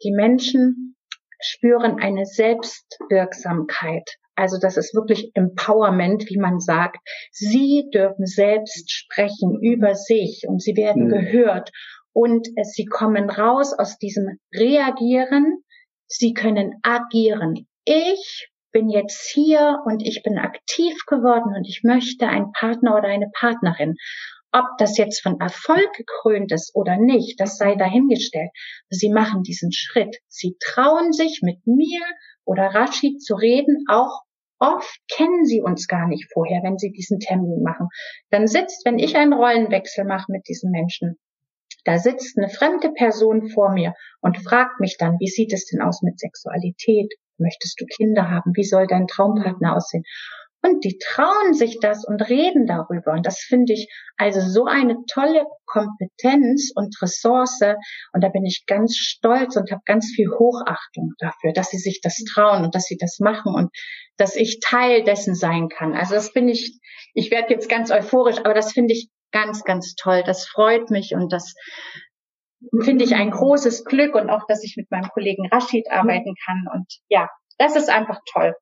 die 0.04 0.12
Menschen 0.12 0.96
spüren 1.39 2.00
eine 2.02 2.26
Selbstwirksamkeit. 2.26 4.10
Also 4.39 4.58
das 4.58 4.78
ist 4.78 4.95
wirklich 4.95 5.32
Empowerment, 5.34 6.30
wie 6.30 6.38
man 6.38 6.62
sagt. 6.62 6.97
Sie 7.30 7.89
dürfen 7.93 8.25
selbst 8.25 8.89
sprechen 8.89 9.60
über 9.62 9.95
sich 9.95 10.45
und 10.47 10.62
sie 10.62 10.78
werden 10.78 11.08
mhm. 11.08 11.10
gehört 11.10 11.71
und 12.13 12.47
sie 12.63 12.86
kommen 12.86 13.30
raus 13.30 13.73
aus 13.78 13.97
diesem 13.97 14.39
Reagieren. 14.56 15.62
Sie 16.08 16.34
können 16.34 16.75
agieren. 16.84 17.67
Ich 17.84 18.49
bin 18.71 18.89
jetzt 18.89 19.30
hier 19.30 19.80
und 19.86 20.08
ich 20.08 20.23
bin 20.23 20.38
aktiv 20.38 20.95
geworden 21.06 21.54
und 21.58 21.67
ich 21.67 21.82
möchte 21.84 22.25
einen 22.28 22.54
Partner 22.54 22.95
oder 22.95 23.10
eine 23.10 23.30
Partnerin. 23.34 23.95
Ob 24.54 24.65
das 24.78 24.97
jetzt 24.97 25.21
von 25.21 25.41
Erfolg 25.41 25.91
gekrönt 25.97 26.54
ist 26.54 26.73
oder 26.73 26.95
nicht, 26.95 27.41
das 27.41 27.58
sei 27.58 27.75
dahingestellt. 27.75 28.52
Sie 28.89 29.10
machen 29.10 29.43
diesen 29.43 29.73
Schritt. 29.73 30.15
Sie 30.30 30.56
trauen 30.62 31.12
sich 31.12 31.41
mit 31.43 31.67
mir 31.67 32.02
oder 32.45 32.73
Rashid 32.73 33.21
zu 33.21 33.36
reden, 33.36 33.84
auch 33.89 34.21
Oft 34.60 35.00
kennen 35.10 35.45
sie 35.45 35.62
uns 35.62 35.88
gar 35.88 36.08
nicht 36.08 36.32
vorher, 36.32 36.62
wenn 36.63 36.78
sie 36.78 36.91
diesen 36.91 37.19
Termin 37.19 37.63
machen. 37.63 37.88
Dann 38.30 38.48
sitzt, 38.48 38.86
wenn 38.86 39.00
ich 39.00 39.15
einen 39.15 39.34
Rollenwechsel 39.34 40.06
mache 40.06 40.32
mit 40.32 40.48
diesen 40.48 40.72
Menschen, 40.72 41.17
da 41.86 41.98
sitzt 41.98 42.38
eine 42.38 42.50
fremde 42.50 42.91
Person 42.91 43.50
vor 43.50 43.72
mir 43.72 43.93
und 44.22 44.38
fragt 44.38 44.80
mich 44.80 44.98
dann, 44.98 45.17
wie 45.19 45.28
sieht 45.28 45.54
es 45.54 45.65
denn 45.65 45.82
aus 45.82 46.02
mit 46.02 46.19
Sexualität? 46.19 47.13
Möchtest 47.38 47.80
du 47.80 47.86
Kinder 47.86 48.30
haben? 48.30 48.52
Wie 48.54 48.65
soll 48.65 48.86
dein 48.86 49.08
Traumpartner 49.08 49.76
aussehen? 49.76 50.04
Und 50.62 50.84
die 50.84 50.98
trauen 50.98 51.54
sich 51.54 51.80
das 51.80 52.06
und 52.06 52.22
reden 52.28 52.65
darüber. 52.65 53.13
Und 53.13 53.26
das 53.26 53.39
finde 53.39 53.74
ich 53.74 53.88
also 54.17 54.41
so 54.41 54.65
eine 54.65 54.98
tolle 55.12 55.45
Kompetenz 55.65 56.72
und 56.76 56.95
Ressource. 57.02 57.62
Und 58.12 58.24
da 58.24 58.30
bin 58.30 58.45
ich 58.45 58.65
ganz 58.67 58.98
stolz 58.98 59.56
und 59.56 59.72
habe 59.72 59.82
ganz 59.86 60.12
viel 60.13 60.30
Hochachtung 60.30 61.13
dafür, 61.19 61.54
dass 61.54 61.69
sie 61.69 61.78
sich 61.78 62.02
das 62.02 62.17
trauen 62.34 62.65
und 62.65 62.76
dass 62.76 62.84
sie 62.84 62.98
das 62.98 63.19
machen 63.19 63.54
und 63.54 63.69
dass 64.17 64.36
ich 64.36 64.60
Teil 64.60 65.04
dessen 65.04 65.34
sein 65.34 65.69
kann. 65.69 65.93
Also 65.93 66.15
das 66.15 66.34
bin 66.34 66.50
ich, 66.50 66.78
ich 67.13 67.32
werde 67.32 67.54
jetzt 67.54 67.69
ganz 67.69 67.89
euphorisch, 67.89 68.39
aber 68.39 68.54
das 68.54 68.74
finde 68.74 68.93
ich 68.93 69.10
ganz, 69.32 69.63
ganz 69.63 69.95
toll. 69.95 70.24
Das 70.26 70.46
freut 70.46 70.90
mich 70.90 71.13
und 71.15 71.31
das 71.31 71.56
finde 72.81 73.06
ich 73.06 73.15
ein 73.15 73.31
großes 73.31 73.86
Glück 73.86 74.15
und 74.15 74.29
auch, 74.29 74.46
dass 74.48 74.63
ich 74.63 74.75
mit 74.75 74.92
meinem 74.92 75.10
Kollegen 75.10 75.48
Rashid 75.48 75.90
arbeiten 75.90 76.33
kann. 76.46 76.65
Und 76.73 76.86
ja, 77.08 77.29
das 77.58 77.77
ist 77.77 77.90
einfach 77.90 78.19
toll. 78.33 78.54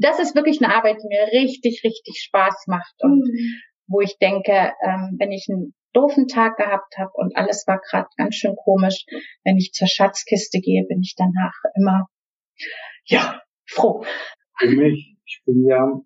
Das 0.00 0.18
ist 0.18 0.34
wirklich 0.34 0.62
eine 0.62 0.74
Arbeit, 0.74 0.98
die 1.02 1.08
mir 1.08 1.40
richtig, 1.40 1.82
richtig 1.84 2.20
Spaß 2.20 2.64
macht 2.66 2.94
und 3.00 3.20
mhm. 3.20 3.60
wo 3.86 4.00
ich 4.00 4.18
denke, 4.18 4.72
ähm, 4.84 5.16
wenn 5.18 5.32
ich 5.32 5.46
einen 5.48 5.74
doofen 5.92 6.28
Tag 6.28 6.56
gehabt 6.56 6.98
habe 6.98 7.10
und 7.14 7.36
alles 7.36 7.66
war 7.66 7.80
gerade 7.80 8.08
ganz 8.16 8.34
schön 8.34 8.54
komisch, 8.56 9.06
wenn 9.44 9.56
ich 9.56 9.72
zur 9.72 9.88
Schatzkiste 9.88 10.60
gehe, 10.60 10.84
bin 10.86 11.00
ich 11.00 11.14
danach 11.16 11.54
immer 11.76 12.06
ja 13.04 13.40
froh. 13.66 14.04
Für 14.58 14.68
mich, 14.68 15.16
ich 15.24 15.42
bin 15.46 15.64
ja 15.66 16.00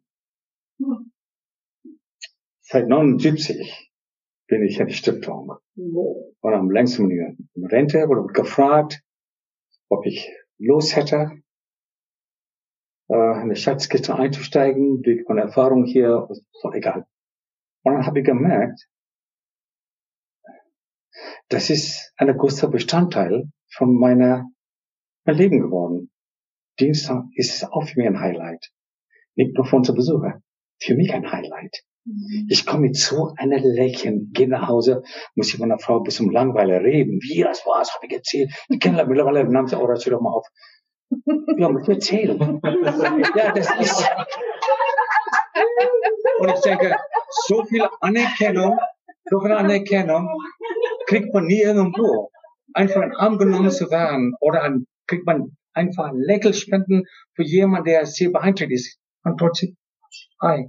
seit 2.61 2.89
79 2.89 3.91
bin 4.47 4.65
ich 4.65 4.79
in 4.79 4.87
der 4.87 4.95
Stiftung. 4.95 5.53
Und 5.75 6.55
am 6.55 6.71
längsten 6.71 7.11
in 7.11 7.67
Rente 7.67 8.09
wurde 8.09 8.33
gefragt, 8.33 9.03
ob 9.89 10.07
ich 10.07 10.31
los 10.59 10.97
hätte 10.97 11.42
äh, 13.09 13.43
in 13.43 13.49
der 13.49 13.57
Schatzkiste 13.57 14.15
einzusteigen, 14.15 15.03
durch 15.03 15.25
meine 15.29 15.43
Erfahrung 15.43 15.85
hier, 15.85 16.29
so 16.53 16.73
egal. 16.73 17.07
Und 17.85 17.95
dann 17.95 18.07
habe 18.07 18.21
ich 18.21 18.25
gemerkt, 18.25 18.89
Das 21.49 21.69
ist 21.69 22.13
ein 22.17 22.35
großer 22.35 22.69
Bestandteil 22.69 23.45
von 23.69 23.95
meiner 23.95 24.49
mein 25.25 25.37
Leben 25.37 25.61
geworden. 25.61 26.11
Dienstag 26.81 27.25
ist 27.35 27.65
auch 27.65 27.85
für 27.87 27.99
mich 27.99 28.09
ein 28.09 28.21
Highlight. 28.21 28.71
Nicht 29.35 29.55
nur 29.55 29.67
für 29.67 29.77
unsere 29.77 29.97
Besucher. 29.97 30.41
Für 30.81 30.95
mich 30.95 31.13
ein 31.13 31.31
Highlight. 31.31 31.83
Mhm. 32.05 32.47
Ich 32.49 32.65
komme 32.65 32.87
mit 32.87 32.97
so 32.97 33.35
einer 33.37 33.59
Lächeln, 33.61 34.31
gehe 34.33 34.49
nach 34.49 34.67
Hause, 34.67 35.03
muss 35.35 35.49
ich 35.49 35.55
mit 35.55 35.69
meiner 35.69 35.79
Frau 35.79 36.01
bis 36.01 36.17
zum 36.17 36.31
Langweiler 36.31 36.81
reden. 36.81 37.21
Wie 37.21 37.43
das 37.43 37.65
war, 37.67 37.81
das 37.81 37.95
habe 37.95 38.07
ich 38.07 38.15
erzählt. 38.15 38.51
Die 38.71 38.79
kennen 38.79 38.97
mittlerweile, 39.07 39.45
nahm 39.45 39.69
sie 39.69 39.77
auch, 39.77 39.87
mal 39.87 40.33
auf. 40.33 40.47
Ja, 41.59 41.71
ich 41.81 41.89
erzählen. 41.89 42.61
ja, 43.37 43.53
das 43.53 43.69
ist. 43.81 44.11
Und 46.39 46.49
ich 46.49 46.61
denke, 46.61 46.97
so 47.47 47.65
viel 47.65 47.87
Anerkennung, 48.01 48.79
so 49.31 49.41
viel 49.41 49.53
Anerkennung 49.53 50.29
kriegt 51.07 51.33
man 51.35 51.47
nie 51.47 51.63
irgendwo. 51.63 52.31
Einfach 52.75 53.03
in 53.03 53.15
Arm 53.17 53.39
genommen 53.39 53.71
zu 53.71 53.91
werden 53.91 54.35
oder 54.41 54.63
an, 54.63 54.87
kriegt 55.07 55.27
man 55.27 55.57
einfach 55.75 56.07
ein 56.07 56.17
Lächelspenden 56.17 57.05
für 57.35 57.43
jemanden, 57.43 57.87
der 57.87 58.07
sehr 58.07 58.31
beeinträchtigt 58.31 58.81
ist. 58.81 58.99
Und 59.25 59.39
trotzdem, 59.39 59.77
hi, 60.41 60.69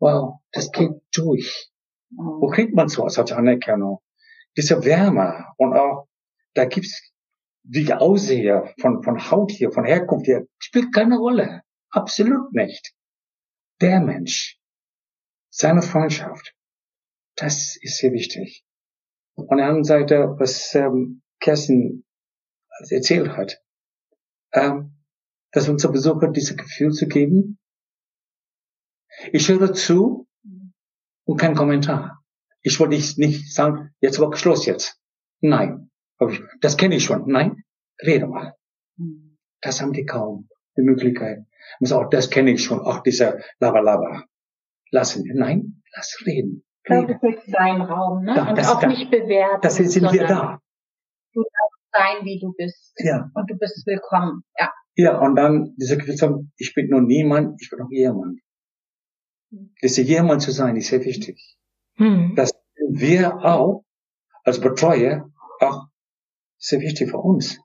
wow, 0.00 0.40
das 0.52 0.70
geht 0.72 0.90
durch. 1.14 1.70
Wo 2.10 2.48
kriegt 2.48 2.74
man 2.74 2.88
so 2.88 3.04
als 3.04 3.18
Anerkennung? 3.18 4.00
Diese 4.56 4.84
Wärme 4.84 5.46
und 5.56 5.74
auch, 5.74 6.08
da 6.54 6.64
gibt's, 6.64 7.12
wie 7.68 7.82
ich 7.82 7.94
aussehe, 7.94 8.72
von, 8.80 9.02
von 9.02 9.30
Haut 9.30 9.50
hier, 9.50 9.72
von 9.72 9.84
Herkunft 9.84 10.26
hier, 10.26 10.46
spielt 10.58 10.92
keine 10.92 11.18
Rolle. 11.18 11.62
Absolut 11.90 12.52
nicht. 12.52 12.92
Der 13.80 14.00
Mensch, 14.00 14.58
seine 15.50 15.82
Freundschaft, 15.82 16.54
das 17.34 17.76
ist 17.80 17.98
sehr 17.98 18.12
wichtig. 18.12 18.64
Von 19.34 19.58
der 19.58 19.66
anderen 19.66 19.84
Seite, 19.84 20.34
was 20.38 20.74
ähm, 20.74 21.22
Kerstin 21.40 22.04
erzählt 22.88 23.36
hat, 23.36 23.60
ähm, 24.52 24.96
dass 25.52 25.68
unser 25.68 25.90
Besucher 25.90 26.28
dieses 26.28 26.56
Gefühl 26.56 26.92
zu 26.92 27.06
geben, 27.06 27.58
ich 29.32 29.48
höre 29.48 29.72
zu 29.72 30.26
und 31.24 31.38
kein 31.38 31.54
Kommentar. 31.54 32.22
Ich 32.62 32.78
wollte 32.80 32.94
nicht 32.94 33.52
sagen, 33.52 33.94
jetzt 34.00 34.18
war 34.20 34.34
Schluss 34.36 34.66
jetzt. 34.66 35.00
Nein. 35.40 35.85
Das 36.60 36.76
kenne 36.76 36.96
ich 36.96 37.04
schon. 37.04 37.26
Nein, 37.26 37.62
rede 38.02 38.26
mal. 38.26 38.54
Das 39.60 39.80
haben 39.80 39.92
die 39.92 40.04
kaum, 40.04 40.48
die 40.76 40.82
Möglichkeit. 40.82 41.44
Muss 41.80 41.92
auch, 41.92 42.08
das 42.08 42.30
kenne 42.30 42.52
ich 42.52 42.64
schon, 42.64 42.80
auch 42.80 43.02
dieser 43.02 43.40
Lava-Lava. 43.58 44.24
Lassen. 44.90 45.24
Nein, 45.34 45.82
lass 45.94 46.22
reden. 46.24 46.64
reden. 46.88 47.18
Das 47.20 47.34
ist 47.34 47.50
sein 47.50 47.80
Raum, 47.80 48.22
ne? 48.22 48.34
Da, 48.34 48.50
und 48.50 48.60
auch 48.60 48.80
da, 48.80 48.86
nicht 48.86 49.10
bewerten. 49.10 49.60
Das 49.62 49.74
sind 49.74 50.12
wir 50.12 50.26
da. 50.26 50.60
Du 51.34 51.42
darfst 51.42 51.82
sein, 51.92 52.24
wie 52.24 52.38
du 52.40 52.54
bist. 52.56 52.94
Ja. 52.98 53.28
Und 53.34 53.50
du 53.50 53.56
bist 53.58 53.84
willkommen. 53.84 54.42
Ja. 54.58 54.70
Ja, 54.94 55.18
und 55.18 55.36
dann 55.36 55.74
diese 55.76 55.98
Gefühl, 55.98 56.46
ich 56.56 56.72
bin 56.72 56.88
nur 56.88 57.02
niemand, 57.02 57.60
ich 57.60 57.68
bin 57.68 57.80
auch 57.82 57.90
jemand. 57.90 58.40
Diese 59.82 60.02
jemand 60.02 60.40
zu 60.40 60.52
sein, 60.52 60.76
ist 60.76 60.88
sehr 60.88 61.04
wichtig. 61.04 61.58
Hm. 61.96 62.34
Dass 62.34 62.52
wir 62.88 63.36
auch 63.44 63.84
als 64.44 64.60
Betreuer 64.60 65.28
auch 65.60 65.86
sehr 66.58 66.80
wichtig 66.80 67.10
für 67.10 67.18
uns. 67.18 67.60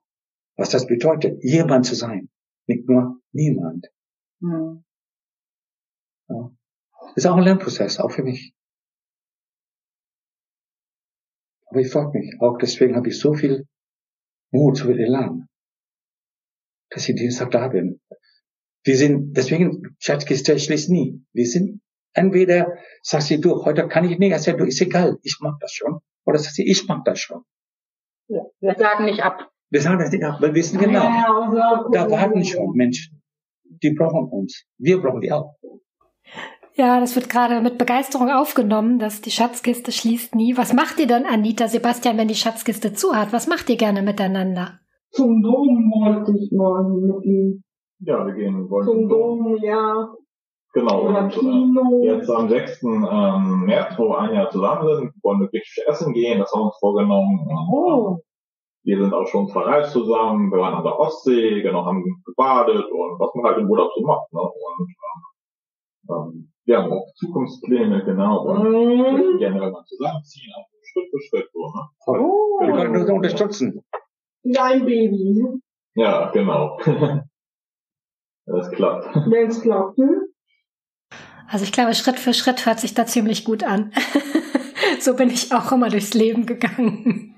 Was 0.57 0.69
das 0.69 0.87
bedeutet, 0.87 1.43
jemand 1.43 1.85
zu 1.85 1.95
sein, 1.95 2.29
nicht 2.67 2.87
nur 2.87 3.21
niemand. 3.31 3.87
Hm. 4.41 4.83
Ja. 6.29 6.51
Ist 7.15 7.25
auch 7.25 7.35
ein 7.35 7.43
Lernprozess, 7.43 7.99
auch 7.99 8.11
für 8.11 8.23
mich. 8.23 8.53
Aber 11.65 11.79
ich 11.79 11.89
freue 11.89 12.09
mich. 12.09 12.35
Auch 12.39 12.57
deswegen 12.57 12.95
habe 12.95 13.09
ich 13.09 13.19
so 13.19 13.33
viel 13.33 13.65
Mut, 14.51 14.77
so 14.77 14.85
viel 14.85 14.99
Elan, 14.99 15.47
dass 16.89 17.07
ich 17.07 17.15
Dienstag 17.15 17.51
da 17.51 17.69
bin. 17.69 18.01
Wir 18.83 18.97
sind, 18.97 19.37
deswegen, 19.37 19.95
Schatzkiste 19.99 20.59
schließt 20.59 20.89
nie. 20.89 21.23
Wir 21.31 21.47
sind, 21.47 21.81
entweder 22.13 22.77
sagst 23.03 23.29
du, 23.29 23.39
du, 23.39 23.65
heute 23.65 23.87
kann 23.87 24.09
ich 24.09 24.19
nicht, 24.19 24.33
also 24.33 24.51
du, 24.53 24.65
ist 24.65 24.81
egal, 24.81 25.17
ich 25.23 25.37
mag 25.39 25.55
das 25.61 25.71
schon. 25.71 25.99
Oder 26.25 26.39
sagst 26.39 26.57
du, 26.57 26.63
ich 26.63 26.87
mag 26.87 27.05
das 27.05 27.19
schon. 27.19 27.43
Ja, 28.31 28.45
wir 28.61 28.75
sagen 28.75 29.05
nicht 29.05 29.23
ab. 29.23 29.51
Wir 29.69 29.81
sagen 29.81 29.99
das 29.99 30.11
nicht 30.11 30.23
ab, 30.23 30.37
weil 30.39 30.49
wir 30.49 30.55
wissen 30.55 30.79
genau, 30.79 31.01
da 31.91 32.09
warten 32.09 32.45
schon 32.45 32.71
Menschen. 32.73 33.21
Die 33.63 33.93
brauchen 33.93 34.29
uns. 34.29 34.65
Wir 34.77 35.01
brauchen 35.01 35.19
die 35.19 35.31
auch. 35.31 35.55
Ja, 36.75 37.01
das 37.01 37.15
wird 37.15 37.29
gerade 37.29 37.59
mit 37.59 37.77
Begeisterung 37.77 38.29
aufgenommen, 38.29 38.99
dass 38.99 39.19
die 39.19 39.31
Schatzkiste 39.31 39.91
schließt 39.91 40.35
nie. 40.35 40.55
Was 40.55 40.71
macht 40.71 40.97
ihr 40.99 41.07
dann, 41.07 41.25
Anita, 41.25 41.67
Sebastian, 41.67 42.17
wenn 42.17 42.29
die 42.29 42.35
Schatzkiste 42.35 42.93
zu 42.93 43.13
hat? 43.13 43.33
Was 43.33 43.47
macht 43.47 43.69
ihr 43.69 43.75
gerne 43.75 44.01
miteinander? 44.01 44.79
Zum 45.09 45.43
Dom 45.43 45.91
wollte 45.91 46.31
ich 46.37 46.51
mal 46.53 46.83
mit 46.87 47.25
ihm. 47.25 47.63
Ja, 47.99 48.25
wir 48.25 48.33
gehen 48.33 48.69
wollen 48.69 48.87
zum 48.87 49.09
Dom, 49.09 49.57
ja. 49.61 50.07
Genau. 50.73 51.09
Oder 51.09 51.23
und, 51.23 51.31
Kino. 51.31 52.01
Äh, 52.01 52.05
jetzt 52.05 52.29
am 52.29 52.47
6. 52.47 52.83
Ähm, 52.83 53.65
März, 53.65 53.97
wo 53.97 54.09
wir 54.09 54.19
ein 54.19 54.33
Jahr 54.33 54.49
zusammen 54.49 54.95
sind, 54.95 55.13
wollen 55.21 55.41
wir 55.41 55.49
griechisch 55.49 55.83
essen 55.85 56.13
gehen. 56.13 56.39
Das 56.39 56.51
haben 56.53 56.61
wir 56.61 56.65
uns 56.65 56.77
vorgenommen. 56.79 57.47
Oh. 57.71 58.19
Wir 58.83 58.99
sind 58.99 59.13
auch 59.13 59.27
schon 59.27 59.49
verreist 59.49 59.91
zusammen. 59.91 60.51
Wir 60.51 60.59
waren 60.59 60.73
an 60.75 60.83
der 60.83 60.97
Ostsee, 60.97 61.61
genau, 61.61 61.85
haben 61.85 62.03
gebadet 62.25 62.85
und 62.89 63.19
was 63.19 63.35
man 63.35 63.45
halt 63.45 63.59
im 63.59 63.69
Urlaub 63.69 63.91
so 63.95 64.01
macht. 64.01 64.31
Ne? 64.33 64.39
Und 64.39 64.87
ähm, 66.09 66.15
ähm, 66.15 66.51
wir 66.65 66.77
haben 66.77 66.91
auch 66.91 67.05
Zukunftspläne, 67.15 68.03
genau. 68.05 68.45
Und 68.45 68.63
mhm. 68.63 69.01
möchten 69.13 69.37
gerne 69.37 69.59
mal 69.71 69.83
zusammenziehen, 69.85 70.51
also 70.55 70.69
Schritt 70.83 71.09
für 71.11 71.21
Schritt 71.21 71.49
so. 71.53 71.59
Ne? 71.59 71.89
Oh. 72.07 72.59
Wir 72.61 72.73
können 72.73 72.95
uns 72.95 73.09
unterstützen. 73.09 73.83
Dein 74.43 74.85
Baby. 74.85 75.45
Ja, 75.93 76.31
genau. 76.31 76.79
das 78.45 78.71
klappt. 78.71 79.05
Wenn 79.29 79.47
es 79.47 79.61
klappt, 79.61 79.97
ne? 79.97 80.30
Also 81.51 81.65
ich 81.65 81.73
glaube, 81.73 81.93
Schritt 81.93 82.17
für 82.17 82.33
Schritt 82.33 82.65
hört 82.65 82.79
sich 82.79 82.93
da 82.93 83.05
ziemlich 83.05 83.43
gut 83.43 83.63
an. 83.63 83.91
so 84.99 85.15
bin 85.15 85.29
ich 85.29 85.51
auch 85.51 85.71
immer 85.73 85.89
durchs 85.89 86.13
Leben 86.13 86.45
gegangen. 86.45 87.35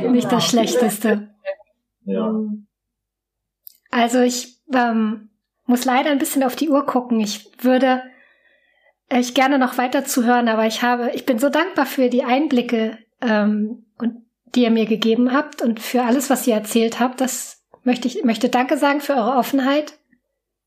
Ja, 0.00 0.10
Nicht 0.10 0.30
das 0.30 0.48
Schlechteste. 0.48 1.34
Ja. 2.04 2.32
Also 3.90 4.20
ich 4.20 4.60
ähm, 4.72 5.30
muss 5.66 5.84
leider 5.84 6.10
ein 6.10 6.18
bisschen 6.18 6.44
auf 6.44 6.54
die 6.54 6.70
Uhr 6.70 6.86
gucken. 6.86 7.18
Ich 7.18 7.50
würde 7.60 8.02
ich 9.12 9.34
gerne 9.34 9.58
noch 9.58 9.78
weiter 9.78 10.04
zuhören, 10.04 10.48
aber 10.48 10.66
ich 10.66 10.82
habe, 10.82 11.10
ich 11.14 11.26
bin 11.26 11.40
so 11.40 11.48
dankbar 11.48 11.86
für 11.86 12.08
die 12.08 12.22
Einblicke 12.22 12.98
ähm, 13.20 13.86
und 13.98 14.24
die 14.54 14.62
ihr 14.62 14.70
mir 14.70 14.86
gegeben 14.86 15.32
habt 15.32 15.60
und 15.60 15.80
für 15.80 16.04
alles, 16.04 16.30
was 16.30 16.46
ihr 16.46 16.54
erzählt 16.54 17.00
habt. 17.00 17.20
Das 17.20 17.64
möchte 17.82 18.06
ich 18.06 18.22
möchte 18.22 18.48
Danke 18.48 18.76
sagen 18.76 19.00
für 19.00 19.14
eure 19.14 19.34
Offenheit, 19.34 19.98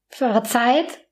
für 0.09 0.25
eure 0.25 0.43
Zeit 0.43 1.02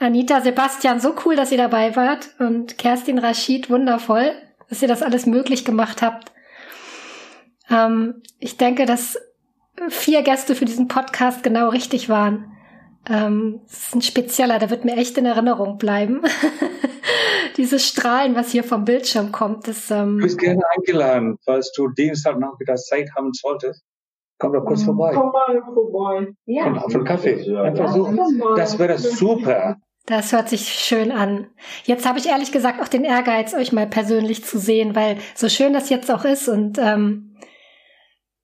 Anita, 0.00 0.40
Sebastian, 0.40 0.98
so 0.98 1.14
cool, 1.26 1.36
dass 1.36 1.52
ihr 1.52 1.58
dabei 1.58 1.94
wart 1.94 2.30
und 2.38 2.78
Kerstin 2.78 3.18
Rashid, 3.18 3.68
wundervoll, 3.68 4.32
dass 4.70 4.80
ihr 4.80 4.88
das 4.88 5.02
alles 5.02 5.26
möglich 5.26 5.62
gemacht 5.66 6.00
habt. 6.00 6.32
Ähm, 7.68 8.22
ich 8.38 8.56
denke, 8.56 8.86
dass 8.86 9.18
vier 9.90 10.22
Gäste 10.22 10.54
für 10.54 10.64
diesen 10.64 10.88
Podcast 10.88 11.42
genau 11.42 11.68
richtig 11.68 12.08
waren. 12.08 12.50
Ähm, 13.10 13.60
das 13.68 13.88
ist 13.88 13.94
ein 13.94 14.00
spezieller, 14.00 14.58
der 14.58 14.70
wird 14.70 14.86
mir 14.86 14.96
echt 14.96 15.18
in 15.18 15.26
Erinnerung 15.26 15.76
bleiben. 15.76 16.22
Dieses 17.58 17.86
Strahlen, 17.86 18.34
was 18.34 18.52
hier 18.52 18.64
vom 18.64 18.86
Bildschirm 18.86 19.32
kommt, 19.32 19.68
das. 19.68 19.90
Ähm, 19.90 20.16
du 20.16 20.22
bist 20.22 20.38
gerne 20.38 20.62
eingeladen, 20.78 21.36
falls 21.44 21.72
du 21.72 21.88
Dienstag 21.88 22.38
Nachmittag 22.38 22.78
Zeit 22.78 23.10
haben 23.14 23.34
solltest. 23.34 23.84
Komm 24.38 24.54
doch 24.54 24.64
kurz 24.64 24.82
vorbei. 24.82 25.12
Komm 25.14 25.30
mal 25.30 25.62
vorbei. 25.74 26.32
Ja. 26.46 26.68
Und 26.68 26.78
auf 26.78 26.94
einen 26.94 27.04
Kaffee. 27.04 27.54
Einfach 27.54 27.92
so. 27.92 28.10
Das 28.56 28.78
wäre 28.78 28.96
super. 28.96 29.76
Das 30.10 30.32
hört 30.32 30.48
sich 30.48 30.68
schön 30.68 31.12
an. 31.12 31.46
Jetzt 31.84 32.04
habe 32.04 32.18
ich 32.18 32.26
ehrlich 32.26 32.50
gesagt 32.50 32.82
auch 32.82 32.88
den 32.88 33.04
Ehrgeiz, 33.04 33.54
euch 33.54 33.70
mal 33.70 33.86
persönlich 33.86 34.44
zu 34.44 34.58
sehen, 34.58 34.96
weil 34.96 35.18
so 35.36 35.48
schön 35.48 35.72
das 35.72 35.88
jetzt 35.88 36.10
auch 36.10 36.24
ist 36.24 36.48
und 36.48 36.78
ähm, 36.78 37.36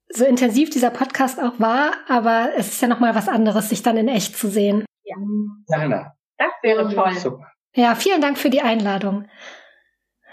so 0.08 0.24
intensiv 0.24 0.70
dieser 0.70 0.90
Podcast 0.90 1.42
auch 1.42 1.58
war, 1.58 1.90
aber 2.06 2.50
es 2.56 2.68
ist 2.68 2.82
ja 2.82 2.86
noch 2.86 3.00
mal 3.00 3.16
was 3.16 3.28
anderes, 3.28 3.68
sich 3.68 3.82
dann 3.82 3.96
in 3.96 4.06
echt 4.06 4.36
zu 4.36 4.46
sehen. 4.46 4.84
Ja, 5.02 5.16
Jana. 5.68 6.12
Das 6.38 6.52
wäre 6.62 6.88
toll. 6.94 7.14
Super. 7.14 7.50
Ja, 7.74 7.96
vielen 7.96 8.20
Dank 8.20 8.38
für 8.38 8.50
die 8.50 8.62
Einladung. 8.62 9.26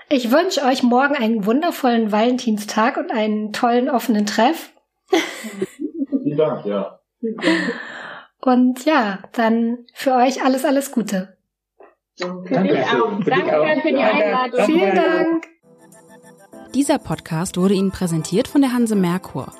Ich 0.10 0.30
wünsche 0.30 0.64
euch 0.64 0.84
morgen 0.84 1.16
einen 1.16 1.48
wundervollen 1.48 2.12
Valentinstag 2.12 2.98
und 2.98 3.12
einen 3.12 3.54
tollen 3.54 3.90
offenen 3.90 4.28
Treff. 4.28 4.72
Vielen 5.10 6.38
Dank, 6.38 6.64
ja. 6.68 7.00
Und 8.46 8.84
ja, 8.84 9.20
dann 9.32 9.86
für 9.94 10.16
euch 10.16 10.44
alles, 10.44 10.66
alles 10.66 10.92
Gute. 10.92 11.38
Für 12.18 12.44
Danke. 12.50 12.74
dich 12.74 12.86
auch. 12.88 13.24
Danke 13.24 13.82
für 13.82 13.90
die 13.90 13.98
Einladung. 13.98 14.66
Vielen 14.66 14.96
Dank. 14.96 15.48
Dieser 16.76 16.98
Podcast 16.98 17.56
wurde 17.56 17.76
Ihnen 17.76 17.92
präsentiert 17.92 18.50
von 18.50 18.62
der 18.62 18.74
Hanse 18.74 18.96
Merkur. 18.96 19.54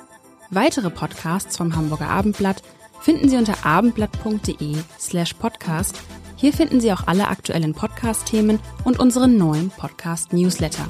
Weitere 0.50 0.90
Podcasts 0.90 1.56
vom 1.56 1.74
Hamburger 1.74 2.10
Abendblatt 2.10 2.62
finden 3.00 3.30
Sie 3.30 3.38
unter 3.38 3.64
abendblatt.de 3.64 4.76
slash 4.98 5.32
podcast. 5.32 5.98
Hier 6.36 6.52
finden 6.52 6.80
Sie 6.80 6.92
auch 6.92 7.06
alle 7.06 7.28
aktuellen 7.28 7.72
Podcast-Themen 7.72 8.60
und 8.84 8.98
unseren 8.98 9.38
neuen 9.38 9.70
Podcast-Newsletter. 9.70 10.86